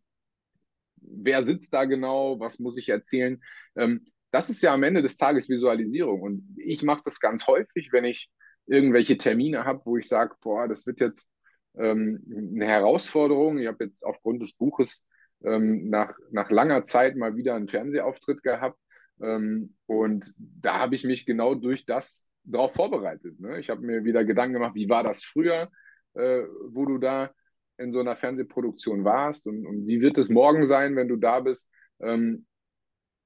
Wer 0.98 1.44
sitzt 1.44 1.74
da 1.74 1.86
genau? 1.86 2.40
Was 2.40 2.60
muss 2.60 2.78
ich 2.78 2.90
erzählen? 2.90 3.42
Ähm, 3.76 4.06
das 4.32 4.50
ist 4.50 4.62
ja 4.62 4.74
am 4.74 4.84
Ende 4.84 5.02
des 5.02 5.18
Tages 5.18 5.50
Visualisierung. 5.50 6.22
Und 6.22 6.58
ich 6.58 6.84
mache 6.84 7.02
das 7.06 7.20
ganz 7.20 7.48
häufig, 7.48 7.90
wenn 7.92 8.06
ich 8.06 8.30
irgendwelche 8.68 9.18
Termine 9.18 9.66
habe, 9.66 9.82
wo 9.86 9.98
ich 9.98 10.08
sage, 10.08 10.36
boah, 10.42 10.68
das 10.68 10.86
wird 10.86 11.00
jetzt 11.00 11.30
ähm, 11.78 12.24
eine 12.56 12.66
Herausforderung. 12.66 13.60
Ich 13.60 13.68
habe 13.68 13.86
jetzt 13.86 14.04
aufgrund 14.04 14.42
des 14.42 14.54
Buches 14.54 15.06
ähm, 15.44 15.90
nach, 15.90 16.18
nach 16.32 16.50
langer 16.50 16.86
Zeit 16.86 17.16
mal 17.16 17.36
wieder 17.36 17.56
einen 17.56 17.68
Fernsehauftritt 17.68 18.44
gehabt. 18.44 18.80
Ähm, 19.22 19.76
und 19.86 20.34
da 20.38 20.80
habe 20.80 20.96
ich 20.96 21.04
mich 21.04 21.26
genau 21.26 21.56
durch 21.56 21.86
das 21.86 22.30
darauf 22.44 22.74
vorbereitet. 22.74 23.40
Ne? 23.40 23.60
Ich 23.60 23.70
habe 23.70 23.82
mir 23.82 24.04
wieder 24.04 24.24
Gedanken 24.26 24.54
gemacht, 24.54 24.76
wie 24.76 24.90
war 24.90 25.04
das 25.04 25.24
früher, 25.24 25.70
äh, 26.14 26.44
wo 26.70 26.86
du 26.86 26.98
da 26.98 27.32
in 27.78 27.92
so 27.92 28.00
einer 28.00 28.16
Fernsehproduktion 28.16 29.04
warst 29.04 29.48
und, 29.48 29.66
und, 29.66 29.88
wie 29.88 30.02
wird 30.02 30.18
es 30.18 30.30
morgen 30.30 30.66
sein, 30.66 30.96
wenn 30.96 31.08
du 31.08 31.18
da 31.18 31.42
bist, 31.42 31.70
ähm, 32.00 32.46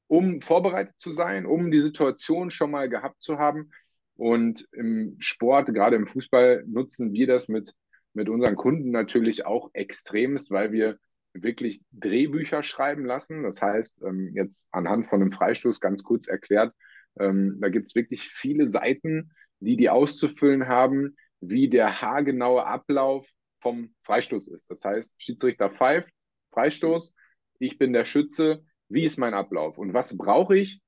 um 0.08 0.42
vorbereitet 0.42 0.96
zu 0.98 1.12
sein, 1.12 1.46
um 1.46 1.70
die 1.70 1.80
Situation 1.80 2.50
schon 2.50 2.72
mal 2.72 2.90
gehabt 2.90 3.22
zu 3.22 3.38
haben. 3.38 3.70
Und 4.16 4.68
im 4.72 5.16
Sport, 5.20 5.68
gerade 5.74 5.96
im 5.96 6.08
Fußball, 6.08 6.64
nutzen 6.68 7.14
wir 7.14 7.28
das 7.28 7.48
mit, 7.48 7.74
mit 8.14 8.28
unseren 8.28 8.56
Kunden 8.56 8.90
natürlich 8.90 9.46
auch 9.46 9.70
extremst, 9.74 10.50
weil 10.50 10.72
wir 10.72 10.98
wirklich 11.34 11.82
Drehbücher 11.92 12.64
schreiben 12.64 13.06
lassen. 13.06 13.44
Das 13.44 13.62
heißt, 13.62 14.02
ähm, 14.04 14.32
jetzt 14.34 14.68
anhand 14.72 15.08
von 15.08 15.22
einem 15.22 15.32
Freistoß 15.32 15.80
ganz 15.80 16.04
kurz 16.04 16.28
erklärt, 16.28 16.74
ähm, 17.20 17.58
da 17.60 17.70
gibt 17.70 17.88
es 17.88 17.96
wirklich 17.96 18.24
viele 18.30 18.68
Seiten, 18.68 19.32
die 19.60 19.76
die 19.76 19.90
auszufüllen 19.90 20.68
haben, 20.68 21.16
wie 21.42 21.70
der 21.70 22.02
haargenaue 22.02 22.66
Ablauf 22.66 23.28
vom 23.62 23.94
Freistoß 24.04 24.48
ist. 24.50 24.70
Das 24.70 24.84
heißt, 24.86 25.16
Schiedsrichter 25.22 25.70
pfeift, 25.70 26.10
Freistoß, 26.52 27.14
ich 27.60 27.78
bin 27.78 27.94
der 27.94 28.06
Schütze, 28.06 28.64
wie 28.88 29.04
ist 29.04 29.18
mein 29.18 29.34
Ablauf 29.34 29.78
und 29.78 29.94
was 29.94 30.18
brauche 30.18 30.58
ich, 30.58 30.82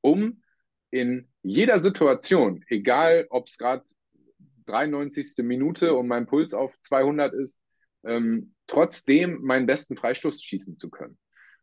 um 0.00 0.42
in 0.90 1.28
jeder 1.42 1.80
Situation, 1.80 2.64
egal 2.68 3.26
ob 3.30 3.48
es 3.48 3.58
gerade 3.58 3.84
93. 4.66 5.34
Minute 5.38 5.94
und 5.94 6.06
mein 6.06 6.26
Puls 6.26 6.54
auf 6.54 6.78
200 6.80 7.32
ist, 7.34 7.60
ähm, 8.06 8.54
trotzdem 8.66 9.42
meinen 9.42 9.66
besten 9.66 9.96
Freistoß 9.96 10.42
schießen 10.42 10.78
zu 10.78 10.90
können. 10.90 11.18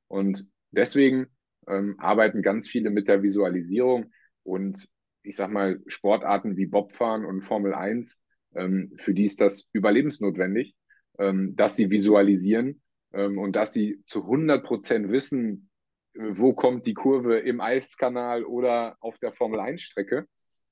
Und 0.07 0.47
deswegen 0.71 1.27
ähm, 1.67 1.95
arbeiten 1.99 2.41
ganz 2.41 2.67
viele 2.67 2.89
mit 2.89 3.07
der 3.07 3.23
Visualisierung 3.23 4.11
und 4.43 4.87
ich 5.23 5.37
sag 5.37 5.49
mal, 5.49 5.79
Sportarten 5.87 6.57
wie 6.57 6.67
Bobfahren 6.67 7.25
und 7.25 7.41
Formel 7.41 7.73
1, 7.73 8.21
ähm, 8.55 8.93
für 8.97 9.13
die 9.13 9.25
ist 9.25 9.41
das 9.41 9.67
überlebensnotwendig, 9.71 10.75
ähm, 11.17 11.55
dass 11.55 11.75
sie 11.75 11.89
visualisieren 11.89 12.81
ähm, 13.13 13.37
und 13.37 13.55
dass 13.55 13.73
sie 13.73 14.01
zu 14.05 14.23
100 14.23 14.63
Prozent 14.63 15.09
wissen, 15.09 15.69
äh, 16.13 16.19
wo 16.31 16.53
kommt 16.53 16.85
die 16.85 16.93
Kurve 16.93 17.39
im 17.39 17.61
Eiskanal 17.61 18.43
oder 18.43 18.97
auf 18.99 19.17
der 19.19 19.31
Formel 19.31 19.59
1 19.59 19.81
Strecke, 19.81 20.27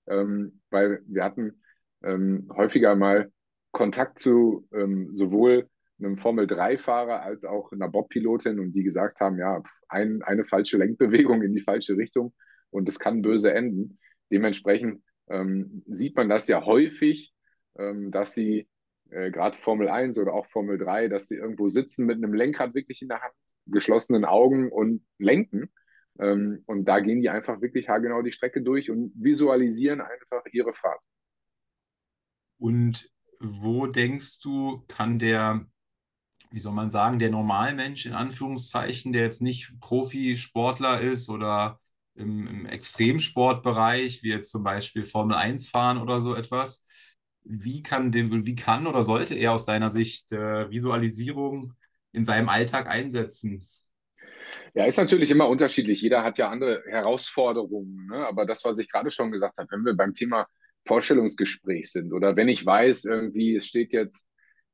ähm, 0.08 0.62
weil 0.70 1.02
wir 1.06 1.24
hatten 1.24 1.58
häufiger 2.04 2.96
mal 2.96 3.32
Kontakt 3.72 4.20
zu 4.20 4.68
sowohl 5.14 5.68
einem 6.04 6.18
Formel-3-Fahrer 6.18 7.22
als 7.22 7.46
auch 7.46 7.72
einer 7.72 7.90
Bob-Pilotin 7.90 8.60
und 8.60 8.74
die 8.74 8.84
gesagt 8.84 9.20
haben, 9.20 9.38
ja, 9.38 9.64
ein, 9.88 10.22
eine 10.24 10.46
falsche 10.46 10.78
Lenkbewegung 10.78 11.42
in 11.44 11.54
die 11.54 11.62
falsche 11.62 11.98
Richtung 11.98 12.34
und 12.70 12.90
es 12.90 13.00
kann 13.00 13.22
böse 13.22 13.54
enden. 13.54 14.00
Dementsprechend 14.32 15.04
ähm, 15.30 15.84
sieht 15.88 16.16
man 16.16 16.30
das 16.30 16.48
ja 16.48 16.66
häufig, 16.66 17.34
ähm, 17.78 18.12
dass 18.12 18.34
sie 18.34 18.68
äh, 19.10 19.32
gerade 19.32 19.58
Formel 19.58 19.90
1 19.90 20.18
oder 20.18 20.34
auch 20.34 20.48
Formel 20.48 20.78
3, 20.78 21.08
dass 21.10 21.28
sie 21.28 21.36
irgendwo 21.36 21.70
sitzen 21.70 22.06
mit 22.06 22.18
einem 22.18 22.34
Lenkrad 22.34 22.74
wirklich 22.74 23.02
in 23.02 23.10
der 23.10 23.22
Hand, 23.22 23.34
geschlossenen 23.68 24.26
Augen 24.26 24.72
und 24.72 25.06
lenken. 25.18 25.70
Ähm, 26.20 26.64
und 26.66 26.86
da 26.86 27.00
gehen 27.00 27.22
die 27.22 27.30
einfach 27.30 27.62
wirklich 27.62 27.90
haargenau 27.90 28.22
die 28.22 28.32
Strecke 28.32 28.62
durch 28.62 28.90
und 28.90 29.14
visualisieren 29.16 30.02
einfach 30.02 30.44
ihre 30.52 30.74
Fahrt. 30.74 31.02
Und 32.58 33.10
wo 33.42 33.88
denkst 33.88 34.40
du, 34.42 34.84
kann 34.88 35.20
der 35.20 35.66
wie 36.52 36.60
soll 36.60 36.74
man 36.74 36.92
sagen, 36.92 37.18
der 37.18 37.32
Normalmensch 37.32 38.06
in 38.06 38.14
Anführungszeichen, 38.14 39.14
der 39.14 39.24
jetzt 39.24 39.42
nicht 39.42 39.72
Profisportler 39.80 41.00
ist 41.00 41.30
oder 41.30 41.80
im, 42.16 42.46
im 42.46 42.66
Extremsportbereich, 42.66 44.22
wie 44.22 44.30
jetzt 44.30 44.52
zum 44.52 44.64
Beispiel 44.64 45.06
Formel 45.06 45.36
1 45.38 45.70
fahren 45.70 45.98
oder 45.98 46.20
so 46.20 46.36
etwas, 46.36 46.86
wie 47.44 47.82
kann, 47.82 48.12
dem, 48.12 48.46
wie 48.46 48.56
kann 48.56 48.86
oder 48.86 49.04
sollte 49.04 49.34
er 49.34 49.54
aus 49.54 49.66
deiner 49.66 49.90
Sicht 49.90 50.32
äh, 50.32 50.70
Visualisierung 50.70 51.74
in 52.12 52.24
seinem 52.24 52.50
Alltag 52.50 52.88
einsetzen? 52.90 53.66
Ja, 54.74 54.86
ist 54.86 54.98
natürlich 54.98 55.32
immer 55.32 55.48
unterschiedlich. 55.48 56.02
Jeder 56.02 56.24
hat 56.24 56.38
ja 56.38 56.50
andere 56.50 56.84
Herausforderungen. 56.88 58.08
Ne? 58.08 58.28
Aber 58.28 58.46
das, 58.46 58.64
was 58.66 58.78
ich 58.78 58.90
gerade 58.92 59.10
schon 59.10 59.32
gesagt 59.32 59.58
habe, 59.58 59.70
wenn 59.72 59.86
wir 59.86 59.96
beim 59.96 60.14
Thema 60.14 60.48
Vorstellungsgespräch 60.86 61.92
sind 61.92 62.14
oder 62.14 62.36
wenn 62.36 62.48
ich 62.48 62.66
weiß, 62.66 63.06
irgendwie, 63.06 63.56
es 63.56 63.68
steht 63.68 63.94
jetzt 63.94 64.28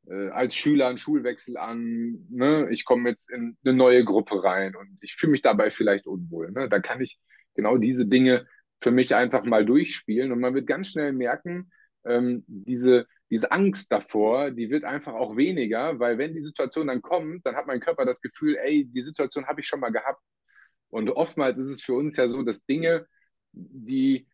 äh, 0.10 0.30
als 0.30 0.56
Schüler 0.56 0.88
einen 0.88 0.98
Schulwechsel 0.98 1.58
an, 1.58 2.26
ne? 2.30 2.68
ich 2.72 2.86
komme 2.86 3.10
jetzt 3.10 3.30
in 3.32 3.58
eine 3.64 3.74
neue 3.74 4.04
Gruppe 4.06 4.44
rein 4.44 4.76
und 4.76 4.98
ich 5.02 5.16
fühle 5.16 5.32
mich 5.32 5.42
dabei 5.42 5.72
vielleicht 5.72 6.08
unwohl. 6.08 6.52
Ne? 6.52 6.70
Da 6.70 6.80
kann 6.80 7.02
ich 7.02 7.20
genau 7.56 7.78
diese 7.78 8.06
Dinge 8.06 8.46
für 8.82 8.92
mich 8.92 9.16
einfach 9.16 9.44
mal 9.44 9.66
durchspielen 9.66 10.32
und 10.32 10.40
man 10.40 10.54
wird 10.54 10.68
ganz 10.68 10.90
schnell 10.90 11.12
merken, 11.12 11.72
ähm, 12.06 12.44
diese, 12.48 13.06
diese 13.30 13.52
Angst 13.52 13.92
davor, 13.92 14.52
die 14.52 14.70
wird 14.70 14.84
einfach 14.84 15.14
auch 15.14 15.36
weniger, 15.36 16.00
weil 16.00 16.18
wenn 16.18 16.34
die 16.34 16.44
Situation 16.44 16.88
dann 16.88 17.02
kommt, 17.02 17.46
dann 17.46 17.56
hat 17.56 17.68
mein 17.68 17.82
Körper 17.82 18.06
das 18.06 18.22
Gefühl, 18.22 18.56
ey, 18.58 18.86
die 18.86 19.02
Situation 19.02 19.48
habe 19.48 19.62
ich 19.62 19.68
schon 19.68 19.80
mal 19.80 19.92
gehabt. 19.92 20.22
Und 20.90 21.10
oftmals 21.10 21.58
ist 21.58 21.70
es 21.70 21.82
für 21.82 21.94
uns 21.94 22.16
ja 22.16 22.30
so, 22.30 22.44
dass 22.44 22.66
Dinge, 22.66 23.08
die 23.52 24.28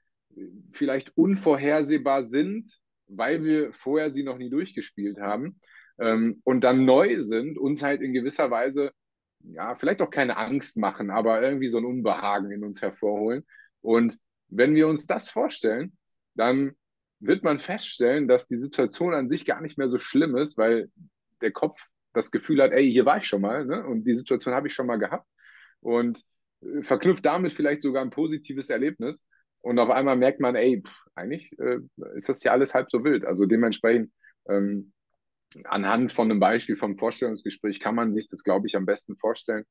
vielleicht 0.72 1.18
unvorhersehbar 1.18 2.28
sind, 2.28 2.80
weil 3.08 3.44
wir 3.44 3.74
vorher 3.74 4.12
sie 4.12 4.24
noch 4.24 4.38
nie 4.38 4.50
durchgespielt 4.50 5.20
haben 5.20 5.60
ähm, 6.00 6.42
und 6.44 6.64
dann 6.64 6.86
neu 6.86 7.22
sind, 7.24 7.58
uns 7.58 7.84
halt 7.84 8.02
in 8.02 8.14
gewisser 8.14 8.50
Weise, 8.52 8.92
ja, 9.40 9.76
vielleicht 9.76 10.02
auch 10.02 10.10
keine 10.10 10.38
Angst 10.38 10.78
machen, 10.78 11.10
aber 11.10 11.42
irgendwie 11.42 11.68
so 11.68 11.78
ein 11.78 11.86
Unbehagen 11.86 12.52
in 12.52 12.64
uns 12.64 12.82
hervorholen. 12.82 13.46
Und 13.82 14.18
wenn 14.48 14.76
wir 14.76 14.88
uns 14.88 15.06
das 15.06 15.30
vorstellen, 15.30 15.98
dann 16.36 16.76
wird 17.20 17.44
man 17.44 17.60
feststellen, 17.60 18.28
dass 18.28 18.48
die 18.48 18.58
Situation 18.58 19.14
an 19.14 19.30
sich 19.30 19.46
gar 19.46 19.62
nicht 19.62 19.78
mehr 19.78 19.90
so 19.90 19.98
schlimm 19.98 20.36
ist, 20.38 20.58
weil 20.58 20.90
der 21.42 21.52
Kopf 21.52 21.80
das 22.14 22.32
Gefühl 22.32 22.62
hat, 22.62 22.72
ey, 22.72 22.90
hier 22.90 23.06
war 23.06 23.18
ich 23.18 23.26
schon 23.26 23.42
mal 23.42 23.66
ne? 23.66 23.86
und 23.86 24.04
die 24.06 24.16
Situation 24.16 24.54
habe 24.54 24.68
ich 24.68 24.74
schon 24.74 24.88
mal 24.88 24.98
gehabt 24.98 25.28
und 25.82 26.24
äh, 26.62 26.84
verknüpft 26.84 27.26
damit 27.26 27.54
vielleicht 27.54 27.82
sogar 27.82 28.04
ein 28.04 28.10
positives 28.10 28.70
Erlebnis. 28.70 29.24
Und 29.64 29.80
auf 29.80 29.90
einmal 29.90 30.18
merkt 30.18 30.42
man, 30.42 30.56
ey, 30.56 30.84
pff, 30.86 30.94
eigentlich 31.16 31.58
äh, 31.58 31.80
ist 32.16 32.28
das 32.28 32.44
ja 32.44 32.52
alles 32.52 32.74
halb 32.74 32.92
so 32.92 33.04
wild. 33.06 33.26
Also 33.26 33.46
dementsprechend, 33.46 34.12
ähm, 34.50 34.92
anhand 35.64 36.12
von 36.12 36.30
einem 36.30 36.42
Beispiel 36.42 36.76
vom 36.76 36.98
Vorstellungsgespräch 36.98 37.80
kann 37.80 37.96
man 37.96 38.14
sich 38.14 38.28
das, 38.28 38.44
glaube 38.44 38.68
ich, 38.68 38.76
am 38.76 38.86
besten 38.86 39.16
vorstellen. 39.16 39.64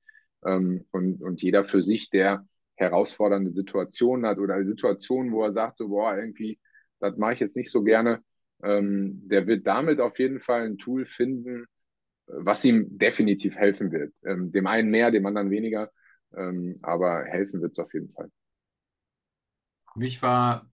Ähm, 0.47 0.87
und, 0.93 1.23
und 1.23 1.43
jeder 1.43 1.67
für 1.67 1.83
sich, 1.83 2.09
der 2.09 2.47
herausfordernde 2.77 3.53
Situationen 3.53 4.25
hat 4.27 4.39
oder 4.39 4.65
Situationen, 4.65 5.31
wo 5.31 5.45
er 5.45 5.53
sagt, 5.53 5.77
so, 5.77 5.89
boah, 5.89 6.17
irgendwie, 6.17 6.59
das 6.99 7.19
mache 7.19 7.35
ich 7.35 7.41
jetzt 7.41 7.57
nicht 7.57 7.71
so 7.71 7.83
gerne, 7.83 8.23
ähm, 8.63 9.29
der 9.29 9.47
wird 9.47 9.67
damit 9.67 10.01
auf 10.01 10.19
jeden 10.19 10.41
Fall 10.41 10.63
ein 10.65 10.79
Tool 10.79 11.05
finden, 11.05 11.67
was 12.27 12.65
ihm 12.65 12.97
definitiv 12.97 13.57
helfen 13.57 13.93
wird. 13.93 14.15
Ähm, 14.25 14.53
dem 14.53 14.67
einen 14.67 14.89
mehr, 14.89 15.11
dem 15.11 15.27
anderen 15.27 15.51
weniger, 15.51 15.91
ähm, 16.35 16.79
aber 16.81 17.25
helfen 17.25 17.61
wird 17.61 17.73
es 17.73 17.79
auf 17.79 17.93
jeden 17.93 18.11
Fall 18.15 18.31
mich 19.97 20.23
war 20.23 20.67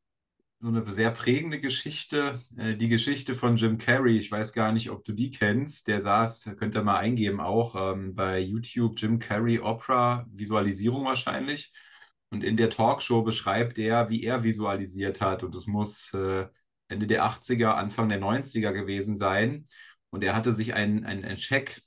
so 0.60 0.68
eine 0.68 0.90
sehr 0.92 1.12
prägende 1.12 1.60
Geschichte, 1.60 2.40
äh, 2.58 2.76
die 2.76 2.90
Geschichte 2.90 3.34
von 3.34 3.56
Jim 3.56 3.78
Carrey. 3.78 4.18
Ich 4.18 4.32
weiß 4.32 4.54
gar 4.54 4.72
nicht, 4.74 4.90
ob 4.90 5.06
du 5.06 5.14
die 5.14 5.32
kennst. 5.32 5.88
Der 5.88 6.02
saß, 6.02 6.52
könnt 6.58 6.76
ihr 6.76 6.84
mal 6.84 6.98
eingeben, 6.98 7.40
auch 7.40 7.76
ähm, 7.94 8.14
bei 8.14 8.40
YouTube 8.40 9.00
Jim 9.00 9.20
Carrey 9.20 9.60
Opera, 9.60 10.26
Visualisierung 10.32 11.06
wahrscheinlich. 11.06 11.72
Und 12.30 12.44
in 12.44 12.58
der 12.58 12.70
Talkshow 12.70 13.24
beschreibt 13.24 13.78
er, 13.80 14.10
wie 14.10 14.24
er 14.24 14.44
visualisiert 14.44 15.22
hat. 15.22 15.44
Und 15.44 15.56
es 15.56 15.66
muss 15.66 16.14
äh, 16.14 16.48
Ende 16.90 17.08
der 17.08 17.24
80er, 17.26 17.72
Anfang 17.76 18.10
der 18.10 18.20
90er 18.20 18.74
gewesen 18.74 19.16
sein. 19.16 19.66
Und 20.10 20.24
er 20.24 20.36
hatte 20.36 20.54
sich 20.54 20.74
einen 20.74 21.38
Scheck 21.38 21.82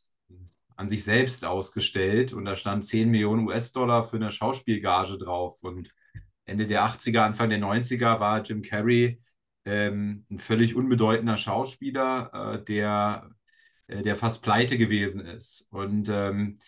an 0.76 0.88
sich 0.88 1.04
selbst 1.04 1.44
ausgestellt 1.44 2.32
und 2.32 2.44
da 2.44 2.56
stand 2.56 2.84
10 2.84 3.10
Millionen 3.10 3.46
US-Dollar 3.46 4.04
für 4.04 4.16
eine 4.16 4.30
Schauspielgage 4.30 5.18
drauf. 5.18 5.62
Und 5.62 5.92
Ende 6.44 6.66
der 6.66 6.82
80er, 6.84 7.20
Anfang 7.20 7.50
der 7.50 7.58
90er 7.58 8.20
war 8.20 8.42
Jim 8.42 8.62
Carrey 8.62 9.20
ähm, 9.64 10.26
ein 10.30 10.38
völlig 10.38 10.74
unbedeutender 10.74 11.36
Schauspieler, 11.36 12.56
äh, 12.58 12.64
der, 12.64 13.30
äh, 13.86 14.02
der 14.02 14.16
fast 14.16 14.42
pleite 14.42 14.76
gewesen 14.78 15.24
ist. 15.24 15.66
Und 15.70 16.08
ähm, 16.08 16.58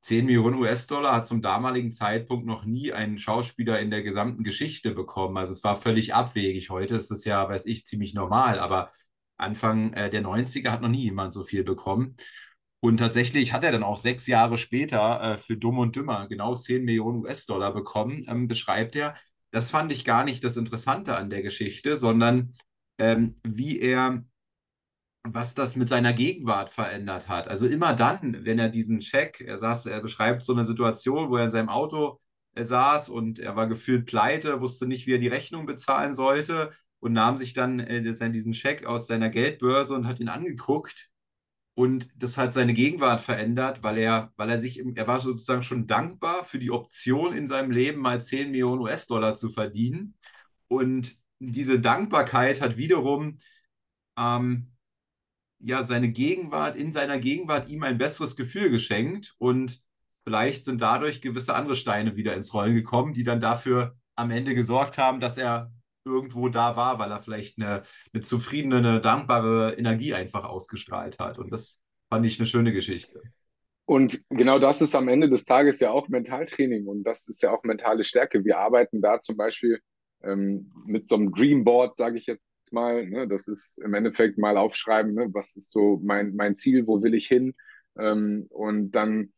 10 0.00 0.24
Millionen 0.26 0.56
US-Dollar 0.56 1.14
hat 1.16 1.26
zum 1.26 1.42
damaligen 1.42 1.92
Zeitpunkt 1.92 2.46
noch 2.46 2.64
nie 2.64 2.92
ein 2.92 3.18
Schauspieler 3.18 3.80
in 3.80 3.90
der 3.90 4.02
gesamten 4.02 4.44
Geschichte 4.44 4.92
bekommen. 4.92 5.36
Also 5.36 5.52
es 5.52 5.62
war 5.62 5.76
völlig 5.76 6.14
abwegig. 6.14 6.70
Heute 6.70 6.96
ist 6.96 7.10
es 7.10 7.24
ja, 7.24 7.48
weiß 7.48 7.66
ich, 7.66 7.84
ziemlich 7.84 8.14
normal, 8.14 8.58
aber 8.58 8.90
Anfang 9.36 9.92
äh, 9.92 10.08
der 10.10 10.22
90er 10.22 10.70
hat 10.70 10.82
noch 10.82 10.88
nie 10.88 11.02
jemand 11.02 11.32
so 11.32 11.44
viel 11.44 11.64
bekommen. 11.64 12.16
Und 12.80 12.96
tatsächlich 12.96 13.52
hat 13.52 13.62
er 13.62 13.72
dann 13.72 13.82
auch 13.82 13.96
sechs 13.96 14.26
Jahre 14.26 14.56
später 14.56 15.34
äh, 15.34 15.38
für 15.38 15.56
Dumm 15.56 15.78
und 15.78 15.96
Dümmer 15.96 16.26
genau 16.28 16.56
10 16.56 16.84
Millionen 16.84 17.18
US-Dollar 17.18 17.74
bekommen, 17.74 18.24
ähm, 18.26 18.48
beschreibt 18.48 18.96
er. 18.96 19.14
Das 19.50 19.70
fand 19.70 19.92
ich 19.92 20.04
gar 20.04 20.24
nicht 20.24 20.42
das 20.44 20.56
Interessante 20.56 21.16
an 21.16 21.28
der 21.28 21.42
Geschichte, 21.42 21.96
sondern 21.98 22.54
ähm, 22.98 23.36
wie 23.44 23.78
er, 23.80 24.24
was 25.24 25.54
das 25.54 25.76
mit 25.76 25.90
seiner 25.90 26.14
Gegenwart 26.14 26.70
verändert 26.70 27.28
hat. 27.28 27.48
Also 27.48 27.66
immer 27.66 27.94
dann, 27.94 28.44
wenn 28.46 28.58
er 28.58 28.70
diesen 28.70 29.00
Check, 29.00 29.42
er 29.42 29.58
saß, 29.58 29.86
er 29.86 30.00
beschreibt 30.00 30.42
so 30.42 30.54
eine 30.54 30.64
Situation, 30.64 31.30
wo 31.30 31.36
er 31.36 31.44
in 31.44 31.50
seinem 31.50 31.68
Auto 31.68 32.20
äh, 32.54 32.64
saß 32.64 33.10
und 33.10 33.38
er 33.38 33.56
war 33.56 33.66
gefühlt 33.68 34.06
pleite, 34.06 34.60
wusste 34.62 34.86
nicht, 34.86 35.06
wie 35.06 35.14
er 35.14 35.18
die 35.18 35.28
Rechnung 35.28 35.66
bezahlen 35.66 36.14
sollte 36.14 36.72
und 37.00 37.12
nahm 37.12 37.36
sich 37.36 37.52
dann 37.52 37.78
äh, 37.80 38.02
diesen 38.30 38.52
Check 38.52 38.86
aus 38.86 39.06
seiner 39.06 39.28
Geldbörse 39.28 39.94
und 39.94 40.06
hat 40.06 40.20
ihn 40.20 40.28
angeguckt 40.30 41.09
und 41.74 42.08
das 42.16 42.36
hat 42.36 42.52
seine 42.52 42.74
Gegenwart 42.74 43.20
verändert, 43.22 43.82
weil 43.82 43.98
er, 43.98 44.32
weil 44.36 44.50
er 44.50 44.58
sich, 44.58 44.82
er 44.96 45.06
war 45.06 45.20
sozusagen 45.20 45.62
schon 45.62 45.86
dankbar 45.86 46.44
für 46.44 46.58
die 46.58 46.70
Option 46.70 47.34
in 47.34 47.46
seinem 47.46 47.70
Leben 47.70 48.00
mal 48.00 48.22
10 48.22 48.50
Millionen 48.50 48.82
US-Dollar 48.82 49.34
zu 49.34 49.50
verdienen. 49.50 50.14
Und 50.68 51.16
diese 51.38 51.80
Dankbarkeit 51.80 52.60
hat 52.60 52.76
wiederum 52.76 53.38
ähm, 54.18 54.72
ja 55.58 55.82
seine 55.82 56.10
Gegenwart, 56.10 56.76
in 56.76 56.92
seiner 56.92 57.18
Gegenwart 57.18 57.68
ihm 57.68 57.82
ein 57.82 57.98
besseres 57.98 58.36
Gefühl 58.36 58.70
geschenkt. 58.70 59.34
Und 59.38 59.82
vielleicht 60.24 60.64
sind 60.64 60.80
dadurch 60.80 61.22
gewisse 61.22 61.54
andere 61.54 61.76
Steine 61.76 62.16
wieder 62.16 62.34
ins 62.34 62.52
Rollen 62.52 62.74
gekommen, 62.74 63.14
die 63.14 63.24
dann 63.24 63.40
dafür 63.40 63.96
am 64.16 64.30
Ende 64.30 64.54
gesorgt 64.54 64.98
haben, 64.98 65.20
dass 65.20 65.38
er 65.38 65.72
irgendwo 66.04 66.48
da 66.48 66.76
war, 66.76 66.98
weil 66.98 67.10
er 67.10 67.20
vielleicht 67.20 67.58
eine, 67.58 67.82
eine 68.12 68.22
zufriedene, 68.22 68.78
eine 68.78 69.00
dankbare 69.00 69.74
Energie 69.74 70.14
einfach 70.14 70.44
ausgestrahlt 70.44 71.18
hat. 71.18 71.38
Und 71.38 71.52
das 71.52 71.80
fand 72.08 72.26
ich 72.26 72.38
eine 72.38 72.46
schöne 72.46 72.72
Geschichte. 72.72 73.20
Und 73.84 74.22
genau 74.30 74.58
das 74.58 74.80
ist 74.80 74.94
am 74.94 75.08
Ende 75.08 75.28
des 75.28 75.44
Tages 75.44 75.80
ja 75.80 75.90
auch 75.90 76.08
Mentaltraining 76.08 76.86
und 76.86 77.02
das 77.02 77.26
ist 77.26 77.42
ja 77.42 77.50
auch 77.50 77.64
mentale 77.64 78.04
Stärke. 78.04 78.44
Wir 78.44 78.58
arbeiten 78.58 79.00
da 79.00 79.20
zum 79.20 79.36
Beispiel 79.36 79.80
ähm, 80.22 80.72
mit 80.86 81.08
so 81.08 81.16
einem 81.16 81.32
Dreamboard, 81.32 81.96
sage 81.96 82.18
ich 82.18 82.26
jetzt 82.26 82.46
mal. 82.70 83.04
Ne? 83.06 83.26
Das 83.26 83.48
ist 83.48 83.78
im 83.78 83.94
Endeffekt 83.94 84.38
mal 84.38 84.56
aufschreiben, 84.56 85.14
ne? 85.14 85.28
was 85.32 85.56
ist 85.56 85.72
so 85.72 86.00
mein, 86.04 86.36
mein 86.36 86.56
Ziel, 86.56 86.86
wo 86.86 87.02
will 87.02 87.14
ich 87.14 87.26
hin? 87.26 87.54
Ähm, 87.98 88.46
und 88.50 88.92
dann 88.92 89.32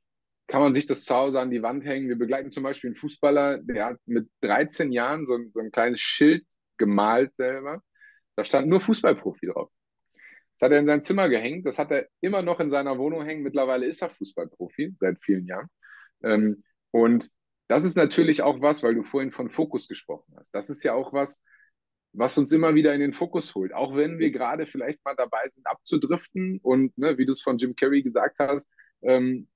kann 0.48 0.60
man 0.60 0.74
sich 0.74 0.84
das 0.84 1.04
zu 1.04 1.14
Hause 1.14 1.40
an 1.40 1.50
die 1.50 1.62
Wand 1.62 1.86
hängen. 1.86 2.08
Wir 2.08 2.18
begleiten 2.18 2.50
zum 2.50 2.62
Beispiel 2.62 2.88
einen 2.88 2.96
Fußballer, 2.96 3.58
der 3.62 3.86
hat 3.86 4.00
mit 4.04 4.28
13 4.42 4.92
Jahren 4.92 5.24
so, 5.24 5.38
so 5.54 5.60
ein 5.60 5.70
kleines 5.70 6.00
Schild 6.00 6.44
gemalt 6.82 7.36
selber. 7.36 7.82
Da 8.36 8.44
stand 8.44 8.68
nur 8.68 8.80
Fußballprofi 8.80 9.46
drauf. 9.46 9.70
Das 10.54 10.66
hat 10.66 10.72
er 10.72 10.80
in 10.80 10.86
sein 10.86 11.02
Zimmer 11.04 11.28
gehängt. 11.28 11.66
Das 11.66 11.78
hat 11.78 11.92
er 11.92 12.08
immer 12.20 12.42
noch 12.42 12.60
in 12.60 12.70
seiner 12.70 12.98
Wohnung 12.98 13.24
hängen. 13.24 13.42
Mittlerweile 13.42 13.86
ist 13.86 14.02
er 14.02 14.10
Fußballprofi 14.10 14.96
seit 14.98 15.18
vielen 15.22 15.46
Jahren. 15.46 15.68
Ähm, 16.22 16.64
und 16.90 17.30
das 17.68 17.84
ist 17.84 17.96
natürlich 17.96 18.42
auch 18.42 18.60
was, 18.60 18.82
weil 18.82 18.94
du 18.94 19.04
vorhin 19.04 19.30
von 19.30 19.48
Fokus 19.48 19.88
gesprochen 19.88 20.34
hast. 20.36 20.50
Das 20.54 20.70
ist 20.70 20.82
ja 20.82 20.94
auch 20.94 21.12
was, 21.12 21.40
was 22.12 22.36
uns 22.36 22.52
immer 22.52 22.74
wieder 22.74 22.92
in 22.94 23.00
den 23.00 23.12
Fokus 23.12 23.54
holt. 23.54 23.72
Auch 23.72 23.96
wenn 23.96 24.18
wir 24.18 24.30
gerade 24.30 24.66
vielleicht 24.66 25.04
mal 25.04 25.14
dabei 25.16 25.48
sind, 25.48 25.66
abzudriften 25.66 26.58
und, 26.62 26.96
ne, 26.98 27.16
wie 27.16 27.26
du 27.26 27.32
es 27.32 27.42
von 27.42 27.58
Jim 27.58 27.74
Carrey 27.76 28.02
gesagt 28.02 28.38
hast, 28.40 28.68
ähm, 29.02 29.48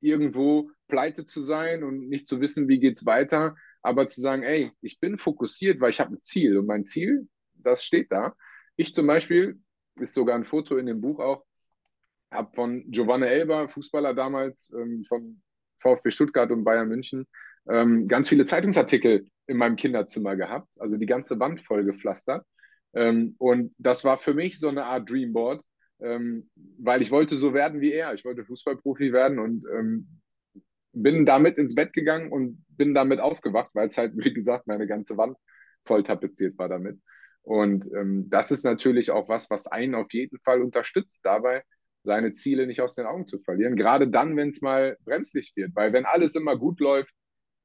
irgendwo 0.00 0.70
pleite 0.86 1.26
zu 1.26 1.42
sein 1.42 1.84
und 1.84 2.08
nicht 2.08 2.26
zu 2.26 2.40
wissen, 2.40 2.68
wie 2.68 2.80
geht 2.80 2.98
es 2.98 3.06
weiter, 3.06 3.56
aber 3.82 4.08
zu 4.08 4.20
sagen, 4.20 4.42
ey, 4.42 4.72
ich 4.80 5.00
bin 5.00 5.18
fokussiert, 5.18 5.80
weil 5.80 5.90
ich 5.90 6.00
habe 6.00 6.14
ein 6.14 6.22
Ziel 6.22 6.58
und 6.58 6.66
mein 6.66 6.84
Ziel, 6.84 7.28
das 7.54 7.84
steht 7.84 8.10
da. 8.10 8.34
Ich 8.76 8.94
zum 8.94 9.06
Beispiel, 9.06 9.58
ist 9.96 10.14
sogar 10.14 10.36
ein 10.36 10.44
Foto 10.44 10.76
in 10.76 10.86
dem 10.86 11.00
Buch 11.00 11.18
auch, 11.20 11.44
habe 12.30 12.52
von 12.54 12.84
Giovanni 12.88 13.26
Elber, 13.26 13.68
Fußballer 13.68 14.14
damals 14.14 14.72
ähm, 14.76 15.04
von 15.08 15.40
VfB 15.80 16.10
Stuttgart 16.10 16.50
und 16.50 16.64
Bayern 16.64 16.88
München, 16.88 17.26
ähm, 17.68 18.06
ganz 18.06 18.28
viele 18.28 18.44
Zeitungsartikel 18.44 19.26
in 19.46 19.56
meinem 19.56 19.76
Kinderzimmer 19.76 20.36
gehabt, 20.36 20.68
also 20.78 20.96
die 20.96 21.06
ganze 21.06 21.38
Wand 21.40 21.60
voll 21.60 21.84
gepflastert. 21.84 22.44
Ähm, 22.94 23.34
und 23.38 23.74
das 23.78 24.04
war 24.04 24.18
für 24.18 24.34
mich 24.34 24.58
so 24.58 24.68
eine 24.68 24.84
Art 24.84 25.08
Dreamboard, 25.08 25.64
ähm, 26.00 26.50
weil 26.78 27.02
ich 27.02 27.10
wollte 27.10 27.36
so 27.36 27.54
werden 27.54 27.80
wie 27.80 27.92
er. 27.92 28.14
Ich 28.14 28.24
wollte 28.24 28.44
Fußballprofi 28.44 29.12
werden 29.12 29.38
und 29.38 29.64
ähm, 29.74 30.17
bin 31.02 31.26
damit 31.26 31.58
ins 31.58 31.74
Bett 31.74 31.92
gegangen 31.92 32.30
und 32.32 32.64
bin 32.68 32.94
damit 32.94 33.20
aufgewacht, 33.20 33.70
weil 33.74 33.88
es 33.88 33.98
halt, 33.98 34.12
wie 34.16 34.32
gesagt, 34.32 34.66
meine 34.66 34.86
ganze 34.86 35.16
Wand 35.16 35.36
voll 35.84 36.02
tapeziert 36.02 36.58
war 36.58 36.68
damit. 36.68 37.00
Und 37.42 37.86
ähm, 37.94 38.28
das 38.28 38.50
ist 38.50 38.64
natürlich 38.64 39.10
auch 39.10 39.28
was, 39.28 39.50
was 39.50 39.66
einen 39.66 39.94
auf 39.94 40.12
jeden 40.12 40.38
Fall 40.40 40.62
unterstützt, 40.62 41.20
dabei 41.24 41.62
seine 42.04 42.32
Ziele 42.34 42.66
nicht 42.66 42.80
aus 42.80 42.94
den 42.94 43.06
Augen 43.06 43.26
zu 43.26 43.38
verlieren. 43.38 43.76
Gerade 43.76 44.08
dann, 44.08 44.36
wenn 44.36 44.50
es 44.50 44.62
mal 44.62 44.96
brenzlig 45.04 45.52
wird. 45.56 45.74
Weil 45.74 45.92
wenn 45.92 46.04
alles 46.04 46.34
immer 46.34 46.56
gut 46.56 46.80
läuft, 46.80 47.12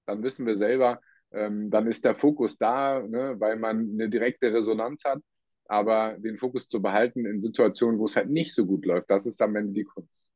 dann 0.05 0.23
wissen 0.23 0.45
wir 0.45 0.57
selber, 0.57 0.99
ähm, 1.31 1.69
dann 1.69 1.87
ist 1.87 2.05
der 2.05 2.15
Fokus 2.15 2.57
da, 2.57 3.01
ne, 3.01 3.35
weil 3.39 3.57
man 3.57 3.91
eine 3.93 4.09
direkte 4.09 4.53
Resonanz 4.53 5.03
hat. 5.05 5.21
Aber 5.65 6.17
den 6.19 6.37
Fokus 6.37 6.67
zu 6.67 6.81
behalten 6.81 7.25
in 7.25 7.41
Situationen, 7.41 7.99
wo 7.99 8.05
es 8.05 8.15
halt 8.15 8.29
nicht 8.29 8.53
so 8.53 8.65
gut 8.65 8.85
läuft, 8.85 9.09
das 9.09 9.25
ist 9.25 9.41
am 9.41 9.55
Ende 9.55 9.73
die 9.73 9.85
Kunst. 9.85 10.27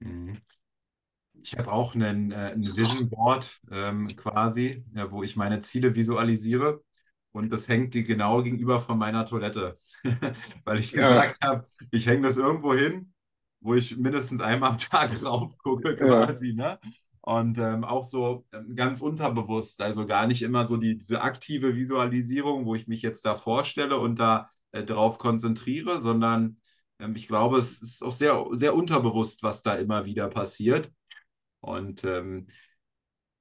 Mhm. 0.00 0.38
Ich 1.40 1.54
habe 1.58 1.72
auch 1.72 1.94
einen, 1.94 2.30
äh, 2.30 2.52
ein 2.52 2.62
Vision 2.62 3.08
Board 3.10 3.60
ähm, 3.70 4.14
quasi, 4.16 4.84
ja, 4.94 5.10
wo 5.10 5.22
ich 5.22 5.36
meine 5.36 5.60
Ziele 5.60 5.94
visualisiere. 5.94 6.82
Und 7.32 7.50
das 7.50 7.68
hängt 7.68 7.94
die 7.94 8.04
genau 8.04 8.42
gegenüber 8.42 8.78
von 8.78 8.98
meiner 8.98 9.24
Toilette. 9.24 9.76
Weil 10.64 10.78
ich 10.78 10.92
gesagt 10.92 11.38
ja. 11.42 11.48
habe, 11.48 11.66
ich 11.90 12.06
hänge 12.06 12.26
das 12.26 12.36
irgendwo 12.36 12.74
hin, 12.74 13.12
wo 13.60 13.74
ich 13.74 13.96
mindestens 13.96 14.40
einmal 14.40 14.70
am 14.70 14.78
Tag 14.78 15.14
drauf 15.20 15.56
gucke, 15.58 15.96
quasi. 15.96 16.48
Ja. 16.50 16.54
Ne? 16.54 16.78
Und 17.22 17.58
ähm, 17.58 17.84
auch 17.84 18.02
so 18.02 18.44
ähm, 18.52 18.74
ganz 18.74 19.00
unterbewusst, 19.00 19.80
also 19.80 20.06
gar 20.06 20.26
nicht 20.26 20.42
immer 20.42 20.66
so 20.66 20.76
die, 20.76 20.98
diese 20.98 21.22
aktive 21.22 21.76
Visualisierung, 21.76 22.66
wo 22.66 22.74
ich 22.74 22.88
mich 22.88 23.00
jetzt 23.00 23.24
da 23.24 23.36
vorstelle 23.36 23.96
und 23.96 24.18
da 24.18 24.50
äh, 24.72 24.82
drauf 24.82 25.18
konzentriere, 25.18 26.02
sondern 26.02 26.58
ähm, 26.98 27.14
ich 27.14 27.28
glaube, 27.28 27.58
es 27.58 27.80
ist 27.80 28.02
auch 28.02 28.10
sehr, 28.10 28.44
sehr 28.52 28.74
unterbewusst, 28.74 29.42
was 29.42 29.62
da 29.62 29.74
immer 29.74 30.04
wieder 30.04 30.28
passiert. 30.28 30.90
Und 31.62 32.04
ähm, 32.04 32.48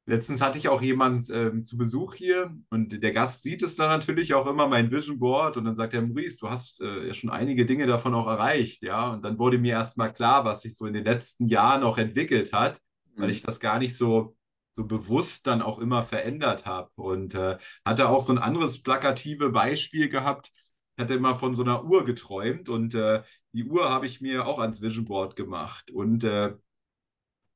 letztens 0.05 0.41
hatte 0.41 0.57
ich 0.57 0.69
auch 0.69 0.81
jemanden 0.81 1.23
ähm, 1.33 1.63
zu 1.63 1.77
Besuch 1.77 2.15
hier 2.15 2.55
und 2.69 3.01
der 3.01 3.13
Gast 3.13 3.43
sieht 3.43 3.63
es 3.63 3.75
dann 3.75 3.89
natürlich 3.89 4.33
auch 4.33 4.47
immer, 4.47 4.67
mein 4.67 4.91
Vision 4.91 5.19
Board, 5.19 5.57
und 5.57 5.65
dann 5.65 5.75
sagt 5.75 5.93
er, 5.93 6.01
Maurice, 6.01 6.37
du 6.39 6.49
hast 6.49 6.81
äh, 6.81 7.07
ja 7.07 7.13
schon 7.13 7.29
einige 7.29 7.65
Dinge 7.65 7.87
davon 7.87 8.13
auch 8.13 8.27
erreicht, 8.27 8.83
ja. 8.83 9.11
Und 9.11 9.23
dann 9.23 9.39
wurde 9.39 9.57
mir 9.57 9.73
erstmal 9.73 10.13
klar, 10.13 10.45
was 10.45 10.61
sich 10.61 10.75
so 10.75 10.85
in 10.85 10.93
den 10.93 11.05
letzten 11.05 11.47
Jahren 11.47 11.83
auch 11.83 11.97
entwickelt 11.97 12.53
hat, 12.53 12.79
mhm. 13.15 13.21
weil 13.23 13.29
ich 13.31 13.41
das 13.41 13.59
gar 13.59 13.79
nicht 13.79 13.97
so, 13.97 14.35
so 14.75 14.85
bewusst 14.85 15.47
dann 15.47 15.61
auch 15.61 15.79
immer 15.79 16.03
verändert 16.05 16.65
habe. 16.65 16.89
Und 16.95 17.35
äh, 17.35 17.57
hatte 17.85 18.09
auch 18.09 18.21
so 18.21 18.33
ein 18.33 18.39
anderes 18.39 18.81
plakative 18.83 19.49
Beispiel 19.49 20.09
gehabt. 20.09 20.51
Ich 20.95 21.03
hatte 21.03 21.13
immer 21.15 21.35
von 21.35 21.55
so 21.55 21.63
einer 21.63 21.85
Uhr 21.85 22.05
geträumt 22.05 22.69
und 22.69 22.93
äh, 22.93 23.23
die 23.53 23.65
Uhr 23.65 23.89
habe 23.89 24.05
ich 24.05 24.21
mir 24.21 24.45
auch 24.45 24.59
ans 24.59 24.81
Vision 24.81 25.05
Board 25.05 25.35
gemacht. 25.35 25.89
Und 25.91 26.23
äh, 26.23 26.53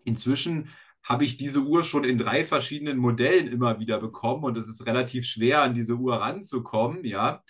Inzwischen 0.05 0.69
habe 1.03 1.23
ich 1.23 1.37
diese 1.37 1.59
Uhr 1.61 1.83
schon 1.83 2.03
in 2.03 2.17
drei 2.17 2.45
verschiedenen 2.45 2.97
Modellen 2.97 3.47
immer 3.47 3.79
wieder 3.79 3.99
bekommen 3.99 4.43
und 4.43 4.57
es 4.57 4.67
ist 4.67 4.85
relativ 4.87 5.25
schwer, 5.25 5.61
an 5.61 5.75
diese 5.75 5.95
Uhr 5.95 6.15
ranzukommen, 6.15 7.03
ja. 7.05 7.43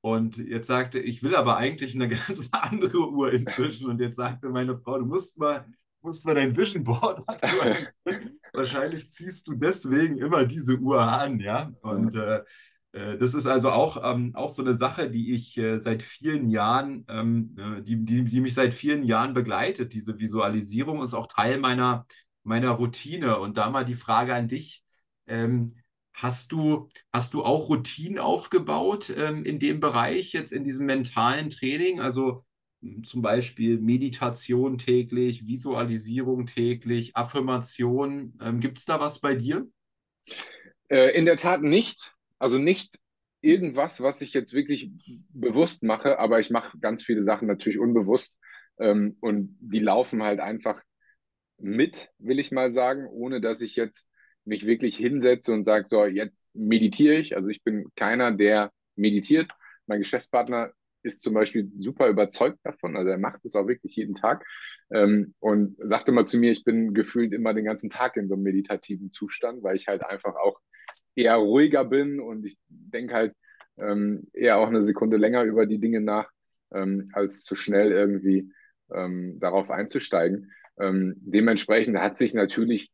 Und 0.00 0.36
jetzt 0.36 0.68
sagte, 0.68 0.98
ich 0.98 1.22
will 1.22 1.34
aber 1.34 1.56
eigentlich 1.56 1.94
eine 1.94 2.08
ganz 2.08 2.48
andere 2.52 3.10
Uhr 3.10 3.32
inzwischen. 3.32 3.88
Und 3.90 4.00
jetzt 4.00 4.16
sagte 4.16 4.48
meine 4.48 4.78
Frau, 4.78 4.98
du 4.98 5.06
musst 5.06 5.38
mal, 5.38 5.66
musst 6.00 6.24
mal 6.24 6.34
dein 6.34 6.56
Vision 6.56 6.84
Board 6.84 7.22
aktualisieren. 7.28 8.40
Wahrscheinlich 8.52 9.10
ziehst 9.10 9.48
du 9.48 9.54
deswegen 9.54 10.18
immer 10.18 10.44
diese 10.44 10.76
Uhr 10.76 11.00
an, 11.00 11.40
ja. 11.40 11.72
Und 11.82 12.14
äh, 12.14 12.40
das 13.18 13.34
ist 13.34 13.46
also 13.46 13.70
auch, 13.70 14.02
ähm, 14.02 14.34
auch 14.34 14.48
so 14.48 14.62
eine 14.62 14.74
Sache, 14.78 15.10
die 15.10 15.34
ich 15.34 15.58
äh, 15.58 15.80
seit 15.80 16.02
vielen 16.02 16.48
Jahren, 16.50 17.04
ähm, 17.08 17.56
äh, 17.58 17.82
die, 17.82 18.04
die, 18.04 18.24
die 18.24 18.40
mich 18.40 18.54
seit 18.54 18.74
vielen 18.74 19.04
Jahren 19.04 19.34
begleitet. 19.34 19.92
Diese 19.92 20.18
Visualisierung 20.18 21.02
ist 21.02 21.14
auch 21.14 21.26
Teil 21.26 21.58
meiner, 21.58 22.06
meiner 22.42 22.70
Routine. 22.70 23.38
Und 23.38 23.56
da 23.56 23.70
mal 23.70 23.84
die 23.84 23.94
Frage 23.94 24.34
an 24.34 24.48
dich. 24.48 24.82
Ähm, 25.26 25.76
Hast 26.18 26.50
du, 26.50 26.88
hast 27.12 27.34
du 27.34 27.44
auch 27.44 27.68
Routinen 27.68 28.18
aufgebaut 28.18 29.12
ähm, 29.14 29.44
in 29.44 29.58
dem 29.58 29.80
Bereich, 29.80 30.32
jetzt 30.32 30.50
in 30.50 30.64
diesem 30.64 30.86
mentalen 30.86 31.50
Training? 31.50 32.00
Also 32.00 32.42
hm, 32.80 33.04
zum 33.04 33.20
Beispiel 33.20 33.78
Meditation 33.78 34.78
täglich, 34.78 35.46
Visualisierung 35.46 36.46
täglich, 36.46 37.14
Affirmation. 37.16 38.32
Ähm, 38.40 38.60
Gibt 38.60 38.78
es 38.78 38.86
da 38.86 38.98
was 38.98 39.20
bei 39.20 39.34
dir? 39.34 39.68
Äh, 40.88 41.10
in 41.18 41.26
der 41.26 41.36
Tat 41.36 41.60
nicht. 41.60 42.15
Also 42.38 42.58
nicht 42.58 42.98
irgendwas, 43.40 44.00
was 44.00 44.20
ich 44.20 44.32
jetzt 44.32 44.52
wirklich 44.52 44.90
bewusst 45.30 45.82
mache, 45.82 46.18
aber 46.18 46.40
ich 46.40 46.50
mache 46.50 46.78
ganz 46.78 47.02
viele 47.02 47.24
Sachen 47.24 47.48
natürlich 47.48 47.78
unbewusst 47.78 48.36
ähm, 48.78 49.16
und 49.20 49.56
die 49.60 49.78
laufen 49.78 50.22
halt 50.22 50.40
einfach 50.40 50.82
mit, 51.58 52.10
will 52.18 52.38
ich 52.38 52.52
mal 52.52 52.70
sagen, 52.70 53.06
ohne 53.06 53.40
dass 53.40 53.60
ich 53.60 53.76
jetzt 53.76 54.08
mich 54.44 54.66
wirklich 54.66 54.96
hinsetze 54.96 55.52
und 55.52 55.64
sage, 55.64 55.86
so, 55.88 56.04
jetzt 56.04 56.50
meditiere 56.54 57.14
ich. 57.16 57.36
Also 57.36 57.48
ich 57.48 57.62
bin 57.62 57.86
keiner, 57.96 58.32
der 58.32 58.72
meditiert. 58.94 59.50
Mein 59.86 60.00
Geschäftspartner 60.00 60.72
ist 61.02 61.22
zum 61.22 61.34
Beispiel 61.34 61.70
super 61.76 62.08
überzeugt 62.08 62.58
davon, 62.64 62.96
also 62.96 63.10
er 63.10 63.18
macht 63.18 63.44
es 63.44 63.54
auch 63.54 63.68
wirklich 63.68 63.94
jeden 63.94 64.16
Tag 64.16 64.44
ähm, 64.90 65.34
und 65.38 65.76
sagte 65.78 66.10
mal 66.10 66.26
zu 66.26 66.36
mir, 66.36 66.50
ich 66.50 66.64
bin 66.64 66.94
gefühlt 66.94 67.32
immer 67.32 67.54
den 67.54 67.64
ganzen 67.64 67.90
Tag 67.90 68.16
in 68.16 68.26
so 68.28 68.34
einem 68.34 68.42
meditativen 68.42 69.10
Zustand, 69.12 69.62
weil 69.62 69.76
ich 69.76 69.86
halt 69.86 70.04
einfach 70.04 70.34
auch 70.34 70.60
eher 71.16 71.36
ruhiger 71.36 71.84
bin 71.84 72.20
und 72.20 72.44
ich 72.46 72.56
denke 72.68 73.14
halt 73.14 73.34
ähm, 73.78 74.28
eher 74.32 74.58
auch 74.58 74.68
eine 74.68 74.82
Sekunde 74.82 75.16
länger 75.16 75.42
über 75.44 75.66
die 75.66 75.78
Dinge 75.78 76.00
nach, 76.00 76.30
ähm, 76.72 77.10
als 77.12 77.42
zu 77.42 77.54
schnell 77.54 77.90
irgendwie 77.90 78.50
ähm, 78.94 79.38
darauf 79.40 79.70
einzusteigen. 79.70 80.52
Ähm, 80.78 81.14
dementsprechend 81.16 81.98
hat 81.98 82.18
sich 82.18 82.34
natürlich 82.34 82.92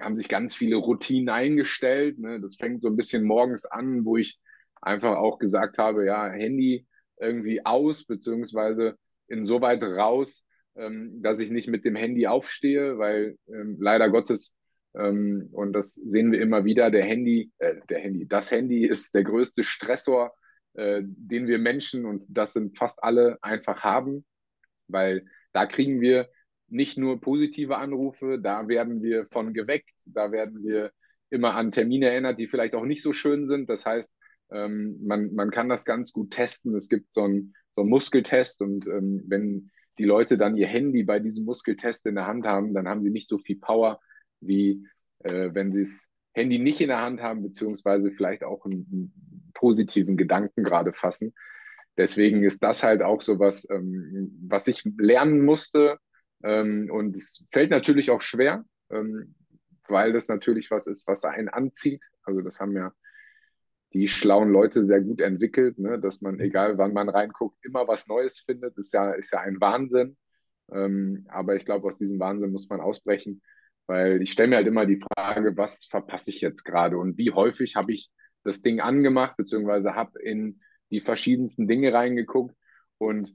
haben 0.00 0.16
sich 0.16 0.28
ganz 0.28 0.54
viele 0.54 0.76
Routinen 0.76 1.28
eingestellt. 1.28 2.18
Ne? 2.18 2.40
Das 2.40 2.56
fängt 2.56 2.82
so 2.82 2.88
ein 2.88 2.96
bisschen 2.96 3.24
morgens 3.24 3.64
an, 3.64 4.04
wo 4.04 4.16
ich 4.16 4.38
einfach 4.80 5.16
auch 5.16 5.38
gesagt 5.38 5.78
habe, 5.78 6.04
ja, 6.04 6.28
Handy 6.28 6.86
irgendwie 7.20 7.64
aus, 7.64 8.04
beziehungsweise 8.04 8.96
insoweit 9.28 9.82
raus, 9.82 10.44
ähm, 10.76 11.22
dass 11.22 11.40
ich 11.40 11.50
nicht 11.50 11.68
mit 11.68 11.84
dem 11.84 11.96
Handy 11.96 12.26
aufstehe, 12.26 12.98
weil 12.98 13.36
ähm, 13.48 13.76
leider 13.80 14.08
Gottes, 14.08 14.54
ähm, 14.98 15.48
und 15.52 15.72
das 15.72 15.94
sehen 15.94 16.32
wir 16.32 16.40
immer 16.40 16.64
wieder, 16.64 16.90
der 16.90 17.04
Handy, 17.04 17.52
äh, 17.58 17.76
der 17.88 18.00
Handy, 18.00 18.26
das 18.26 18.50
Handy 18.50 18.84
ist 18.86 19.14
der 19.14 19.24
größte 19.24 19.64
Stressor, 19.64 20.34
äh, 20.74 21.02
den 21.04 21.46
wir 21.46 21.58
Menschen, 21.58 22.04
und 22.04 22.24
das 22.28 22.52
sind 22.52 22.76
fast 22.76 23.02
alle, 23.02 23.38
einfach 23.42 23.82
haben, 23.82 24.24
weil 24.88 25.24
da 25.52 25.66
kriegen 25.66 26.00
wir 26.00 26.28
nicht 26.68 26.98
nur 26.98 27.20
positive 27.20 27.78
Anrufe, 27.78 28.38
da 28.40 28.68
werden 28.68 29.02
wir 29.02 29.26
von 29.30 29.54
geweckt, 29.54 29.94
da 30.06 30.32
werden 30.32 30.62
wir 30.64 30.92
immer 31.30 31.54
an 31.54 31.72
Termine 31.72 32.10
erinnert, 32.10 32.38
die 32.38 32.48
vielleicht 32.48 32.74
auch 32.74 32.84
nicht 32.84 33.02
so 33.02 33.12
schön 33.12 33.46
sind. 33.46 33.70
Das 33.70 33.86
heißt, 33.86 34.14
ähm, 34.50 34.98
man, 35.02 35.34
man 35.34 35.50
kann 35.50 35.68
das 35.68 35.84
ganz 35.84 36.12
gut 36.12 36.30
testen. 36.30 36.74
Es 36.74 36.88
gibt 36.88 37.12
so 37.12 37.24
einen, 37.24 37.54
so 37.74 37.82
einen 37.82 37.90
Muskeltest 37.90 38.62
und 38.62 38.86
ähm, 38.86 39.22
wenn 39.26 39.70
die 39.98 40.04
Leute 40.04 40.38
dann 40.38 40.56
ihr 40.56 40.66
Handy 40.66 41.02
bei 41.02 41.18
diesem 41.18 41.44
Muskeltest 41.44 42.06
in 42.06 42.14
der 42.14 42.26
Hand 42.26 42.46
haben, 42.46 42.72
dann 42.72 42.88
haben 42.88 43.02
sie 43.02 43.10
nicht 43.10 43.28
so 43.28 43.38
viel 43.38 43.58
Power, 43.58 44.00
wie 44.40 44.86
äh, 45.20 45.50
wenn 45.52 45.72
sie 45.72 45.82
das 45.82 46.06
Handy 46.32 46.58
nicht 46.58 46.80
in 46.80 46.88
der 46.88 47.00
Hand 47.00 47.20
haben, 47.20 47.42
beziehungsweise 47.42 48.12
vielleicht 48.12 48.44
auch 48.44 48.64
einen, 48.64 48.86
einen 48.92 49.50
positiven 49.54 50.16
Gedanken 50.16 50.62
gerade 50.62 50.92
fassen. 50.92 51.34
Deswegen 51.96 52.44
ist 52.44 52.62
das 52.62 52.82
halt 52.82 53.02
auch 53.02 53.22
so 53.22 53.40
was, 53.40 53.68
ähm, 53.70 54.38
was 54.46 54.68
ich 54.68 54.84
lernen 54.98 55.44
musste, 55.44 55.98
ähm, 56.42 56.88
und 56.90 57.16
es 57.16 57.44
fällt 57.50 57.70
natürlich 57.70 58.10
auch 58.10 58.22
schwer, 58.22 58.64
ähm, 58.90 59.34
weil 59.88 60.12
das 60.12 60.28
natürlich 60.28 60.70
was 60.70 60.86
ist, 60.86 61.06
was 61.08 61.24
einen 61.24 61.48
anzieht. 61.48 62.04
Also 62.22 62.40
das 62.42 62.60
haben 62.60 62.76
ja 62.76 62.92
die 63.94 64.08
schlauen 64.08 64.50
Leute 64.50 64.84
sehr 64.84 65.00
gut 65.00 65.20
entwickelt, 65.20 65.78
ne? 65.78 65.98
dass 65.98 66.20
man, 66.20 66.38
egal 66.40 66.76
wann 66.76 66.92
man 66.92 67.08
reinguckt, 67.08 67.56
immer 67.64 67.88
was 67.88 68.06
Neues 68.06 68.40
findet. 68.40 68.76
Das 68.76 68.86
ist 68.86 68.92
ja, 68.92 69.12
ist 69.12 69.32
ja 69.32 69.40
ein 69.40 69.60
Wahnsinn. 69.60 70.16
Ähm, 70.70 71.26
aber 71.28 71.56
ich 71.56 71.64
glaube, 71.64 71.86
aus 71.86 71.96
diesem 71.96 72.20
Wahnsinn 72.20 72.52
muss 72.52 72.68
man 72.68 72.80
ausbrechen, 72.80 73.42
weil 73.88 74.22
ich 74.22 74.32
stelle 74.32 74.50
mir 74.50 74.56
halt 74.56 74.66
immer 74.66 74.86
die 74.86 75.00
Frage, 75.14 75.56
was 75.56 75.86
verpasse 75.86 76.30
ich 76.30 76.40
jetzt 76.42 76.62
gerade 76.62 76.98
und 76.98 77.16
wie 77.16 77.32
häufig 77.32 77.74
habe 77.74 77.92
ich 77.92 78.10
das 78.44 78.62
Ding 78.62 78.80
angemacht, 78.80 79.36
beziehungsweise 79.36 79.94
habe 79.94 80.20
in 80.20 80.60
die 80.90 81.00
verschiedensten 81.00 81.66
Dinge 81.66 81.92
reingeguckt 81.92 82.54
und 82.98 83.34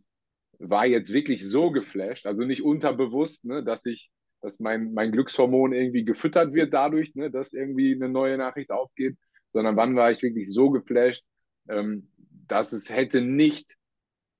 war 0.59 0.85
jetzt 0.85 1.11
wirklich 1.11 1.43
so 1.43 1.71
geflasht, 1.71 2.27
also 2.27 2.43
nicht 2.43 2.63
unterbewusst, 2.63 3.45
ne, 3.45 3.63
dass 3.63 3.85
ich, 3.85 4.11
dass 4.41 4.59
mein, 4.59 4.93
mein 4.93 5.11
Glückshormon 5.11 5.73
irgendwie 5.73 6.05
gefüttert 6.05 6.53
wird 6.53 6.73
dadurch, 6.73 7.15
ne, 7.15 7.31
dass 7.31 7.53
irgendwie 7.53 7.95
eine 7.95 8.07
neue 8.07 8.37
Nachricht 8.37 8.69
aufgeht, 8.69 9.17
sondern 9.53 9.75
wann 9.75 9.95
war 9.95 10.11
ich 10.11 10.21
wirklich 10.21 10.51
so 10.53 10.69
geflasht, 10.69 11.25
ähm, 11.67 12.11
dass 12.47 12.73
es 12.73 12.89
hätte 12.91 13.21
nicht 13.21 13.75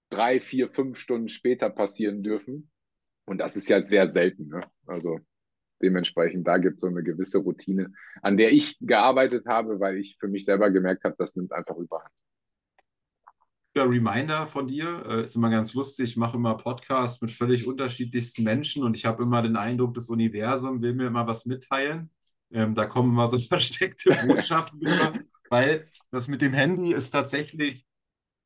drei, 0.09 0.39
vier, 0.39 0.69
fünf 0.69 0.99
Stunden 0.99 1.29
später 1.29 1.71
passieren 1.71 2.21
dürfen. 2.21 2.69
Und 3.25 3.39
das 3.39 3.55
ist 3.55 3.69
ja 3.69 3.81
sehr 3.81 4.09
selten. 4.09 4.47
Ne? 4.47 4.61
Also 4.85 5.19
dementsprechend, 5.83 6.47
da 6.47 6.57
gibt 6.57 6.75
es 6.75 6.81
so 6.81 6.87
eine 6.87 7.03
gewisse 7.03 7.39
Routine, 7.39 7.93
an 8.21 8.37
der 8.37 8.51
ich 8.51 8.77
gearbeitet 8.79 9.45
habe, 9.47 9.79
weil 9.79 9.97
ich 9.97 10.17
für 10.19 10.27
mich 10.27 10.45
selber 10.45 10.71
gemerkt 10.71 11.03
habe, 11.03 11.15
das 11.17 11.35
nimmt 11.35 11.51
einfach 11.51 11.75
überhand. 11.75 12.09
Reminder 13.75 14.47
von 14.47 14.67
dir. 14.67 15.03
Äh, 15.07 15.23
ist 15.23 15.35
immer 15.35 15.49
ganz 15.49 15.73
lustig. 15.73 16.11
Ich 16.11 16.17
mache 16.17 16.37
immer 16.37 16.55
Podcasts 16.55 17.21
mit 17.21 17.31
völlig 17.31 17.67
unterschiedlichsten 17.67 18.43
Menschen 18.43 18.83
und 18.83 18.95
ich 18.95 19.05
habe 19.05 19.23
immer 19.23 19.41
den 19.41 19.55
Eindruck, 19.55 19.95
das 19.95 20.09
Universum 20.09 20.81
will 20.81 20.93
mir 20.93 21.07
immer 21.07 21.25
was 21.27 21.45
mitteilen. 21.45 22.11
Ähm, 22.51 22.75
da 22.75 22.85
kommen 22.85 23.11
immer 23.11 23.27
so 23.27 23.39
versteckte 23.39 24.11
Botschaften 24.27 24.85
rüber, 24.85 25.13
weil 25.49 25.87
das 26.11 26.27
mit 26.27 26.41
dem 26.41 26.53
Handy 26.53 26.93
ist 26.93 27.09
tatsächlich 27.09 27.85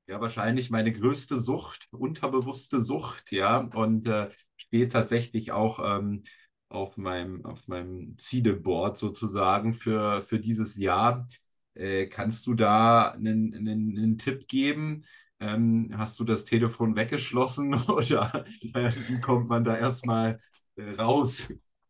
ja 0.08 0.22
wahrscheinlich 0.22 0.70
meine 0.70 0.94
größte 0.94 1.40
Sucht, 1.40 1.88
unterbewusste 1.92 2.82
Sucht, 2.82 3.32
ja, 3.32 3.58
und 3.60 4.08
äh, 4.08 4.30
steht 4.56 4.94
tatsächlich 4.94 5.52
auch 5.52 5.80
ähm, 5.84 6.24
auf 6.70 6.98
meinem, 6.98 7.46
auf 7.46 7.68
meinem 7.68 8.18
Zieleboard 8.18 8.98
sozusagen 8.98 9.74
für, 9.74 10.22
für 10.22 10.40
dieses 10.40 10.78
Jahr. 10.78 11.28
Äh, 11.74 12.08
kannst 12.08 12.48
du 12.48 12.54
da 12.54 13.12
einen, 13.12 13.54
einen, 13.54 13.98
einen 13.98 14.18
Tipp 14.18 14.48
geben? 14.48 15.06
Ähm, 15.40 15.94
hast 15.96 16.20
du 16.20 16.24
das 16.24 16.46
Telefon 16.46 16.96
weggeschlossen 16.96 17.74
oder 17.88 18.46
äh, 18.74 18.92
wie 19.08 19.20
kommt 19.20 19.48
man 19.50 19.64
da 19.64 19.78
erstmal 19.78 20.40
äh, 20.76 20.92
raus? 20.92 21.48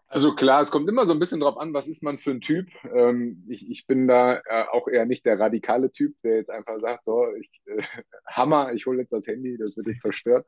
Also 0.09 0.33
klar, 0.35 0.61
es 0.61 0.71
kommt 0.71 0.87
immer 0.89 1.05
so 1.05 1.11
ein 1.11 1.19
bisschen 1.19 1.41
drauf 1.41 1.57
an, 1.57 1.73
was 1.73 1.87
ist 1.87 2.01
man 2.01 2.17
für 2.17 2.31
ein 2.31 2.39
Typ. 2.41 2.69
Ähm, 2.93 3.43
ich, 3.49 3.69
ich 3.69 3.87
bin 3.87 4.07
da 4.07 4.35
äh, 4.45 4.65
auch 4.71 4.87
eher 4.87 5.05
nicht 5.05 5.25
der 5.25 5.37
radikale 5.37 5.91
Typ, 5.91 6.15
der 6.23 6.37
jetzt 6.37 6.49
einfach 6.49 6.79
sagt, 6.79 7.05
so, 7.05 7.25
ich, 7.39 7.61
äh, 7.65 7.83
Hammer, 8.25 8.71
ich 8.73 8.85
hole 8.85 8.99
jetzt 9.01 9.11
das 9.11 9.27
Handy, 9.27 9.57
das 9.57 9.75
wird 9.75 9.87
jetzt 9.87 10.01
zerstört. 10.03 10.45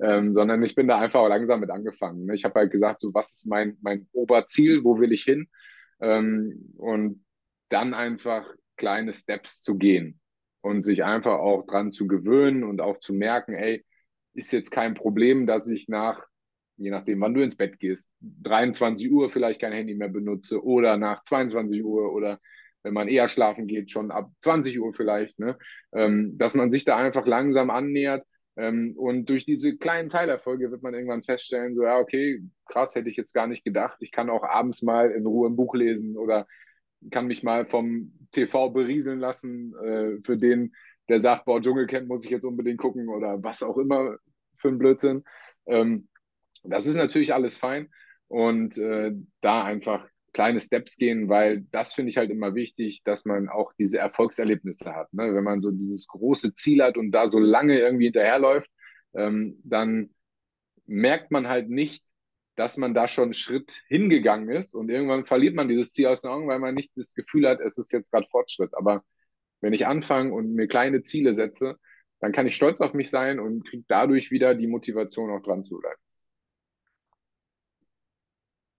Ähm, 0.00 0.32
sondern 0.32 0.62
ich 0.62 0.74
bin 0.74 0.88
da 0.88 0.98
einfach 0.98 1.20
auch 1.20 1.28
langsam 1.28 1.60
mit 1.60 1.70
angefangen. 1.70 2.26
Ne? 2.26 2.34
Ich 2.34 2.44
habe 2.44 2.60
halt 2.60 2.70
gesagt, 2.70 3.00
so 3.00 3.12
was 3.14 3.32
ist 3.32 3.46
mein, 3.46 3.76
mein 3.80 4.06
Oberziel, 4.12 4.84
wo 4.84 5.00
will 5.00 5.12
ich 5.12 5.24
hin? 5.24 5.48
Ähm, 6.00 6.72
und 6.76 7.24
dann 7.68 7.94
einfach 7.94 8.46
kleine 8.76 9.12
Steps 9.12 9.60
zu 9.62 9.76
gehen 9.76 10.20
und 10.60 10.84
sich 10.84 11.04
einfach 11.04 11.38
auch 11.38 11.66
dran 11.66 11.92
zu 11.92 12.06
gewöhnen 12.06 12.64
und 12.64 12.80
auch 12.80 12.98
zu 12.98 13.12
merken, 13.12 13.54
ey, 13.54 13.84
ist 14.34 14.52
jetzt 14.52 14.70
kein 14.70 14.94
Problem, 14.94 15.46
dass 15.46 15.68
ich 15.68 15.88
nach, 15.88 16.24
je 16.76 16.90
nachdem, 16.90 17.20
wann 17.20 17.34
du 17.34 17.42
ins 17.42 17.56
Bett 17.56 17.78
gehst, 17.80 18.12
23 18.20 19.10
Uhr 19.10 19.30
vielleicht 19.30 19.60
kein 19.60 19.72
Handy 19.72 19.94
mehr 19.94 20.08
benutze 20.08 20.62
oder 20.62 20.96
nach 20.96 21.22
22 21.24 21.84
Uhr 21.84 22.12
oder 22.12 22.38
wenn 22.82 22.94
man 22.94 23.08
eher 23.08 23.28
schlafen 23.28 23.66
geht, 23.66 23.90
schon 23.90 24.10
ab 24.10 24.30
20 24.40 24.80
Uhr 24.80 24.94
vielleicht, 24.94 25.38
ne? 25.38 25.58
Ähm, 25.92 26.38
dass 26.38 26.54
man 26.54 26.70
sich 26.70 26.84
da 26.84 26.96
einfach 26.96 27.26
langsam 27.26 27.70
annähert. 27.70 28.24
Ähm, 28.58 28.94
und 28.96 29.30
durch 29.30 29.44
diese 29.44 29.76
kleinen 29.76 30.08
Teilerfolge 30.08 30.72
wird 30.72 30.82
man 30.82 30.92
irgendwann 30.92 31.22
feststellen, 31.22 31.76
so, 31.76 31.84
ja, 31.84 31.98
okay, 31.98 32.42
krass, 32.66 32.96
hätte 32.96 33.08
ich 33.08 33.16
jetzt 33.16 33.32
gar 33.32 33.46
nicht 33.46 33.64
gedacht. 33.64 33.98
Ich 34.00 34.10
kann 34.10 34.28
auch 34.30 34.42
abends 34.42 34.82
mal 34.82 35.12
in 35.12 35.24
Ruhe 35.24 35.48
ein 35.48 35.54
Buch 35.54 35.76
lesen 35.76 36.16
oder 36.16 36.46
kann 37.12 37.28
mich 37.28 37.44
mal 37.44 37.66
vom 37.66 38.12
TV 38.32 38.70
berieseln 38.70 39.20
lassen. 39.20 39.74
Äh, 39.76 40.18
für 40.24 40.36
den, 40.36 40.74
der 41.08 41.20
sagt, 41.20 41.44
boah, 41.44 41.62
Dschungelcamp 41.62 42.08
muss 42.08 42.24
ich 42.24 42.30
jetzt 42.32 42.44
unbedingt 42.44 42.80
gucken 42.80 43.08
oder 43.08 43.40
was 43.44 43.62
auch 43.62 43.78
immer 43.78 44.16
für 44.56 44.68
ein 44.68 44.78
Blödsinn. 44.78 45.22
Ähm, 45.66 46.08
das 46.64 46.86
ist 46.86 46.96
natürlich 46.96 47.32
alles 47.32 47.56
fein 47.56 47.88
und 48.26 48.76
äh, 48.78 49.12
da 49.40 49.62
einfach 49.62 50.08
kleine 50.38 50.60
Steps 50.60 50.96
gehen, 50.96 51.28
weil 51.28 51.62
das 51.72 51.94
finde 51.94 52.10
ich 52.10 52.16
halt 52.16 52.30
immer 52.30 52.54
wichtig, 52.54 53.02
dass 53.02 53.24
man 53.24 53.48
auch 53.48 53.72
diese 53.72 53.98
Erfolgserlebnisse 53.98 54.94
hat. 54.94 55.12
Ne? 55.12 55.34
Wenn 55.34 55.42
man 55.42 55.60
so 55.60 55.72
dieses 55.72 56.06
große 56.06 56.54
Ziel 56.54 56.80
hat 56.80 56.96
und 56.96 57.10
da 57.10 57.26
so 57.26 57.40
lange 57.40 57.76
irgendwie 57.76 58.04
hinterherläuft, 58.04 58.70
ähm, 59.14 59.60
dann 59.64 60.10
merkt 60.86 61.32
man 61.32 61.48
halt 61.48 61.68
nicht, 61.70 62.04
dass 62.54 62.76
man 62.76 62.94
da 62.94 63.08
schon 63.08 63.24
einen 63.24 63.34
Schritt 63.34 63.82
hingegangen 63.88 64.48
ist 64.48 64.74
und 64.76 64.90
irgendwann 64.90 65.26
verliert 65.26 65.56
man 65.56 65.66
dieses 65.66 65.92
Ziel 65.92 66.06
aus 66.06 66.20
den 66.20 66.30
Augen, 66.30 66.46
weil 66.46 66.60
man 66.60 66.76
nicht 66.76 66.92
das 66.94 67.16
Gefühl 67.16 67.48
hat, 67.48 67.58
es 67.60 67.76
ist 67.76 67.92
jetzt 67.92 68.12
gerade 68.12 68.28
Fortschritt. 68.30 68.70
Aber 68.74 69.02
wenn 69.60 69.72
ich 69.72 69.88
anfange 69.88 70.32
und 70.32 70.54
mir 70.54 70.68
kleine 70.68 71.02
Ziele 71.02 71.34
setze, 71.34 71.78
dann 72.20 72.30
kann 72.30 72.46
ich 72.46 72.54
stolz 72.54 72.80
auf 72.80 72.94
mich 72.94 73.10
sein 73.10 73.40
und 73.40 73.66
kriege 73.68 73.84
dadurch 73.88 74.30
wieder 74.30 74.54
die 74.54 74.68
Motivation, 74.68 75.32
auch 75.32 75.42
dran 75.42 75.64
zu 75.64 75.78
bleiben. 75.80 76.00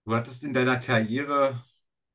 Du 0.10 0.16
hattest 0.16 0.44
in 0.44 0.54
deiner 0.54 0.78
Karriere 0.78 1.64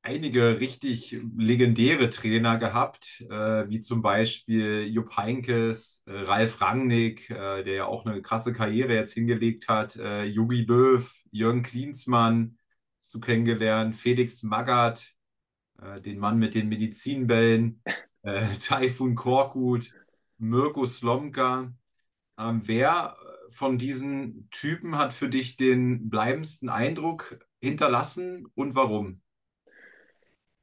einige 0.03 0.59
richtig 0.59 1.17
legendäre 1.39 2.11
Trainer 2.11 2.59
gehabt, 2.59 3.21
äh, 3.31 3.69
wie 3.69 3.79
zum 3.79 4.03
Beispiel 4.03 4.89
Jupp 4.89 5.17
Heynckes, 5.17 6.03
äh, 6.07 6.23
Ralf 6.23 6.61
Rangnick, 6.61 7.31
äh, 7.31 7.63
der 7.63 7.75
ja 7.75 7.85
auch 7.87 8.05
eine 8.05 8.21
krasse 8.21 8.53
Karriere 8.53 8.95
jetzt 8.95 9.13
hingelegt 9.13 9.69
hat, 9.69 9.95
äh, 9.95 10.25
Jogi 10.25 10.63
Löw, 10.63 11.09
Jürgen 11.31 11.63
Klinsmann, 11.63 12.59
hast 12.99 13.15
du 13.15 13.21
kennengelernt, 13.21 13.95
Felix 13.95 14.43
Magath, 14.43 15.15
äh, 15.81 16.01
den 16.01 16.19
Mann 16.19 16.41
mit 16.41 16.57
den 16.57 16.69
Medizinbällen, 16.69 17.81
äh, 18.23 18.49
Taifun 18.59 19.15
Korkut, 19.15 19.93
Mirko 20.39 20.85
Slomka. 20.85 21.73
Ähm, 22.41 22.63
wer 22.65 23.17
von 23.51 23.79
diesen 23.79 24.49
Typen 24.51 24.99
hat 24.99 25.15
für 25.15 25.29
dich 25.29 25.57
den 25.57 26.11
bleibendsten 26.11 26.69
Eindruck 26.69 27.39
hinterlassen 27.65 28.47
und 28.55 28.75
warum? 28.75 29.21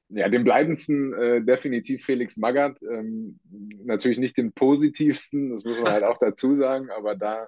Ja, 0.09 0.27
den 0.27 0.43
bleibendsten 0.43 1.13
äh, 1.13 1.43
definitiv 1.43 2.03
Felix 2.03 2.37
Magath. 2.37 2.81
Ähm, 2.83 3.39
natürlich 3.83 4.17
nicht 4.17 4.37
den 4.37 4.51
positivsten, 4.51 5.51
das 5.51 5.63
muss 5.63 5.79
man 5.81 5.91
halt 5.91 6.03
auch 6.03 6.17
dazu 6.19 6.53
sagen, 6.55 6.89
aber 6.89 7.15
da 7.15 7.47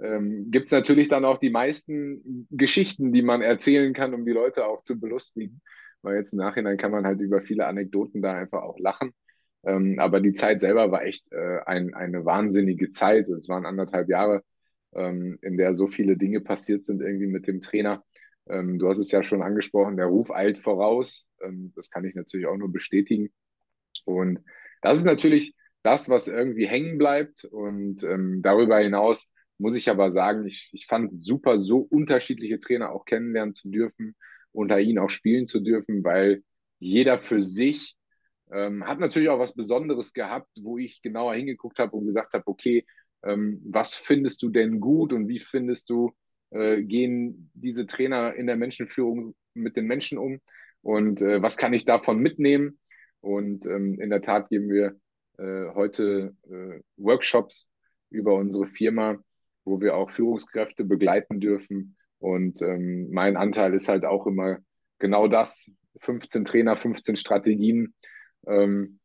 ähm, 0.00 0.50
gibt 0.50 0.66
es 0.66 0.72
natürlich 0.72 1.08
dann 1.08 1.24
auch 1.24 1.38
die 1.38 1.50
meisten 1.50 2.46
Geschichten, 2.50 3.12
die 3.12 3.22
man 3.22 3.42
erzählen 3.42 3.92
kann, 3.92 4.14
um 4.14 4.24
die 4.24 4.32
Leute 4.32 4.66
auch 4.66 4.82
zu 4.82 4.98
belustigen. 4.98 5.62
Weil 6.02 6.16
jetzt 6.16 6.32
im 6.32 6.38
Nachhinein 6.38 6.76
kann 6.76 6.90
man 6.90 7.06
halt 7.06 7.20
über 7.20 7.42
viele 7.42 7.66
Anekdoten 7.66 8.22
da 8.22 8.34
einfach 8.34 8.62
auch 8.62 8.78
lachen. 8.78 9.12
Ähm, 9.64 9.98
aber 9.98 10.20
die 10.20 10.32
Zeit 10.32 10.60
selber 10.60 10.90
war 10.90 11.04
echt 11.04 11.30
äh, 11.32 11.60
ein, 11.66 11.94
eine 11.94 12.24
wahnsinnige 12.24 12.90
Zeit. 12.90 13.28
Es 13.28 13.48
waren 13.48 13.66
anderthalb 13.66 14.08
Jahre, 14.08 14.42
ähm, 14.94 15.38
in 15.42 15.56
der 15.56 15.74
so 15.74 15.86
viele 15.86 16.16
Dinge 16.16 16.40
passiert 16.40 16.84
sind 16.84 17.00
irgendwie 17.00 17.28
mit 17.28 17.46
dem 17.46 17.60
Trainer. 17.60 18.04
Ähm, 18.48 18.78
du 18.78 18.88
hast 18.88 18.98
es 18.98 19.10
ja 19.10 19.22
schon 19.22 19.42
angesprochen, 19.42 19.96
der 19.96 20.06
Ruf 20.06 20.30
eilt 20.30 20.58
voraus. 20.58 21.26
Ähm, 21.42 21.72
das 21.76 21.90
kann 21.90 22.04
ich 22.04 22.14
natürlich 22.14 22.46
auch 22.46 22.56
nur 22.56 22.72
bestätigen. 22.72 23.30
Und 24.04 24.40
das 24.80 24.98
ist 24.98 25.04
natürlich 25.04 25.54
das, 25.82 26.08
was 26.08 26.28
irgendwie 26.28 26.66
hängen 26.66 26.98
bleibt. 26.98 27.44
Und 27.44 28.02
ähm, 28.04 28.42
darüber 28.42 28.78
hinaus 28.78 29.30
muss 29.58 29.76
ich 29.76 29.88
aber 29.88 30.10
sagen, 30.10 30.44
ich, 30.44 30.70
ich 30.72 30.86
fand 30.86 31.12
es 31.12 31.24
super, 31.24 31.58
so 31.58 31.78
unterschiedliche 31.78 32.58
Trainer 32.58 32.92
auch 32.92 33.04
kennenlernen 33.04 33.54
zu 33.54 33.68
dürfen, 33.68 34.16
unter 34.52 34.80
ihnen 34.80 34.98
auch 34.98 35.10
spielen 35.10 35.46
zu 35.46 35.60
dürfen, 35.60 36.02
weil 36.04 36.42
jeder 36.78 37.20
für 37.20 37.40
sich 37.42 37.96
ähm, 38.52 38.86
hat 38.86 38.98
natürlich 38.98 39.28
auch 39.28 39.38
was 39.38 39.54
Besonderes 39.54 40.12
gehabt, 40.12 40.48
wo 40.60 40.78
ich 40.78 41.00
genauer 41.00 41.34
hingeguckt 41.34 41.78
habe 41.78 41.96
und 41.96 42.06
gesagt 42.06 42.34
habe, 42.34 42.46
okay, 42.46 42.84
ähm, 43.22 43.62
was 43.64 43.94
findest 43.94 44.42
du 44.42 44.48
denn 44.48 44.80
gut 44.80 45.12
und 45.12 45.28
wie 45.28 45.38
findest 45.38 45.88
du 45.90 46.12
äh, 46.52 46.82
gehen 46.82 47.50
diese 47.54 47.86
Trainer 47.86 48.34
in 48.34 48.46
der 48.46 48.56
Menschenführung 48.56 49.34
mit 49.54 49.76
den 49.76 49.86
Menschen 49.86 50.18
um 50.18 50.40
und 50.82 51.22
äh, 51.22 51.40
was 51.40 51.56
kann 51.56 51.72
ich 51.72 51.84
davon 51.84 52.18
mitnehmen? 52.18 52.78
Und 53.20 53.66
ähm, 53.66 54.00
in 54.00 54.10
der 54.10 54.20
Tat 54.20 54.48
geben 54.48 54.68
wir 54.68 54.96
äh, 55.38 55.72
heute 55.74 56.36
äh, 56.50 56.80
Workshops 56.96 57.70
über 58.10 58.34
unsere 58.34 58.66
Firma, 58.66 59.16
wo 59.64 59.80
wir 59.80 59.96
auch 59.96 60.10
Führungskräfte 60.10 60.84
begleiten 60.84 61.40
dürfen. 61.40 61.96
Und 62.18 62.60
ähm, 62.62 63.10
mein 63.10 63.36
Anteil 63.36 63.74
ist 63.74 63.88
halt 63.88 64.04
auch 64.04 64.26
immer 64.26 64.58
genau 64.98 65.28
das, 65.28 65.70
15 66.00 66.44
Trainer, 66.44 66.76
15 66.76 67.16
Strategien, 67.16 67.94
ähm, 68.46 68.98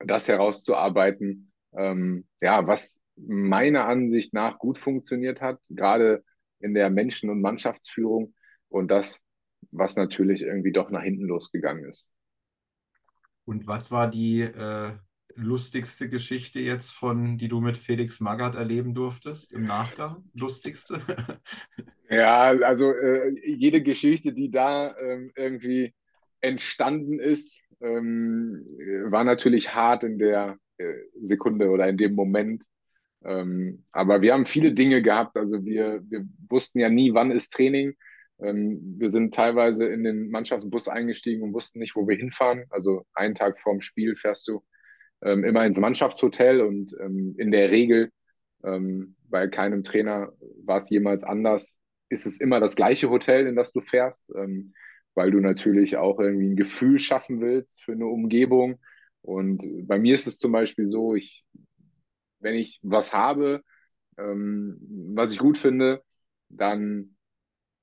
das 0.00 0.28
herauszuarbeiten, 0.28 1.52
ähm, 1.76 2.26
ja, 2.40 2.66
was 2.66 3.00
meiner 3.16 3.86
Ansicht 3.86 4.34
nach 4.34 4.58
gut 4.58 4.78
funktioniert 4.78 5.40
hat, 5.40 5.60
gerade 5.70 6.24
in 6.60 6.74
der 6.74 6.90
Menschen- 6.90 7.30
und 7.30 7.40
Mannschaftsführung 7.40 8.34
und 8.68 8.90
das, 8.90 9.20
was 9.70 9.96
natürlich 9.96 10.42
irgendwie 10.42 10.72
doch 10.72 10.90
nach 10.90 11.02
hinten 11.02 11.26
losgegangen 11.26 11.88
ist. 11.88 12.06
Und 13.44 13.66
was 13.66 13.90
war 13.90 14.08
die 14.08 14.40
äh, 14.40 14.92
lustigste 15.36 16.08
Geschichte 16.08 16.60
jetzt 16.60 16.92
von, 16.92 17.38
die 17.38 17.48
du 17.48 17.60
mit 17.60 17.76
Felix 17.76 18.20
Magath 18.20 18.54
erleben 18.54 18.94
durftest 18.94 19.52
im 19.52 19.66
Nachgang? 19.66 20.24
Lustigste? 20.32 21.00
ja, 22.10 22.50
also 22.50 22.92
äh, 22.92 23.34
jede 23.44 23.82
Geschichte, 23.82 24.32
die 24.32 24.50
da 24.50 24.96
ähm, 24.96 25.30
irgendwie 25.36 25.94
entstanden 26.40 27.18
ist, 27.18 27.60
ähm, 27.80 28.64
war 29.10 29.24
natürlich 29.24 29.74
hart 29.74 30.04
in 30.04 30.18
der 30.18 30.58
äh, 30.78 30.94
Sekunde 31.20 31.70
oder 31.70 31.88
in 31.88 31.96
dem 31.96 32.14
Moment. 32.14 32.64
Ähm, 33.24 33.84
aber 33.92 34.20
wir 34.22 34.32
haben 34.32 34.46
viele 34.46 34.72
Dinge 34.72 35.02
gehabt. 35.02 35.36
Also 35.36 35.64
wir, 35.64 36.02
wir 36.08 36.26
wussten 36.48 36.78
ja 36.78 36.88
nie, 36.88 37.14
wann 37.14 37.30
ist 37.30 37.52
Training. 37.52 37.94
Ähm, 38.40 38.96
wir 38.98 39.10
sind 39.10 39.34
teilweise 39.34 39.86
in 39.86 40.04
den 40.04 40.30
Mannschaftsbus 40.30 40.88
eingestiegen 40.88 41.42
und 41.42 41.54
wussten 41.54 41.78
nicht, 41.78 41.96
wo 41.96 42.06
wir 42.06 42.16
hinfahren. 42.16 42.64
Also 42.70 43.06
einen 43.14 43.34
Tag 43.34 43.60
vorm 43.60 43.80
Spiel 43.80 44.16
fährst 44.16 44.48
du 44.48 44.62
ähm, 45.22 45.44
immer 45.44 45.64
ins 45.64 45.78
Mannschaftshotel 45.78 46.60
und 46.60 46.94
ähm, 47.00 47.34
in 47.38 47.50
der 47.50 47.70
Regel, 47.70 48.10
ähm, 48.62 49.16
bei 49.28 49.48
keinem 49.48 49.82
Trainer 49.82 50.32
war 50.64 50.78
es 50.78 50.90
jemals 50.90 51.24
anders, 51.24 51.78
ist 52.08 52.26
es 52.26 52.40
immer 52.40 52.60
das 52.60 52.76
gleiche 52.76 53.10
Hotel, 53.10 53.46
in 53.46 53.56
das 53.56 53.72
du 53.72 53.80
fährst, 53.80 54.30
ähm, 54.36 54.74
weil 55.14 55.30
du 55.30 55.40
natürlich 55.40 55.96
auch 55.96 56.18
irgendwie 56.18 56.50
ein 56.50 56.56
Gefühl 56.56 56.98
schaffen 56.98 57.40
willst 57.40 57.82
für 57.82 57.92
eine 57.92 58.06
Umgebung. 58.06 58.80
Und 59.22 59.66
bei 59.86 59.98
mir 59.98 60.14
ist 60.14 60.26
es 60.26 60.38
zum 60.38 60.52
Beispiel 60.52 60.88
so, 60.88 61.14
ich 61.14 61.44
wenn 62.44 62.54
ich 62.54 62.78
was 62.82 63.12
habe, 63.12 63.62
ähm, 64.18 64.78
was 65.14 65.32
ich 65.32 65.38
gut 65.38 65.58
finde, 65.58 66.02
dann 66.48 67.16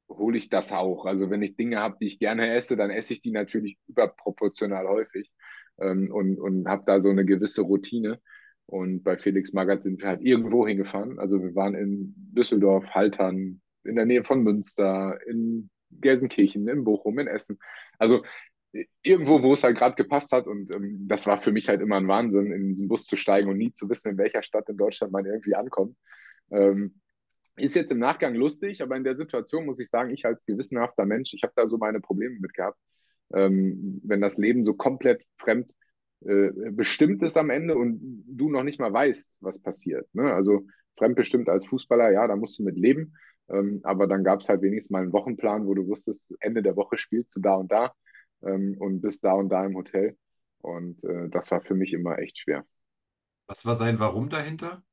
hole 0.07 0.38
ich 0.38 0.49
das 0.49 0.72
auch. 0.72 1.05
Also 1.05 1.30
wenn 1.30 1.41
ich 1.41 1.55
Dinge 1.55 1.80
habe, 1.80 1.97
die 1.99 2.07
ich 2.07 2.20
gerne 2.20 2.53
esse, 2.53 2.78
dann 2.78 2.91
esse 2.91 3.14
ich 3.14 3.22
die 3.22 3.32
natürlich 3.32 3.78
überproportional 3.88 4.88
häufig 4.88 5.32
ähm, 5.80 6.12
und, 6.12 6.39
und 6.39 6.68
habe 6.68 6.84
da 6.86 7.01
so 7.01 7.09
eine 7.09 7.26
gewisse 7.26 7.64
Routine. 7.64 8.22
Und 8.68 9.03
bei 9.03 9.18
Felix 9.18 9.51
Magath 9.51 9.84
sind 9.84 10.01
wir 10.01 10.09
halt 10.09 10.22
irgendwo 10.22 10.68
hingefahren. 10.68 11.20
Also 11.20 11.41
wir 11.41 11.55
waren 11.55 11.76
in 11.76 12.14
Düsseldorf, 12.16 12.86
Haltern, 12.91 13.62
in 13.84 13.95
der 13.95 14.05
Nähe 14.05 14.24
von 14.24 14.43
Münster, 14.43 15.20
in 15.28 15.70
Gelsenkirchen, 15.89 16.68
in 16.68 16.84
Bochum, 16.84 17.20
in 17.20 17.28
Essen. 17.28 17.57
Also 17.97 18.24
irgendwo, 19.01 19.41
wo 19.41 19.53
es 19.53 19.63
halt 19.63 19.78
gerade 19.78 19.95
gepasst 19.95 20.32
hat. 20.32 20.47
Und 20.47 20.72
ähm, 20.72 21.07
das 21.07 21.28
war 21.28 21.38
für 21.38 21.51
mich 21.51 21.67
halt 21.67 21.82
immer 21.82 21.97
ein 21.97 22.07
Wahnsinn, 22.07 22.51
in 22.51 22.69
diesen 22.69 22.88
Bus 22.88 23.05
zu 23.05 23.15
steigen 23.15 23.49
und 23.49 23.57
nie 23.57 23.74
zu 23.74 23.89
wissen, 23.89 24.11
in 24.11 24.17
welcher 24.17 24.43
Stadt 24.43 24.69
in 24.69 24.78
Deutschland 24.78 25.11
man 25.11 25.26
irgendwie 25.26 25.55
ankommt. 25.55 25.95
Ähm, 26.51 27.01
ist 27.57 27.76
jetzt 27.76 27.91
im 27.91 27.99
Nachgang 27.99 28.34
lustig, 28.36 28.82
aber 28.82 28.95
in 28.95 29.03
der 29.03 29.17
Situation 29.17 29.65
muss 29.65 29.80
ich 29.80 29.89
sagen, 29.89 30.11
ich 30.11 30.26
als 30.26 30.45
gewissenhafter 30.45 31.05
Mensch, 31.05 31.34
ich 31.34 31.43
habe 31.43 31.53
da 31.55 31.67
so 31.67 31.78
meine 31.78 31.99
Probleme 31.99 32.38
mit 32.39 32.53
gehabt. 32.53 32.78
Ähm, 33.34 34.01
wenn 34.03 34.22
das 34.22 34.38
Leben 34.38 34.65
so 34.65 34.74
komplett 34.74 35.24
fremd 35.38 35.72
äh, 36.22 36.51
bestimmt 36.72 37.24
ist 37.24 37.38
am 37.38 37.49
Ende 37.49 37.76
und 37.76 38.26
du 38.28 38.49
noch 38.49 38.63
nicht 38.63 38.80
mal 38.80 38.93
weißt, 38.93 39.38
was 39.41 39.59
passiert. 39.59 40.07
Ne? 40.13 40.34
Also 40.34 40.65
fremdbestimmt 40.97 41.49
als 41.49 41.65
Fußballer, 41.65 42.11
ja, 42.11 42.28
da 42.28 42.36
musst 42.36 42.59
du 42.59 42.63
mit 42.63 42.78
leben. 42.78 43.15
Ähm, 43.49 43.82
aber 43.84 44.07
dann 44.07 44.24
gab 44.24 44.41
es 44.41 44.49
halt 44.49 44.61
wenigstens 44.61 44.91
mal 44.91 45.01
einen 45.01 45.13
Wochenplan, 45.13 45.65
wo 45.65 45.74
du 45.74 45.88
wusstest, 45.88 46.24
Ende 46.39 46.61
der 46.61 46.76
Woche 46.76 46.97
spielst 46.97 47.36
du 47.36 47.41
da 47.41 47.55
und 47.55 47.72
da 47.72 47.93
ähm, 48.43 48.75
und 48.79 49.01
bis 49.01 49.19
da 49.19 49.33
und 49.33 49.49
da 49.49 49.65
im 49.65 49.75
Hotel. 49.75 50.17
Und 50.59 51.03
äh, 51.03 51.29
das 51.29 51.51
war 51.51 51.61
für 51.61 51.75
mich 51.75 51.93
immer 51.93 52.19
echt 52.19 52.39
schwer. 52.39 52.65
Was 53.47 53.65
war 53.65 53.75
sein 53.75 53.99
Warum 53.99 54.29
dahinter? 54.29 54.83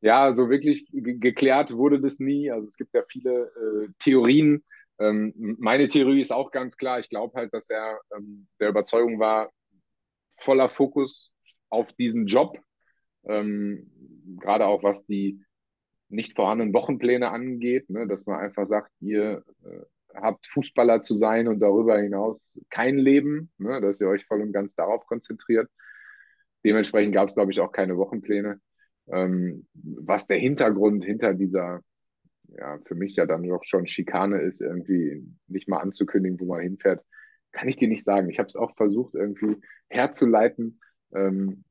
Ja, 0.00 0.34
so 0.34 0.50
wirklich 0.50 0.88
geklärt 0.92 1.72
wurde 1.76 2.00
das 2.00 2.18
nie. 2.18 2.50
Also 2.50 2.66
es 2.66 2.76
gibt 2.76 2.92
ja 2.94 3.02
viele 3.08 3.52
äh, 3.54 3.88
Theorien. 3.98 4.64
Ähm, 4.98 5.32
meine 5.58 5.86
Theorie 5.86 6.20
ist 6.20 6.32
auch 6.32 6.50
ganz 6.50 6.76
klar. 6.76 6.98
Ich 6.98 7.08
glaube 7.08 7.34
halt, 7.38 7.54
dass 7.54 7.70
er 7.70 8.00
ähm, 8.16 8.48
der 8.60 8.68
Überzeugung 8.68 9.18
war, 9.20 9.50
voller 10.36 10.70
Fokus 10.70 11.30
auf 11.68 11.92
diesen 11.92 12.26
Job. 12.26 12.58
Ähm, 13.24 13.90
gerade 14.40 14.66
auch 14.66 14.82
was 14.82 15.06
die 15.06 15.40
nicht 16.08 16.34
vorhandenen 16.34 16.74
Wochenpläne 16.74 17.30
angeht, 17.30 17.88
ne, 17.88 18.06
dass 18.06 18.26
man 18.26 18.40
einfach 18.40 18.66
sagt, 18.66 18.90
ihr 19.00 19.42
äh, 19.64 19.82
habt, 20.14 20.46
Fußballer 20.48 21.02
zu 21.02 21.16
sein 21.16 21.48
und 21.48 21.60
darüber 21.60 21.98
hinaus 21.98 22.58
kein 22.70 22.98
Leben, 22.98 23.50
ne, 23.58 23.80
dass 23.80 24.00
ihr 24.00 24.08
euch 24.08 24.24
voll 24.26 24.42
und 24.42 24.52
ganz 24.52 24.74
darauf 24.74 25.06
konzentriert. 25.06 25.68
Dementsprechend 26.64 27.14
gab 27.14 27.28
es, 27.28 27.34
glaube 27.34 27.52
ich, 27.52 27.60
auch 27.60 27.72
keine 27.72 27.96
Wochenpläne. 27.96 28.60
Ähm, 29.08 29.66
was 29.74 30.26
der 30.26 30.38
Hintergrund 30.38 31.04
hinter 31.04 31.34
dieser, 31.34 31.80
ja, 32.48 32.78
für 32.84 32.94
mich 32.94 33.16
ja 33.16 33.26
dann 33.26 33.42
doch 33.42 33.64
schon 33.64 33.86
Schikane 33.86 34.40
ist, 34.40 34.60
irgendwie 34.60 35.24
nicht 35.48 35.68
mal 35.68 35.78
anzukündigen, 35.78 36.38
wo 36.38 36.46
man 36.46 36.62
hinfährt, 36.62 37.04
kann 37.50 37.68
ich 37.68 37.76
dir 37.76 37.88
nicht 37.88 38.04
sagen. 38.04 38.30
Ich 38.30 38.38
habe 38.38 38.48
es 38.48 38.56
auch 38.56 38.74
versucht, 38.76 39.14
irgendwie 39.14 39.60
herzuleiten. 39.88 40.80
Ähm, 41.14 41.64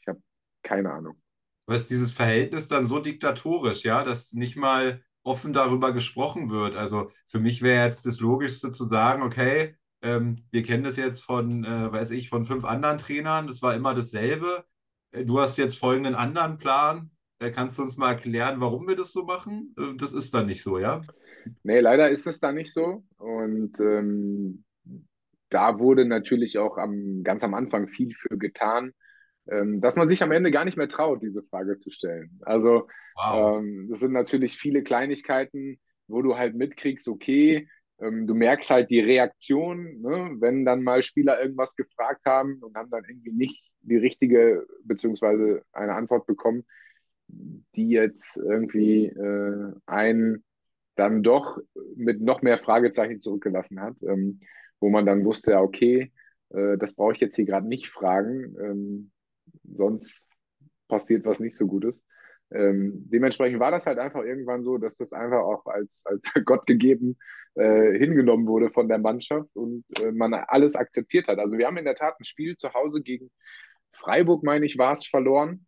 ich 0.00 0.08
habe 0.08 0.20
keine 0.62 0.92
Ahnung. 0.92 1.20
Was 1.66 1.82
ist 1.82 1.90
dieses 1.90 2.12
Verhältnis 2.12 2.68
dann 2.68 2.86
so 2.86 3.00
diktatorisch, 3.00 3.84
ja, 3.84 4.04
dass 4.04 4.32
nicht 4.32 4.56
mal 4.56 5.02
offen 5.26 5.52
darüber 5.52 5.92
gesprochen 5.92 6.50
wird. 6.50 6.76
Also 6.76 7.10
für 7.26 7.40
mich 7.40 7.60
wäre 7.62 7.86
jetzt 7.86 8.06
das 8.06 8.20
Logischste 8.20 8.70
zu 8.70 8.84
sagen, 8.84 9.22
okay, 9.22 9.74
ähm, 10.02 10.44
wir 10.50 10.62
kennen 10.62 10.84
das 10.84 10.96
jetzt 10.96 11.22
von, 11.22 11.64
äh, 11.64 11.92
weiß 11.92 12.12
ich, 12.12 12.28
von 12.28 12.44
fünf 12.44 12.64
anderen 12.64 12.98
Trainern, 12.98 13.46
das 13.46 13.60
war 13.60 13.74
immer 13.74 13.94
dasselbe. 13.94 14.64
Äh, 15.10 15.24
du 15.24 15.40
hast 15.40 15.58
jetzt 15.58 15.78
folgenden 15.78 16.14
anderen 16.14 16.58
Plan. 16.58 17.10
Äh, 17.38 17.50
kannst 17.50 17.78
du 17.78 17.82
uns 17.82 17.96
mal 17.96 18.12
erklären, 18.12 18.60
warum 18.60 18.86
wir 18.86 18.96
das 18.96 19.12
so 19.12 19.24
machen? 19.24 19.74
Äh, 19.78 19.96
das 19.96 20.12
ist 20.12 20.32
dann 20.32 20.46
nicht 20.46 20.62
so, 20.62 20.78
ja? 20.78 21.02
Nee, 21.62 21.80
leider 21.80 22.08
ist 22.10 22.26
es 22.26 22.40
da 22.40 22.52
nicht 22.52 22.72
so. 22.72 23.04
Und 23.16 23.78
ähm, 23.80 24.64
da 25.48 25.78
wurde 25.78 26.06
natürlich 26.06 26.58
auch 26.58 26.78
am, 26.78 27.22
ganz 27.22 27.42
am 27.42 27.54
Anfang 27.54 27.88
viel 27.88 28.14
für 28.14 28.38
getan, 28.38 28.92
dass 29.46 29.96
man 29.96 30.08
sich 30.08 30.22
am 30.22 30.32
Ende 30.32 30.50
gar 30.50 30.64
nicht 30.64 30.76
mehr 30.76 30.88
traut, 30.88 31.22
diese 31.22 31.42
Frage 31.42 31.78
zu 31.78 31.90
stellen. 31.90 32.40
Also 32.42 32.88
wow. 33.14 33.58
ähm, 33.58 33.86
das 33.88 34.00
sind 34.00 34.12
natürlich 34.12 34.56
viele 34.56 34.82
Kleinigkeiten, 34.82 35.78
wo 36.08 36.22
du 36.22 36.36
halt 36.36 36.54
mitkriegst, 36.54 37.08
okay, 37.08 37.68
ähm, 38.00 38.26
du 38.26 38.34
merkst 38.34 38.70
halt 38.70 38.90
die 38.90 39.00
Reaktion, 39.00 40.00
ne, 40.00 40.36
wenn 40.38 40.64
dann 40.64 40.82
mal 40.82 41.02
Spieler 41.02 41.40
irgendwas 41.40 41.76
gefragt 41.76 42.24
haben 42.26 42.62
und 42.62 42.76
haben 42.76 42.90
dann 42.90 43.04
irgendwie 43.08 43.32
nicht 43.32 43.70
die 43.80 43.96
richtige 43.96 44.66
beziehungsweise 44.84 45.62
eine 45.72 45.94
Antwort 45.94 46.26
bekommen, 46.26 46.64
die 47.28 47.90
jetzt 47.90 48.36
irgendwie 48.36 49.06
äh, 49.06 49.72
einen 49.86 50.44
dann 50.96 51.22
doch 51.22 51.58
mit 51.94 52.20
noch 52.20 52.42
mehr 52.42 52.58
Fragezeichen 52.58 53.20
zurückgelassen 53.20 53.80
hat, 53.80 53.96
ähm, 54.02 54.40
wo 54.80 54.88
man 54.88 55.06
dann 55.06 55.24
wusste, 55.24 55.52
ja, 55.52 55.60
okay, 55.60 56.12
äh, 56.50 56.76
das 56.78 56.94
brauche 56.94 57.12
ich 57.12 57.20
jetzt 57.20 57.36
hier 57.36 57.44
gerade 57.44 57.68
nicht 57.68 57.88
fragen, 57.88 58.56
ähm, 58.60 59.10
sonst 59.72 60.26
passiert 60.88 61.24
was 61.24 61.40
nicht 61.40 61.56
so 61.56 61.66
Gutes. 61.66 62.00
Ähm, 62.50 63.08
dementsprechend 63.10 63.58
war 63.58 63.72
das 63.72 63.86
halt 63.86 63.98
einfach 63.98 64.22
irgendwann 64.22 64.62
so, 64.62 64.78
dass 64.78 64.96
das 64.96 65.12
einfach 65.12 65.40
auch 65.40 65.66
als, 65.66 66.02
als 66.04 66.32
Gott 66.44 66.66
gegeben 66.66 67.16
äh, 67.54 67.98
hingenommen 67.98 68.46
wurde 68.46 68.70
von 68.70 68.88
der 68.88 68.98
Mannschaft 68.98 69.54
und 69.56 69.84
äh, 69.98 70.12
man 70.12 70.32
alles 70.32 70.76
akzeptiert 70.76 71.26
hat. 71.28 71.38
Also 71.38 71.58
wir 71.58 71.66
haben 71.66 71.76
in 71.76 71.84
der 71.84 71.96
Tat 71.96 72.14
ein 72.20 72.24
Spiel 72.24 72.56
zu 72.56 72.72
Hause 72.72 73.02
gegen 73.02 73.30
Freiburg, 73.92 74.44
meine 74.44 74.66
ich, 74.66 74.78
war 74.78 74.92
es 74.92 75.06
verloren. 75.06 75.66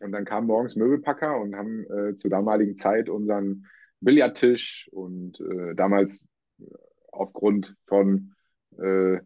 Und 0.00 0.12
dann 0.12 0.24
kamen 0.24 0.48
morgens 0.48 0.76
Möbelpacker 0.76 1.40
und 1.40 1.54
haben 1.54 1.84
äh, 1.84 2.16
zur 2.16 2.30
damaligen 2.30 2.76
Zeit 2.76 3.08
unseren 3.08 3.66
Billardtisch 4.00 4.90
und 4.92 5.40
äh, 5.40 5.74
damals 5.74 6.20
äh, 6.58 6.64
aufgrund 7.12 7.76
von 7.86 8.34
äh, 8.76 9.20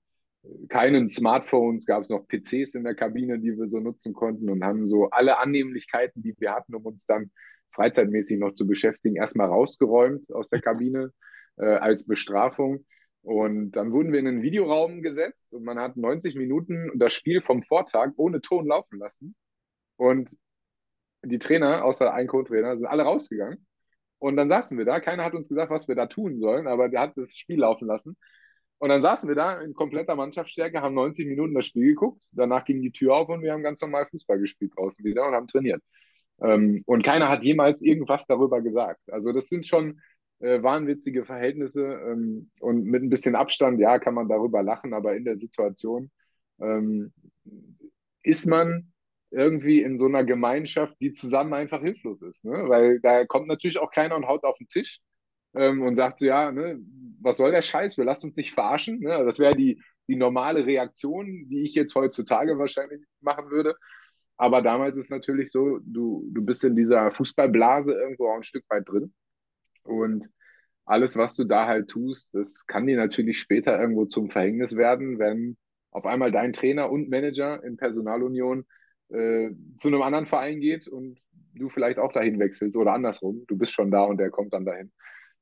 keinen 0.69 1.09
Smartphones 1.09 1.87
gab 1.87 2.03
es 2.03 2.09
noch 2.09 2.27
PCs 2.27 2.75
in 2.75 2.85
der 2.85 2.95
Kabine, 2.95 3.39
die 3.39 3.57
wir 3.57 3.69
so 3.69 3.81
nutzen 3.81 4.13
konnten 4.13 4.51
und 4.51 4.65
haben 4.65 4.89
so 4.89 5.11
alle 5.11 5.39
Annehmlichkeiten, 5.39 6.23
die 6.23 6.35
wir 6.39 6.53
hatten, 6.53 6.75
um 6.75 6.87
uns 6.87 7.07
dann 7.07 7.31
freizeitmäßig 7.71 8.39
noch 8.39 8.53
zu 8.53 8.67
beschäftigen, 8.67 9.17
erstmal 9.17 9.49
rausgeräumt 9.49 10.33
aus 10.33 10.49
der 10.49 10.61
Kabine 10.63 11.13
äh, 11.57 11.67
als 11.67 12.07
Bestrafung. 12.07 12.85
Und 13.23 13.73
dann 13.73 13.93
wurden 13.93 14.13
wir 14.13 14.21
in 14.21 14.27
einen 14.27 14.43
Videoraum 14.43 15.03
gesetzt 15.03 15.53
und 15.53 15.65
man 15.65 15.79
hat 15.79 15.97
90 15.97 16.37
Minuten 16.37 16.91
das 16.95 17.13
Spiel 17.13 17.43
vom 17.43 17.63
Vortag 17.63 18.13
ohne 18.17 18.41
Ton 18.41 18.67
laufen 18.67 18.99
lassen. 18.99 19.35
Und 19.97 20.37
die 21.25 21.39
Trainer, 21.39 21.85
außer 21.85 22.15
ein 22.15 22.29
Co-Trainer, 22.29 22.77
sind 22.77 22.87
alle 22.87 23.03
rausgegangen. 23.03 23.67
Und 24.19 24.37
dann 24.37 24.49
saßen 24.49 24.79
wir 24.79 24.85
da. 24.85 25.01
Keiner 25.01 25.25
hat 25.25 25.35
uns 25.35 25.49
gesagt, 25.49 25.71
was 25.71 25.89
wir 25.89 25.95
da 25.95 26.07
tun 26.07 26.39
sollen, 26.39 26.67
aber 26.67 26.89
der 26.89 27.01
hat 27.01 27.17
das 27.17 27.37
Spiel 27.37 27.59
laufen 27.59 27.87
lassen. 27.87 28.17
Und 28.79 28.91
dann 28.91 29.03
saßen 29.03 29.29
wir 29.29 29.35
da 29.35 29.61
in 29.61 29.75
kompletter 29.75 30.15
Mannschaftsstärke, 30.15 30.81
haben 30.81 30.95
90 30.95 31.27
Minuten 31.27 31.55
das 31.55 31.67
Spiel 31.67 31.89
geguckt. 31.89 32.25
Danach 32.33 32.65
ging 32.65 32.81
die 32.81 32.93
Tür 32.93 33.15
auf 33.17 33.29
und 33.29 33.43
wir 33.43 33.53
haben 33.53 33.63
ganz 33.63 33.81
normal 33.81 34.07
Fußball 34.07 34.39
gespielt 34.39 34.73
draußen 34.77 35.05
wieder 35.05 35.27
und 35.27 35.35
haben 35.35 35.49
trainiert. 35.49 35.83
Ähm, 36.41 36.83
und 36.87 37.03
keiner 37.03 37.29
hat 37.29 37.43
jemals 37.43 37.83
irgendwas 37.83 38.27
darüber 38.27 38.63
gesagt. 38.63 39.01
Also 39.11 39.33
das 39.33 39.49
sind 39.49 39.67
schon 39.67 40.01
äh, 40.39 40.63
wahnwitzige 40.63 41.25
Verhältnisse 41.25 41.85
ähm, 41.85 42.51
und 42.61 42.85
mit 42.85 43.03
ein 43.03 43.11
bisschen 43.11 43.35
Abstand, 43.35 43.81
ja, 43.81 43.99
kann 43.99 44.15
man 44.15 44.29
darüber 44.29 44.63
lachen, 44.63 44.95
aber 44.95 45.17
in 45.17 45.25
der 45.25 45.39
Situation 45.39 46.11
ähm, 46.61 47.13
ist 48.23 48.47
man 48.47 48.93
irgendwie 49.31 49.83
in 49.83 49.99
so 49.99 50.07
einer 50.07 50.25
Gemeinschaft, 50.25 50.95
die 51.01 51.13
zusammen 51.13 51.53
einfach 51.53 51.81
hilflos 51.83 52.23
ist. 52.23 52.45
Ne? 52.45 52.69
Weil 52.69 53.01
da 53.01 53.27
kommt 53.27 53.49
natürlich 53.49 53.79
auch 53.79 53.91
keiner 53.91 54.17
und 54.17 54.27
haut 54.27 54.45
auf 54.45 54.57
den 54.59 54.69
Tisch 54.69 55.01
ähm, 55.59 55.83
und 55.83 55.97
sagt 55.97 56.21
so, 56.21 56.27
ja, 56.27 56.53
ne, 56.53 56.81
was 57.21 57.37
soll 57.37 57.51
der 57.51 57.63
Scheiß, 57.63 57.99
wir 57.99 58.05
lassen 58.05 58.29
uns 58.29 58.37
nicht 58.37 58.53
verarschen. 58.55 59.01
Ne? 59.01 59.25
Das 59.25 59.39
wäre 59.39 59.57
die, 59.57 59.83
die 60.09 60.17
normale 60.17 60.65
Reaktion, 60.65 61.49
die 61.49 61.63
ich 61.63 61.75
jetzt 61.75 61.95
heutzutage 61.95 62.59
wahrscheinlich 62.59 63.03
machen 63.21 63.51
würde. 63.51 63.75
Aber 64.37 64.63
damals 64.63 64.97
ist 64.97 65.11
natürlich 65.11 65.51
so, 65.51 65.81
du, 65.83 66.25
du 66.33 66.45
bist 66.45 66.63
in 66.65 66.77
dieser 66.77 67.11
Fußballblase 67.11 67.93
irgendwo 67.93 68.29
auch 68.29 68.37
ein 68.37 68.45
Stück 68.45 68.65
weit 68.69 68.89
drin. 68.89 69.13
Und 69.83 70.29
alles, 70.85 71.17
was 71.17 71.35
du 71.35 71.45
da 71.45 71.67
halt 71.67 71.89
tust, 71.89 72.29
das 72.33 72.67
kann 72.67 72.87
dir 72.87 72.97
natürlich 72.97 73.41
später 73.41 73.79
irgendwo 73.79 74.07
zum 74.07 74.31
Verhängnis 74.31 74.77
werden, 74.77 75.19
wenn 75.19 75.57
auf 75.91 76.07
einmal 76.07 76.31
dein 76.31 76.53
Trainer 76.53 76.91
und 76.91 77.11
Manager 77.11 77.63
in 77.65 77.77
Personalunion 77.77 78.65
äh, 79.09 79.51
zu 79.81 79.89
einem 79.89 80.03
anderen 80.03 80.27
Verein 80.27 80.61
geht 80.61 80.87
und 80.87 81.19
du 81.55 81.69
vielleicht 81.69 81.99
auch 81.99 82.13
dahin 82.13 82.39
wechselst 82.39 82.77
oder 82.77 82.93
andersrum. 82.93 83.45
Du 83.49 83.59
bist 83.59 83.73
schon 83.73 83.91
da 83.91 84.05
und 84.05 84.19
der 84.19 84.31
kommt 84.31 84.53
dann 84.53 84.65
dahin 84.65 84.93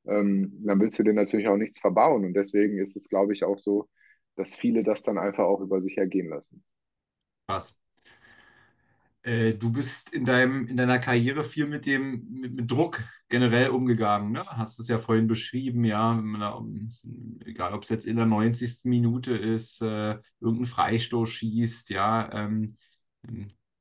ähm, 0.08 0.52
dann 0.64 0.80
willst 0.80 0.98
du 0.98 1.02
dir 1.02 1.12
natürlich 1.12 1.48
auch 1.48 1.56
nichts 1.56 1.80
verbauen. 1.80 2.24
Und 2.24 2.34
deswegen 2.34 2.78
ist 2.78 2.96
es, 2.96 3.08
glaube 3.08 3.32
ich, 3.32 3.44
auch 3.44 3.58
so, 3.58 3.88
dass 4.36 4.54
viele 4.54 4.82
das 4.82 5.02
dann 5.02 5.18
einfach 5.18 5.44
auch 5.44 5.60
über 5.60 5.80
sich 5.80 5.98
ergehen 5.98 6.28
lassen. 6.28 6.62
Krass. 7.48 7.74
Äh, 9.26 9.54
du 9.54 9.72
bist 9.72 10.12
in, 10.12 10.24
deinem, 10.24 10.68
in 10.68 10.76
deiner 10.76 11.00
Karriere 11.00 11.42
viel 11.42 11.66
mit 11.66 11.84
dem 11.84 12.28
mit, 12.30 12.54
mit 12.54 12.70
Druck 12.70 13.02
generell 13.28 13.70
umgegangen, 13.70 14.30
ne? 14.30 14.46
Hast 14.46 14.78
es 14.78 14.86
ja 14.86 15.00
vorhin 15.00 15.26
beschrieben, 15.26 15.84
ja, 15.84 16.22
da, 16.38 16.64
egal 17.44 17.74
ob 17.74 17.82
es 17.82 17.88
jetzt 17.88 18.06
in 18.06 18.16
der 18.16 18.26
90. 18.26 18.84
Minute 18.84 19.36
ist, 19.36 19.82
äh, 19.82 20.16
irgendein 20.40 20.66
Freistoß 20.66 21.28
schießt, 21.28 21.90
ja, 21.90 22.30
ähm, 22.32 22.76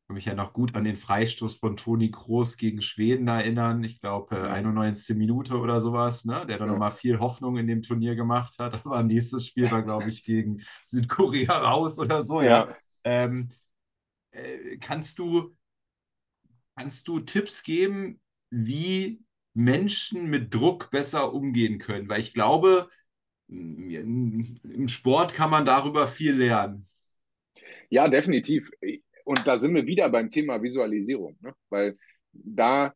kann 0.08 0.16
mich 0.16 0.26
ja 0.26 0.36
noch 0.36 0.54
gut 0.54 0.76
an 0.76 0.84
den 0.84 0.96
Freistoß 0.96 1.56
von 1.56 1.78
Toni 1.78 2.12
Kroos 2.12 2.58
gegen 2.58 2.82
Schweden 2.82 3.28
erinnern. 3.28 3.84
Ich 3.84 4.00
glaube, 4.00 4.36
äh, 4.36 4.42
91. 4.42 5.18
Minute 5.18 5.58
oder 5.58 5.80
sowas, 5.80 6.26
ne? 6.26 6.46
der 6.46 6.60
dann 6.60 6.68
ja. 6.68 6.74
nochmal 6.74 6.92
viel 6.92 7.20
Hoffnung 7.20 7.58
in 7.58 7.66
dem 7.66 7.82
Turnier 7.82 8.16
gemacht 8.16 8.60
hat. 8.60 8.74
Aber 8.86 9.02
nächstes 9.02 9.48
Spiel 9.48 9.72
war, 9.72 9.82
glaube 9.82 10.10
ich, 10.10 10.24
gegen 10.24 10.62
Südkorea 10.84 11.58
raus 11.58 11.98
oder 11.98 12.22
so. 12.22 12.42
Ja. 12.42 12.50
ja. 12.50 12.76
Ähm, 13.04 13.50
äh, 14.30 14.78
kannst, 14.78 15.18
du, 15.18 15.56
kannst 16.76 17.08
du 17.08 17.20
Tipps 17.22 17.64
geben, 17.64 18.22
wie 18.52 19.24
Menschen 19.56 20.30
mit 20.30 20.54
Druck 20.54 20.92
besser 20.92 21.34
umgehen 21.34 21.80
können? 21.80 22.10
Weil 22.10 22.20
ich 22.20 22.34
glaube, 22.34 22.90
im 23.48 24.88
Sport 24.88 25.34
kann 25.34 25.50
man 25.50 25.66
darüber 25.66 26.08
viel 26.08 26.36
lernen. 26.36 26.86
Ja, 27.90 28.08
definitiv 28.08 28.70
und 29.26 29.46
da 29.46 29.58
sind 29.60 29.76
wir 29.76 29.86
wieder 29.86 30.10
beim 30.10 30.30
Thema 30.30 30.62
Visualisierung, 30.64 31.36
ne? 31.42 31.54
weil 31.70 31.98
da 32.32 32.94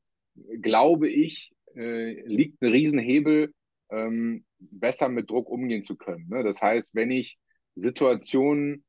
glaube 0.62 1.10
ich, 1.10 1.52
äh, 1.76 2.22
liegt 2.26 2.62
ein 2.62 2.72
Riesenhebel, 2.72 3.54
ähm, 3.92 4.46
besser 4.60 5.10
mit 5.10 5.30
Druck 5.30 5.50
umgehen 5.50 5.84
zu 5.84 5.96
können. 5.96 6.28
Ne? 6.30 6.44
Das 6.44 6.62
heißt, 6.62 6.92
wenn 6.94 7.12
ich 7.12 7.38
Situationen 7.76 8.84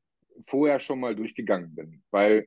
vorher 0.47 0.79
schon 0.79 0.99
mal 0.99 1.15
durchgegangen 1.15 1.75
bin, 1.75 2.03
weil 2.11 2.45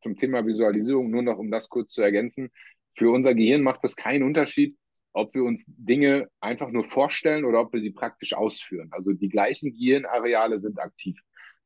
zum 0.00 0.16
Thema 0.16 0.46
Visualisierung, 0.46 1.10
nur 1.10 1.22
noch 1.22 1.38
um 1.38 1.50
das 1.50 1.68
kurz 1.68 1.92
zu 1.92 2.02
ergänzen, 2.02 2.50
für 2.94 3.10
unser 3.10 3.34
Gehirn 3.34 3.62
macht 3.62 3.84
es 3.84 3.96
keinen 3.96 4.22
Unterschied, 4.22 4.76
ob 5.12 5.34
wir 5.34 5.44
uns 5.44 5.64
Dinge 5.66 6.28
einfach 6.40 6.70
nur 6.70 6.84
vorstellen 6.84 7.44
oder 7.44 7.60
ob 7.60 7.72
wir 7.72 7.80
sie 7.80 7.92
praktisch 7.92 8.34
ausführen. 8.34 8.88
Also 8.90 9.12
die 9.12 9.28
gleichen 9.28 9.72
Gehirnareale 9.72 10.58
sind 10.58 10.78
aktiv. 10.78 11.18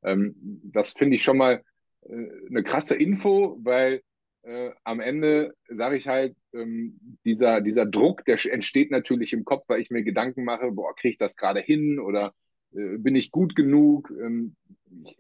Ähm, 0.03 0.35
das 0.65 0.93
finde 0.93 1.17
ich 1.17 1.23
schon 1.23 1.39
mal 1.39 1.63
eine 2.03 2.63
krasse 2.63 2.95
Info, 2.95 3.59
weil 3.63 4.03
äh, 4.43 4.71
am 4.85 5.01
Ende 5.01 5.55
sage 5.69 5.97
ich 5.97 6.09
halt, 6.09 6.37
ähm, 6.53 6.99
dieser, 7.25 7.61
dieser 7.61 7.87
Druck, 7.87 8.25
der 8.25 8.39
entsteht 8.47 8.91
natürlich 8.91 9.33
im 9.33 9.45
Kopf, 9.45 9.69
weil 9.69 9.81
ich 9.81 9.91
mir 9.91 10.03
Gedanken 10.03 10.45
mache, 10.45 10.71
boah, 10.73 10.95
kriege 10.95 11.11
ich 11.11 11.19
das 11.19 11.37
gerade 11.37 11.61
hin 11.61 11.99
oder 11.99 12.35
äh, 12.73 12.99
bin 12.99 13.17
ich 13.17 13.31
gut 13.31 13.55
genug? 13.57 14.11
Ähm, 14.11 14.57
ich, 15.05 15.19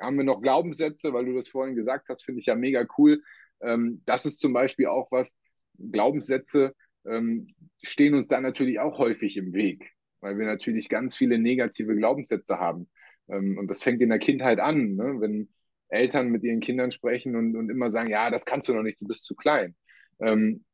haben 0.00 0.16
wir 0.16 0.24
noch 0.24 0.40
Glaubenssätze, 0.40 1.12
weil 1.12 1.26
du 1.26 1.34
das 1.34 1.48
vorhin 1.48 1.74
gesagt 1.74 2.08
hast, 2.08 2.24
finde 2.24 2.40
ich 2.40 2.46
ja 2.46 2.54
mega 2.54 2.86
cool. 2.98 3.22
Ähm, 3.60 4.02
das 4.06 4.24
ist 4.24 4.38
zum 4.38 4.52
Beispiel 4.52 4.86
auch 4.86 5.10
was, 5.10 5.36
Glaubenssätze 5.78 6.74
ähm, 7.06 7.48
stehen 7.82 8.14
uns 8.14 8.28
dann 8.28 8.42
natürlich 8.42 8.78
auch 8.78 8.98
häufig 8.98 9.36
im 9.36 9.52
Weg, 9.52 9.92
weil 10.20 10.38
wir 10.38 10.46
natürlich 10.46 10.88
ganz 10.88 11.16
viele 11.16 11.38
negative 11.38 11.96
Glaubenssätze 11.96 12.58
haben. 12.58 12.88
Ähm, 13.28 13.58
und 13.58 13.68
das 13.68 13.82
fängt 13.82 14.02
in 14.02 14.10
der 14.10 14.18
Kindheit 14.18 14.60
an, 14.60 14.94
ne? 14.94 15.20
wenn 15.20 15.48
Eltern 15.90 16.28
mit 16.28 16.42
ihren 16.42 16.60
Kindern 16.60 16.90
sprechen 16.90 17.36
und, 17.36 17.56
und 17.56 17.70
immer 17.70 17.90
sagen, 17.90 18.10
ja, 18.10 18.30
das 18.30 18.44
kannst 18.44 18.68
du 18.68 18.74
noch 18.74 18.82
nicht, 18.82 19.00
du 19.00 19.06
bist 19.06 19.24
zu 19.24 19.34
klein. 19.34 19.74
Ähm, 20.20 20.64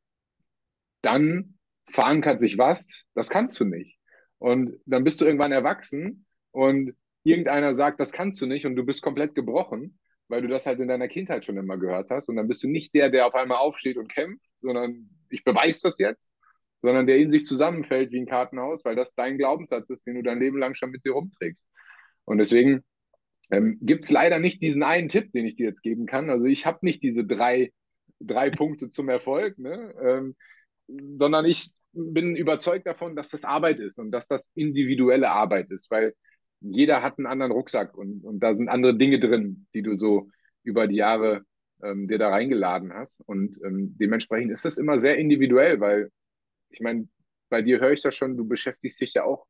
dann 1.01 1.57
verankert 1.89 2.39
sich 2.39 2.57
was, 2.57 3.03
das 3.13 3.29
kannst 3.29 3.59
du 3.59 3.65
nicht. 3.65 3.97
Und 4.39 4.79
dann 4.85 5.03
bist 5.03 5.19
du 5.19 5.25
irgendwann 5.25 5.51
erwachsen 5.51 6.25
und 6.51 6.93
irgendeiner 7.23 7.75
sagt, 7.75 7.99
das 7.99 8.11
kannst 8.11 8.39
du 8.41 8.45
nicht 8.45 8.65
und 8.65 8.75
du 8.75 8.83
bist 8.85 9.01
komplett 9.01 9.35
gebrochen, 9.35 9.99
weil 10.27 10.41
du 10.41 10.47
das 10.47 10.65
halt 10.65 10.79
in 10.79 10.87
deiner 10.87 11.07
Kindheit 11.07 11.45
schon 11.45 11.57
immer 11.57 11.77
gehört 11.77 12.09
hast. 12.09 12.29
Und 12.29 12.35
dann 12.35 12.47
bist 12.47 12.63
du 12.63 12.67
nicht 12.67 12.93
der, 12.93 13.09
der 13.09 13.25
auf 13.25 13.35
einmal 13.35 13.57
aufsteht 13.57 13.97
und 13.97 14.11
kämpft, 14.11 14.45
sondern 14.61 15.09
ich 15.29 15.43
beweise 15.43 15.81
das 15.83 15.97
jetzt, 15.97 16.31
sondern 16.81 17.07
der 17.07 17.17
in 17.17 17.31
sich 17.31 17.45
zusammenfällt 17.45 18.11
wie 18.11 18.19
ein 18.19 18.27
Kartenhaus, 18.27 18.85
weil 18.85 18.95
das 18.95 19.15
dein 19.15 19.37
Glaubenssatz 19.37 19.89
ist, 19.89 20.05
den 20.05 20.15
du 20.15 20.23
dein 20.23 20.39
Leben 20.39 20.59
lang 20.59 20.75
schon 20.75 20.91
mit 20.91 21.03
dir 21.05 21.13
rumträgst. 21.13 21.63
Und 22.25 22.37
deswegen 22.37 22.83
ähm, 23.49 23.77
Gibt 23.81 24.05
es 24.05 24.11
leider 24.11 24.39
nicht 24.39 24.61
diesen 24.61 24.83
einen 24.83 25.09
Tipp, 25.09 25.31
den 25.31 25.45
ich 25.45 25.55
dir 25.55 25.67
jetzt 25.67 25.81
geben 25.81 26.05
kann. 26.05 26.29
Also 26.29 26.45
ich 26.45 26.65
habe 26.65 26.79
nicht 26.81 27.01
diese 27.03 27.25
drei, 27.25 27.71
drei 28.19 28.49
Punkte 28.49 28.89
zum 28.89 29.09
Erfolg, 29.09 29.57
ne? 29.57 29.93
ähm, 30.01 30.35
sondern 31.17 31.45
ich 31.45 31.71
bin 31.93 32.35
überzeugt 32.35 32.87
davon, 32.87 33.15
dass 33.15 33.29
das 33.29 33.43
Arbeit 33.43 33.79
ist 33.79 33.99
und 33.99 34.11
dass 34.11 34.27
das 34.27 34.49
individuelle 34.53 35.29
Arbeit 35.29 35.71
ist, 35.71 35.89
weil 35.91 36.13
jeder 36.59 37.03
hat 37.03 37.17
einen 37.17 37.27
anderen 37.27 37.51
Rucksack 37.51 37.97
und, 37.97 38.23
und 38.23 38.39
da 38.39 38.55
sind 38.55 38.69
andere 38.69 38.97
Dinge 38.97 39.19
drin, 39.19 39.67
die 39.73 39.81
du 39.81 39.97
so 39.97 40.29
über 40.63 40.87
die 40.87 40.95
Jahre 40.95 41.43
ähm, 41.83 42.07
dir 42.07 42.17
da 42.17 42.29
reingeladen 42.29 42.93
hast. 42.93 43.21
Und 43.25 43.57
ähm, 43.63 43.95
dementsprechend 43.97 44.51
ist 44.51 44.65
das 44.65 44.77
immer 44.77 44.99
sehr 44.99 45.17
individuell, 45.17 45.79
weil 45.79 46.09
ich 46.69 46.79
meine, 46.79 47.07
bei 47.49 47.61
dir 47.61 47.79
höre 47.79 47.93
ich 47.93 48.01
das 48.01 48.15
schon, 48.15 48.35
du 48.35 48.45
beschäftigst 48.47 48.99
dich 48.99 49.13
ja 49.13 49.23
auch 49.23 49.45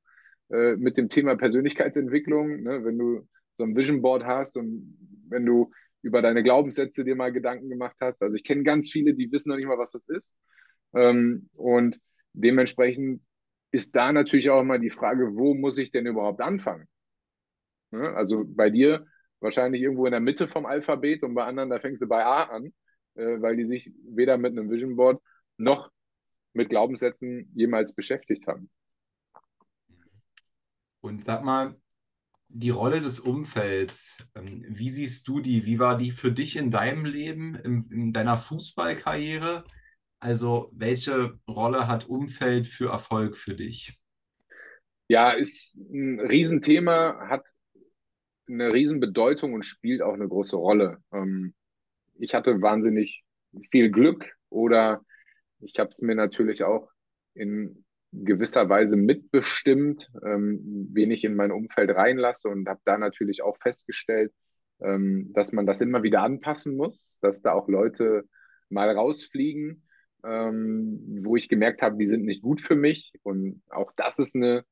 äh, 0.50 0.76
mit 0.76 0.98
dem 0.98 1.10
Thema 1.10 1.36
Persönlichkeitsentwicklung, 1.36 2.62
ne? 2.62 2.84
wenn 2.84 2.98
du 2.98 3.28
so 3.58 3.64
ein 3.64 3.76
Vision 3.76 4.02
Board 4.02 4.24
hast 4.26 4.56
und 4.56 4.98
wenn 5.30 5.46
du 5.46 5.72
über 6.02 6.22
deine 6.22 6.44
Glaubenssätze 6.44 7.04
dir 7.04 7.16
mal 7.16 7.34
Gedanken 7.34 7.70
gemacht 7.70 7.98
hast. 8.00 8.22
Also 8.22 8.36
ich 8.36 8.44
kenne 8.44 8.64
ganz 8.64 8.90
viele, 8.90 9.14
die 9.14 9.32
wissen 9.32 9.50
noch 9.50 9.58
nicht 9.58 9.68
mal, 9.68 9.78
was 9.78 9.92
das 9.92 10.08
ist. 10.08 10.38
Ähm, 10.94 11.50
und 11.54 12.00
dementsprechend 12.34 13.22
ist 13.72 13.96
da 13.96 14.12
natürlich 14.12 14.50
auch 14.50 14.62
immer 14.62 14.80
die 14.80 14.90
Frage, 14.90 15.36
wo 15.36 15.54
muss 15.54 15.78
ich 15.78 15.92
denn 15.92 16.06
überhaupt 16.06 16.42
anfangen? 16.42 16.88
Ne? 17.92 18.14
Also 18.16 18.46
bei 18.48 18.70
dir 18.70 19.06
wahrscheinlich 19.40 19.82
irgendwo 19.82 20.06
in 20.06 20.12
der 20.12 20.22
Mitte 20.22 20.48
vom 20.48 20.66
Alphabet 20.66 21.24
und 21.24 21.34
bei 21.34 21.44
anderen, 21.44 21.70
da 21.70 21.80
fängst 21.80 22.02
du 22.02 22.08
bei 22.08 22.24
A 22.24 22.44
an, 22.44 22.74
äh, 23.16 23.42
weil 23.42 23.58
die 23.58 23.66
sich 23.66 23.92
weder 24.08 24.38
mit 24.38 24.54
einem 24.54 24.70
Vision 24.70 24.96
Board 24.96 25.22
noch 25.58 25.92
mit 26.54 26.70
Glaubenssätzen 26.70 27.52
jemals 27.54 27.94
beschäftigt 27.94 28.48
haben. 28.48 28.70
Und 31.02 31.24
sag 31.24 31.44
mal, 31.44 31.76
die 32.50 32.70
Rolle 32.70 33.02
des 33.02 33.20
Umfelds, 33.20 34.26
ähm, 34.36 34.66
wie 34.70 34.90
siehst 34.90 35.28
du 35.28 35.40
die? 35.40 35.66
Wie 35.66 35.80
war 35.80 35.98
die 35.98 36.12
für 36.12 36.32
dich 36.32 36.56
in 36.56 36.72
deinem 36.72 37.06
Leben, 37.06 37.56
in, 37.56 37.84
in 37.92 38.14
deiner 38.14 38.38
Fußballkarriere? 38.38 39.64
Also, 40.20 40.72
welche 40.74 41.40
Rolle 41.48 41.88
hat 41.88 42.08
Umfeld 42.08 42.68
für 42.68 42.90
Erfolg 42.90 43.38
für 43.38 43.56
dich? 43.56 44.00
Ja, 45.08 45.32
ist 45.32 45.78
ein 45.78 46.20
Riesenthema, 46.20 47.28
hat 47.30 47.48
eine 48.48 48.74
Riesenbedeutung 48.74 49.54
und 49.54 49.64
spielt 49.64 50.02
auch 50.02 50.14
eine 50.14 50.28
große 50.28 50.56
Rolle. 50.56 50.98
Ähm, 51.14 51.54
ich 52.16 52.34
hatte 52.34 52.62
wahnsinnig 52.62 53.24
viel 53.72 53.92
Glück 53.92 54.36
oder 54.50 55.02
ich 55.60 55.78
habe 55.80 55.90
es 55.90 56.02
mir 56.02 56.16
natürlich 56.16 56.64
auch 56.64 56.90
in 57.34 57.86
gewisser 58.12 58.70
Weise 58.70 58.96
mitbestimmt, 58.96 60.10
ähm, 60.26 60.90
wen 60.94 61.12
ich 61.12 61.24
in 61.24 61.36
mein 61.36 61.52
Umfeld 61.52 61.92
reinlasse 61.92 62.48
und 62.48 62.68
habe 62.68 62.82
da 62.86 62.98
natürlich 62.98 63.42
auch 63.44 63.58
festgestellt, 63.58 64.34
ähm, 64.80 65.32
dass 65.34 65.52
man 65.52 65.66
das 65.66 65.82
immer 65.82 66.04
wieder 66.04 66.22
anpassen 66.24 66.76
muss, 66.76 67.18
dass 67.22 67.42
da 67.42 67.54
auch 67.54 67.68
Leute 67.68 68.24
mal 68.70 68.90
rausfliegen, 68.90 69.84
ähm, 70.26 71.22
wo 71.24 71.36
ich 71.36 71.50
gemerkt 71.50 71.82
habe, 71.82 71.98
die 71.98 72.08
sind 72.08 72.26
nicht 72.26 72.42
gut 72.42 72.62
für 72.62 72.76
mich. 72.76 73.12
Und 73.24 73.62
auch 73.70 73.92
das 73.96 74.20
ist 74.20 74.36
eine 74.36 74.64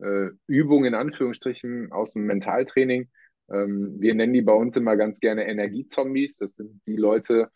äh, 0.00 0.28
Übung 0.46 0.84
in 0.84 0.94
Anführungsstrichen 0.94 1.92
aus 1.92 2.12
dem 2.12 2.24
Mentaltraining. 2.24 3.08
Ähm, 3.50 3.96
wir 3.98 4.14
nennen 4.14 4.32
die 4.32 4.42
bei 4.42 4.52
uns 4.52 4.76
immer 4.76 4.96
ganz 4.96 5.20
gerne 5.20 5.46
Energiezombies. 5.46 6.38
Das 6.38 6.54
sind 6.54 6.80
die 6.86 6.96
Leute, 6.96 7.48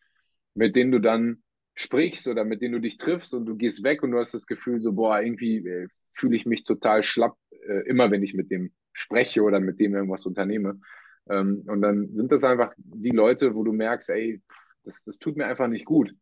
mit 0.55 0.77
denen 0.77 0.93
du 0.93 1.01
dann 1.01 1.42
sprichst 1.75 2.29
oder 2.29 2.45
mit 2.45 2.61
denen 2.63 2.75
du 2.75 2.81
dich 2.81 2.97
triffst 2.97 3.35
und 3.35 3.47
du 3.47 3.57
gehst 3.57 3.83
weg 3.83 4.03
und 4.03 4.11
du 4.11 4.19
hast 4.19 4.35
das 4.35 4.47
Gefühl 4.47 4.81
so, 4.81 4.93
boah, 4.93 5.21
irgendwie 5.21 5.67
äh, 5.67 5.89
fühle 6.13 6.37
ich 6.37 6.47
mich 6.47 6.65
total 6.65 7.03
schlapp, 7.03 7.37
äh, 7.67 7.87
immer 7.89 8.11
wenn 8.11 8.23
ich 8.23 8.35
mit 8.35 8.51
dem 8.51 8.73
spreche 8.93 9.43
oder 9.43 9.61
mit 9.61 9.81
dem 9.81 9.95
irgendwas 9.95 10.27
unternehme. 10.27 10.81
Ähm, 11.29 11.65
und 11.67 11.81
dann 11.81 12.09
sind 12.15 12.31
das 12.33 12.45
einfach 12.45 12.73
die 12.77 13.11
Leute, 13.11 13.55
wo 13.55 13.65
du 13.65 13.73
merkst, 13.73 14.11
ey, 14.11 14.43
das, 14.85 15.03
das 15.05 15.19
tut 15.19 15.37
mir 15.37 15.47
einfach 15.47 15.69
nicht 15.69 15.85
gut. 15.85 16.15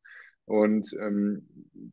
Und 0.44 0.94
ähm, 1.00 1.48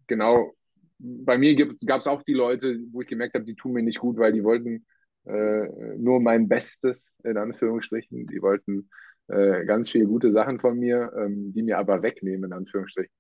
genau, 0.08 0.54
bei 1.00 1.38
mir 1.38 1.56
gab 1.86 2.02
es 2.02 2.08
auch 2.08 2.24
die 2.24 2.34
Leute, 2.34 2.80
wo 2.92 3.02
ich 3.02 3.08
gemerkt 3.08 3.36
habe, 3.36 3.46
die 3.46 3.56
tun 3.56 3.74
mir 3.74 3.84
nicht 3.84 4.00
gut, 4.00 4.18
weil 4.18 4.34
die 4.34 4.44
wollten 4.44 4.86
äh, 5.26 5.68
nur 5.98 6.20
mein 6.20 6.48
Bestes, 6.48 7.14
in 7.24 7.38
Anführungsstrichen. 7.38 8.28
Die 8.28 8.42
wollten 8.42 8.90
äh, 9.28 9.66
ganz 9.66 9.92
viele 9.92 10.06
gute 10.06 10.32
Sachen 10.32 10.60
von 10.60 10.80
mir, 10.80 11.12
ähm, 11.18 11.54
die 11.54 11.64
mir 11.64 11.78
aber 11.78 12.02
wegnehmen, 12.02 12.46
in 12.46 12.54
Anführungsstrichen. 12.54 13.12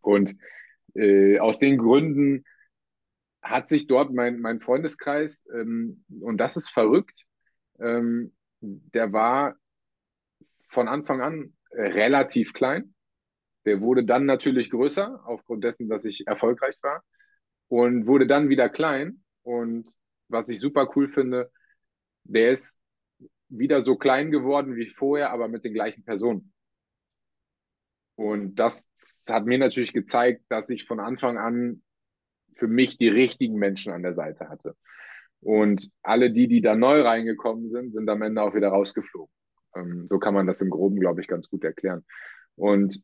Und 0.00 0.36
äh, 0.94 1.38
aus 1.38 1.58
den 1.58 1.78
Gründen 1.78 2.44
hat 3.42 3.68
sich 3.68 3.86
dort 3.86 4.12
mein, 4.12 4.40
mein 4.40 4.60
Freundeskreis, 4.60 5.46
ähm, 5.52 6.04
und 6.20 6.38
das 6.38 6.56
ist 6.56 6.68
verrückt, 6.70 7.24
ähm, 7.78 8.34
der 8.60 9.12
war 9.12 9.56
von 10.68 10.88
Anfang 10.88 11.20
an 11.20 11.54
relativ 11.72 12.52
klein. 12.52 12.94
Der 13.64 13.80
wurde 13.80 14.04
dann 14.04 14.24
natürlich 14.24 14.70
größer, 14.70 15.22
aufgrund 15.24 15.64
dessen, 15.64 15.88
dass 15.88 16.04
ich 16.04 16.26
erfolgreich 16.26 16.76
war, 16.82 17.02
und 17.68 18.06
wurde 18.06 18.26
dann 18.26 18.48
wieder 18.48 18.68
klein. 18.68 19.22
Und 19.42 19.86
was 20.28 20.48
ich 20.48 20.60
super 20.60 20.90
cool 20.94 21.08
finde, 21.08 21.50
der 22.24 22.52
ist 22.52 22.80
wieder 23.48 23.84
so 23.84 23.96
klein 23.96 24.30
geworden 24.30 24.76
wie 24.76 24.88
vorher, 24.88 25.30
aber 25.30 25.48
mit 25.48 25.64
den 25.64 25.74
gleichen 25.74 26.04
Personen. 26.04 26.52
Und 28.20 28.56
das 28.56 28.90
hat 29.30 29.46
mir 29.46 29.56
natürlich 29.56 29.94
gezeigt, 29.94 30.42
dass 30.50 30.68
ich 30.68 30.84
von 30.84 31.00
Anfang 31.00 31.38
an 31.38 31.80
für 32.54 32.68
mich 32.68 32.98
die 32.98 33.08
richtigen 33.08 33.54
Menschen 33.54 33.94
an 33.94 34.02
der 34.02 34.12
Seite 34.12 34.50
hatte. 34.50 34.76
Und 35.40 35.90
alle 36.02 36.30
die, 36.30 36.46
die 36.46 36.60
da 36.60 36.76
neu 36.76 37.00
reingekommen 37.00 37.70
sind, 37.70 37.94
sind 37.94 38.10
am 38.10 38.20
Ende 38.20 38.42
auch 38.42 38.54
wieder 38.54 38.68
rausgeflogen. 38.68 39.34
Ähm, 39.74 40.06
so 40.10 40.18
kann 40.18 40.34
man 40.34 40.46
das 40.46 40.60
im 40.60 40.68
Groben, 40.68 41.00
glaube 41.00 41.22
ich, 41.22 41.28
ganz 41.28 41.48
gut 41.48 41.64
erklären. 41.64 42.04
Und 42.56 43.02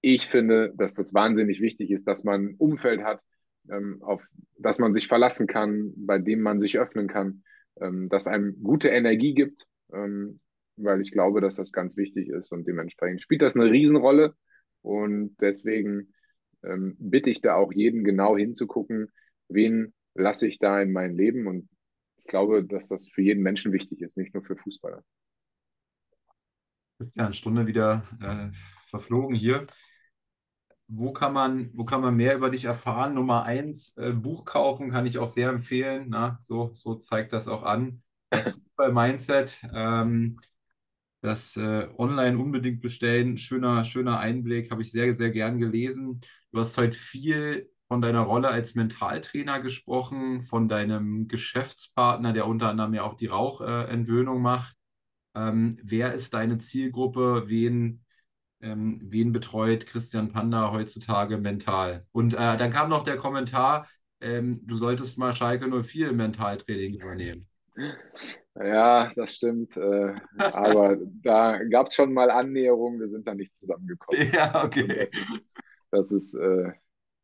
ich 0.00 0.28
finde, 0.28 0.72
dass 0.74 0.94
das 0.94 1.12
wahnsinnig 1.12 1.60
wichtig 1.60 1.90
ist, 1.90 2.08
dass 2.08 2.24
man 2.24 2.46
ein 2.46 2.54
Umfeld 2.54 3.02
hat, 3.02 3.20
ähm, 3.68 3.98
auf 4.00 4.22
das 4.56 4.78
man 4.78 4.94
sich 4.94 5.08
verlassen 5.08 5.46
kann, 5.46 5.92
bei 5.94 6.18
dem 6.18 6.40
man 6.40 6.58
sich 6.58 6.78
öffnen 6.78 7.06
kann, 7.06 7.44
ähm, 7.82 8.08
das 8.08 8.26
einem 8.26 8.62
gute 8.62 8.88
Energie 8.88 9.34
gibt, 9.34 9.66
ähm, 9.92 10.40
weil 10.76 11.02
ich 11.02 11.12
glaube, 11.12 11.42
dass 11.42 11.56
das 11.56 11.70
ganz 11.70 11.98
wichtig 11.98 12.30
ist 12.30 12.50
und 12.50 12.66
dementsprechend 12.66 13.20
spielt 13.20 13.42
das 13.42 13.54
eine 13.54 13.70
Riesenrolle 13.70 14.34
und 14.84 15.34
deswegen 15.40 16.12
ähm, 16.62 16.94
bitte 16.98 17.30
ich 17.30 17.40
da 17.40 17.54
auch 17.54 17.72
jeden 17.72 18.04
genau 18.04 18.36
hinzugucken, 18.36 19.10
wen 19.48 19.94
lasse 20.14 20.46
ich 20.46 20.58
da 20.58 20.80
in 20.80 20.92
mein 20.92 21.16
Leben. 21.16 21.46
Und 21.46 21.68
ich 22.18 22.24
glaube, 22.26 22.64
dass 22.64 22.88
das 22.88 23.08
für 23.08 23.22
jeden 23.22 23.42
Menschen 23.42 23.72
wichtig 23.72 24.02
ist, 24.02 24.18
nicht 24.18 24.34
nur 24.34 24.44
für 24.44 24.56
Fußballer. 24.56 25.02
Ja, 27.14 27.24
eine 27.24 27.32
Stunde 27.32 27.66
wieder 27.66 28.02
äh, 28.20 28.54
verflogen 28.88 29.34
hier. 29.34 29.66
Wo 30.86 31.12
kann, 31.12 31.32
man, 31.32 31.70
wo 31.72 31.86
kann 31.86 32.02
man 32.02 32.14
mehr 32.14 32.36
über 32.36 32.50
dich 32.50 32.66
erfahren? 32.66 33.14
Nummer 33.14 33.44
eins, 33.44 33.96
äh, 33.96 34.12
Buch 34.12 34.44
kaufen 34.44 34.90
kann 34.90 35.06
ich 35.06 35.16
auch 35.16 35.28
sehr 35.28 35.48
empfehlen. 35.48 36.06
Na, 36.08 36.38
so, 36.42 36.72
so 36.74 36.94
zeigt 36.96 37.32
das 37.32 37.48
auch 37.48 37.62
an. 37.62 38.02
Das 38.28 38.48
Fußball-Mindset. 38.76 39.66
Ähm, 39.74 40.38
das 41.24 41.56
äh, 41.56 41.88
online 41.96 42.38
unbedingt 42.38 42.82
bestellen. 42.82 43.38
Schöner, 43.38 43.84
schöner 43.84 44.18
Einblick, 44.18 44.70
habe 44.70 44.82
ich 44.82 44.92
sehr, 44.92 45.16
sehr 45.16 45.30
gern 45.30 45.58
gelesen. 45.58 46.20
Du 46.52 46.58
hast 46.58 46.76
heute 46.76 46.96
viel 46.96 47.70
von 47.88 48.02
deiner 48.02 48.20
Rolle 48.20 48.48
als 48.48 48.74
Mentaltrainer 48.74 49.60
gesprochen, 49.60 50.42
von 50.42 50.68
deinem 50.68 51.26
Geschäftspartner, 51.26 52.34
der 52.34 52.46
unter 52.46 52.68
anderem 52.68 52.92
ja 52.92 53.04
auch 53.04 53.14
die 53.14 53.26
Rauchentwöhnung 53.26 54.36
äh, 54.36 54.40
macht. 54.40 54.76
Ähm, 55.34 55.78
wer 55.82 56.12
ist 56.12 56.34
deine 56.34 56.58
Zielgruppe? 56.58 57.44
Wen, 57.46 58.04
ähm, 58.60 59.00
wen 59.02 59.32
betreut 59.32 59.86
Christian 59.86 60.30
Panda 60.30 60.72
heutzutage 60.72 61.38
mental? 61.38 62.06
Und 62.12 62.34
äh, 62.34 62.56
dann 62.58 62.70
kam 62.70 62.90
noch 62.90 63.02
der 63.02 63.16
Kommentar, 63.16 63.88
ähm, 64.20 64.60
du 64.66 64.76
solltest 64.76 65.16
mal 65.16 65.34
Schalke 65.34 65.68
04 65.82 66.10
im 66.10 66.16
Mentaltraining 66.16 67.00
übernehmen. 67.00 67.48
Ja, 68.56 69.10
das 69.16 69.34
stimmt. 69.34 69.76
Äh, 69.76 70.14
aber 70.38 70.96
da 71.22 71.62
gab 71.64 71.88
es 71.88 71.94
schon 71.94 72.12
mal 72.12 72.30
Annäherungen, 72.30 73.00
wir 73.00 73.08
sind 73.08 73.26
da 73.26 73.34
nicht 73.34 73.56
zusammengekommen. 73.56 74.30
Ja, 74.32 74.64
okay. 74.64 75.08
Das 75.90 76.10
ist, 76.10 76.34
das, 76.34 76.34
ist 76.34 76.34
äh, 76.34 76.72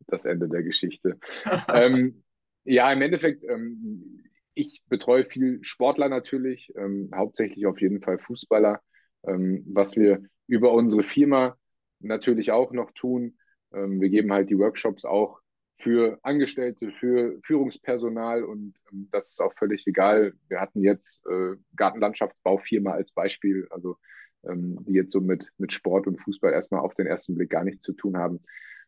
das 0.07 0.25
Ende 0.25 0.49
der 0.49 0.63
Geschichte. 0.63 1.19
ähm, 1.73 2.25
ja, 2.65 2.93
im 2.93 3.03
Endeffekt, 3.03 3.45
ähm, 3.45 4.25
ich 4.55 4.83
betreue 4.89 5.25
viel 5.25 5.63
Sportler 5.63 6.09
natürlich, 6.09 6.73
ähm, 6.77 7.11
hauptsächlich 7.15 7.67
auf 7.67 7.81
jeden 7.81 8.01
Fall 8.01 8.19
Fußballer. 8.19 8.81
Ähm, 9.25 9.65
was 9.67 9.97
wir 9.97 10.23
über 10.47 10.73
unsere 10.73 11.05
Firma 11.05 11.57
natürlich 12.01 12.51
auch 12.51 12.73
noch 12.73 12.91
tun. 12.93 13.39
Ähm, 13.73 14.01
wir 14.01 14.09
geben 14.09 14.33
halt 14.33 14.51
die 14.51 14.59
Workshops 14.59 15.05
auch 15.05 15.40
für 15.81 16.19
Angestellte, 16.23 16.93
für 16.93 17.39
Führungspersonal 17.43 18.45
und 18.45 18.75
ähm, 18.93 19.09
das 19.11 19.31
ist 19.31 19.41
auch 19.41 19.55
völlig 19.55 19.87
egal. 19.87 20.35
Wir 20.49 20.61
hatten 20.61 20.83
jetzt 20.83 21.27
äh, 21.27 21.57
Gartenlandschaftsbaufirma 21.77 22.93
als 22.93 23.13
Beispiel, 23.13 23.67
also 23.71 23.97
ähm, 24.45 24.79
die 24.87 24.93
jetzt 24.93 25.13
so 25.13 25.21
mit, 25.21 25.53
mit 25.59 25.73
Sport 25.73 26.07
und 26.07 26.21
Fußball 26.21 26.53
erstmal 26.53 26.81
auf 26.81 26.95
den 26.95 27.07
ersten 27.07 27.35
Blick 27.35 27.51
gar 27.51 27.65
nichts 27.65 27.83
zu 27.83 27.93
tun 27.93 28.17
haben. 28.17 28.41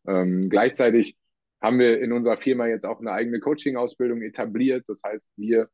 Ähm, 0.07 0.49
gleichzeitig 0.49 1.17
haben 1.61 1.79
wir 1.79 2.01
in 2.01 2.13
unserer 2.13 2.37
Firma 2.37 2.67
jetzt 2.67 2.85
auch 2.85 3.01
eine 3.01 3.13
eigene 3.13 3.41
Coaching-Ausbildung 3.41 4.21
etabliert. 4.23 4.85
Das 4.89 5.03
heißt, 5.05 5.31
wir 5.37 5.69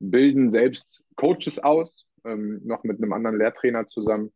bilden 0.00 0.50
selbst 0.50 1.04
Coaches 1.16 1.58
aus, 1.58 2.08
ähm, 2.24 2.60
noch 2.64 2.82
mit 2.84 2.98
einem 2.98 3.12
anderen 3.12 3.38
Lehrtrainer 3.38 3.86
zusammen 3.86 4.32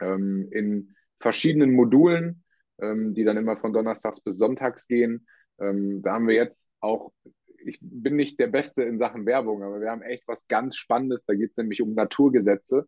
ähm, 0.00 0.48
in 0.50 0.94
verschiedenen 1.18 1.72
Modulen, 1.72 2.44
ähm, 2.80 3.14
die 3.14 3.24
dann 3.24 3.38
immer 3.38 3.56
von 3.56 3.72
Donnerstags 3.72 4.20
bis 4.20 4.36
Sonntags 4.36 4.86
gehen 4.86 5.26
ähm, 5.60 6.02
da 6.02 6.14
haben 6.14 6.28
wir 6.28 6.34
jetzt 6.34 6.68
auch 6.80 7.12
ich 7.66 7.78
bin 7.80 8.16
nicht 8.16 8.38
der 8.38 8.48
Beste 8.48 8.82
in 8.82 8.98
Sachen 8.98 9.26
Werbung, 9.26 9.62
aber 9.62 9.80
wir 9.80 9.90
haben 9.90 10.02
echt 10.02 10.26
was 10.28 10.46
ganz 10.48 10.76
Spannendes. 10.76 11.24
Da 11.24 11.34
geht 11.34 11.52
es 11.52 11.56
nämlich 11.56 11.82
um 11.82 11.94
Naturgesetze. 11.94 12.86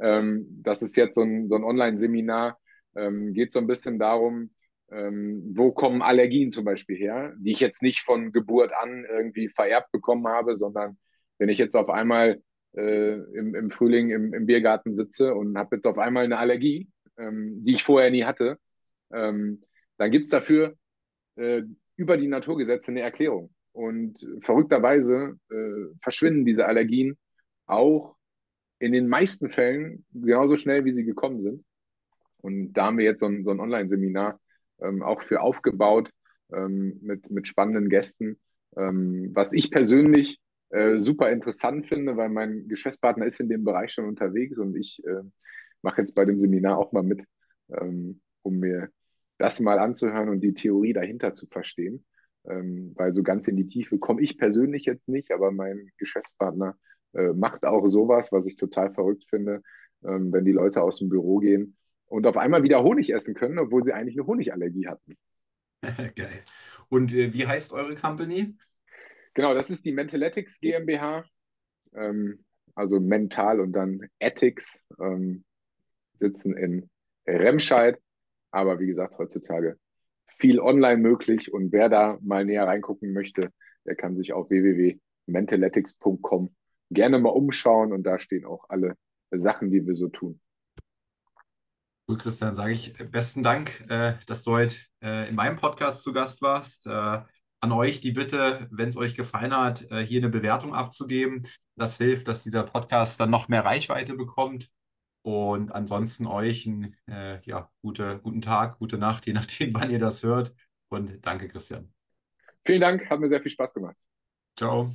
Ähm, 0.00 0.46
das 0.62 0.82
ist 0.82 0.96
jetzt 0.96 1.14
so 1.14 1.22
ein, 1.22 1.48
so 1.48 1.56
ein 1.56 1.64
Online-Seminar. 1.64 2.58
Ähm, 2.96 3.32
geht 3.32 3.52
so 3.52 3.58
ein 3.58 3.66
bisschen 3.66 3.98
darum, 3.98 4.50
ähm, 4.90 5.52
wo 5.54 5.72
kommen 5.72 6.02
Allergien 6.02 6.50
zum 6.50 6.64
Beispiel 6.64 6.96
her, 6.96 7.34
die 7.38 7.52
ich 7.52 7.60
jetzt 7.60 7.82
nicht 7.82 8.00
von 8.00 8.32
Geburt 8.32 8.72
an 8.72 9.04
irgendwie 9.08 9.48
vererbt 9.48 9.92
bekommen 9.92 10.26
habe, 10.26 10.56
sondern 10.56 10.98
wenn 11.38 11.48
ich 11.48 11.58
jetzt 11.58 11.76
auf 11.76 11.90
einmal 11.90 12.42
äh, 12.76 13.14
im, 13.14 13.54
im 13.54 13.70
Frühling 13.70 14.10
im, 14.10 14.34
im 14.34 14.46
Biergarten 14.46 14.94
sitze 14.94 15.34
und 15.34 15.56
habe 15.56 15.76
jetzt 15.76 15.86
auf 15.86 15.98
einmal 15.98 16.24
eine 16.24 16.38
Allergie, 16.38 16.88
ähm, 17.18 17.64
die 17.64 17.74
ich 17.74 17.84
vorher 17.84 18.10
nie 18.10 18.24
hatte, 18.24 18.58
ähm, 19.12 19.62
dann 19.98 20.10
gibt 20.10 20.24
es 20.24 20.30
dafür 20.30 20.74
äh, 21.36 21.62
über 21.98 22.16
die 22.16 22.28
Naturgesetze 22.28 22.92
eine 22.92 23.02
Erklärung. 23.02 23.50
Und 23.72 24.26
verrückterweise 24.40 25.38
äh, 25.50 25.94
verschwinden 26.00 26.46
diese 26.46 26.66
Allergien 26.66 27.18
auch 27.66 28.16
in 28.78 28.92
den 28.92 29.08
meisten 29.08 29.50
Fällen 29.50 30.06
genauso 30.12 30.56
schnell, 30.56 30.84
wie 30.84 30.94
sie 30.94 31.04
gekommen 31.04 31.42
sind. 31.42 31.64
Und 32.38 32.72
da 32.72 32.86
haben 32.86 32.98
wir 32.98 33.04
jetzt 33.04 33.20
so 33.20 33.26
ein, 33.26 33.44
so 33.44 33.50
ein 33.50 33.60
Online-Seminar 33.60 34.40
ähm, 34.80 35.02
auch 35.02 35.22
für 35.22 35.40
aufgebaut 35.40 36.10
ähm, 36.52 36.98
mit, 37.02 37.30
mit 37.30 37.48
spannenden 37.48 37.88
Gästen, 37.88 38.38
ähm, 38.76 39.30
was 39.34 39.52
ich 39.52 39.70
persönlich 39.70 40.40
äh, 40.70 41.00
super 41.00 41.30
interessant 41.32 41.88
finde, 41.88 42.16
weil 42.16 42.28
mein 42.28 42.68
Geschäftspartner 42.68 43.26
ist 43.26 43.40
in 43.40 43.48
dem 43.48 43.64
Bereich 43.64 43.92
schon 43.92 44.06
unterwegs 44.06 44.56
und 44.58 44.76
ich 44.76 45.02
äh, 45.04 45.22
mache 45.82 46.02
jetzt 46.02 46.14
bei 46.14 46.24
dem 46.24 46.38
Seminar 46.38 46.78
auch 46.78 46.92
mal 46.92 47.02
mit, 47.02 47.24
ähm, 47.70 48.20
um 48.42 48.58
mir 48.58 48.88
das 49.38 49.60
mal 49.60 49.78
anzuhören 49.78 50.28
und 50.28 50.40
die 50.40 50.54
Theorie 50.54 50.92
dahinter 50.92 51.34
zu 51.34 51.46
verstehen. 51.46 52.04
Ähm, 52.48 52.92
weil 52.96 53.12
so 53.12 53.22
ganz 53.22 53.48
in 53.48 53.56
die 53.56 53.66
Tiefe 53.66 53.98
komme 53.98 54.22
ich 54.22 54.38
persönlich 54.38 54.84
jetzt 54.84 55.08
nicht, 55.08 55.32
aber 55.32 55.50
mein 55.50 55.90
Geschäftspartner 55.98 56.76
äh, 57.14 57.32
macht 57.32 57.64
auch 57.64 57.86
sowas, 57.88 58.32
was 58.32 58.46
ich 58.46 58.56
total 58.56 58.92
verrückt 58.92 59.24
finde, 59.28 59.62
ähm, 60.04 60.32
wenn 60.32 60.44
die 60.44 60.52
Leute 60.52 60.82
aus 60.82 60.98
dem 60.98 61.08
Büro 61.08 61.38
gehen 61.38 61.76
und 62.06 62.26
auf 62.26 62.36
einmal 62.36 62.62
wieder 62.62 62.82
Honig 62.82 63.12
essen 63.12 63.34
können, 63.34 63.58
obwohl 63.58 63.82
sie 63.82 63.92
eigentlich 63.92 64.16
eine 64.16 64.26
Honigallergie 64.26 64.88
hatten. 64.88 65.16
Geil. 66.14 66.42
Und 66.88 67.12
äh, 67.12 67.32
wie 67.34 67.46
heißt 67.46 67.72
eure 67.72 67.94
Company? 67.94 68.56
Genau, 69.34 69.54
das 69.54 69.70
ist 69.70 69.84
die 69.84 69.92
Mentaletics 69.92 70.60
GmbH. 70.60 71.24
Ähm, 71.94 72.44
also 72.74 73.00
mental 73.00 73.60
und 73.60 73.72
dann 73.72 74.08
Ethics 74.18 74.82
ähm, 75.00 75.44
sitzen 76.20 76.56
in 76.56 76.88
Remscheid. 77.26 78.00
Aber 78.50 78.80
wie 78.80 78.86
gesagt, 78.86 79.18
heutzutage 79.18 79.76
viel 80.38 80.60
online 80.60 80.98
möglich. 80.98 81.52
Und 81.52 81.72
wer 81.72 81.88
da 81.88 82.18
mal 82.22 82.44
näher 82.44 82.66
reingucken 82.66 83.12
möchte, 83.12 83.52
der 83.84 83.96
kann 83.96 84.16
sich 84.16 84.32
auf 84.32 84.50
www.mentaletics.com 84.50 86.54
gerne 86.90 87.18
mal 87.18 87.30
umschauen. 87.30 87.92
Und 87.92 88.04
da 88.04 88.18
stehen 88.18 88.44
auch 88.44 88.64
alle 88.68 88.94
Sachen, 89.30 89.70
die 89.70 89.86
wir 89.86 89.96
so 89.96 90.08
tun. 90.08 90.40
Gut, 92.06 92.20
Christian, 92.20 92.54
sage 92.54 92.72
ich 92.72 92.94
besten 93.10 93.42
Dank, 93.42 93.84
äh, 93.90 94.14
dass 94.26 94.42
du 94.42 94.52
heute 94.52 94.76
äh, 95.02 95.28
in 95.28 95.34
meinem 95.34 95.56
Podcast 95.56 96.02
zu 96.02 96.14
Gast 96.14 96.40
warst. 96.40 96.86
Äh, 96.86 97.20
an 97.60 97.72
euch 97.72 98.00
die 98.00 98.12
Bitte, 98.12 98.68
wenn 98.70 98.88
es 98.88 98.96
euch 98.96 99.16
gefallen 99.16 99.52
hat, 99.52 99.84
hier 100.06 100.20
eine 100.20 100.28
Bewertung 100.28 100.76
abzugeben. 100.76 101.44
Das 101.74 101.98
hilft, 101.98 102.28
dass 102.28 102.44
dieser 102.44 102.62
Podcast 102.62 103.18
dann 103.18 103.30
noch 103.30 103.48
mehr 103.48 103.64
Reichweite 103.64 104.14
bekommt. 104.14 104.70
Und 105.28 105.74
ansonsten 105.74 106.26
euch 106.26 106.66
einen 106.66 106.96
äh, 107.06 107.38
ja, 107.42 107.70
gute, 107.82 108.18
guten 108.22 108.40
Tag, 108.40 108.78
gute 108.78 108.96
Nacht, 108.96 109.26
je 109.26 109.32
nachdem, 109.34 109.74
wann 109.74 109.90
ihr 109.90 109.98
das 109.98 110.22
hört. 110.22 110.54
Und 110.88 111.18
danke, 111.20 111.48
Christian. 111.48 111.92
Vielen 112.64 112.80
Dank, 112.80 113.10
hat 113.10 113.20
mir 113.20 113.28
sehr 113.28 113.42
viel 113.42 113.50
Spaß 113.50 113.74
gemacht. 113.74 113.94
Ciao. 114.56 114.90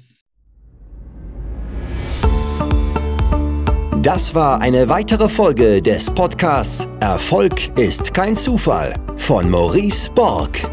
Das 4.01 4.34
war 4.34 4.59
eine 4.59 4.89
weitere 4.89 5.29
Folge 5.29 5.84
des 5.84 6.09
Podcasts 6.09 6.89
Erfolg 6.99 7.77
ist 7.77 8.11
kein 8.11 8.36
Zufall 8.36 8.95
von 9.15 9.47
Maurice 9.51 10.11
Borg. 10.11 10.72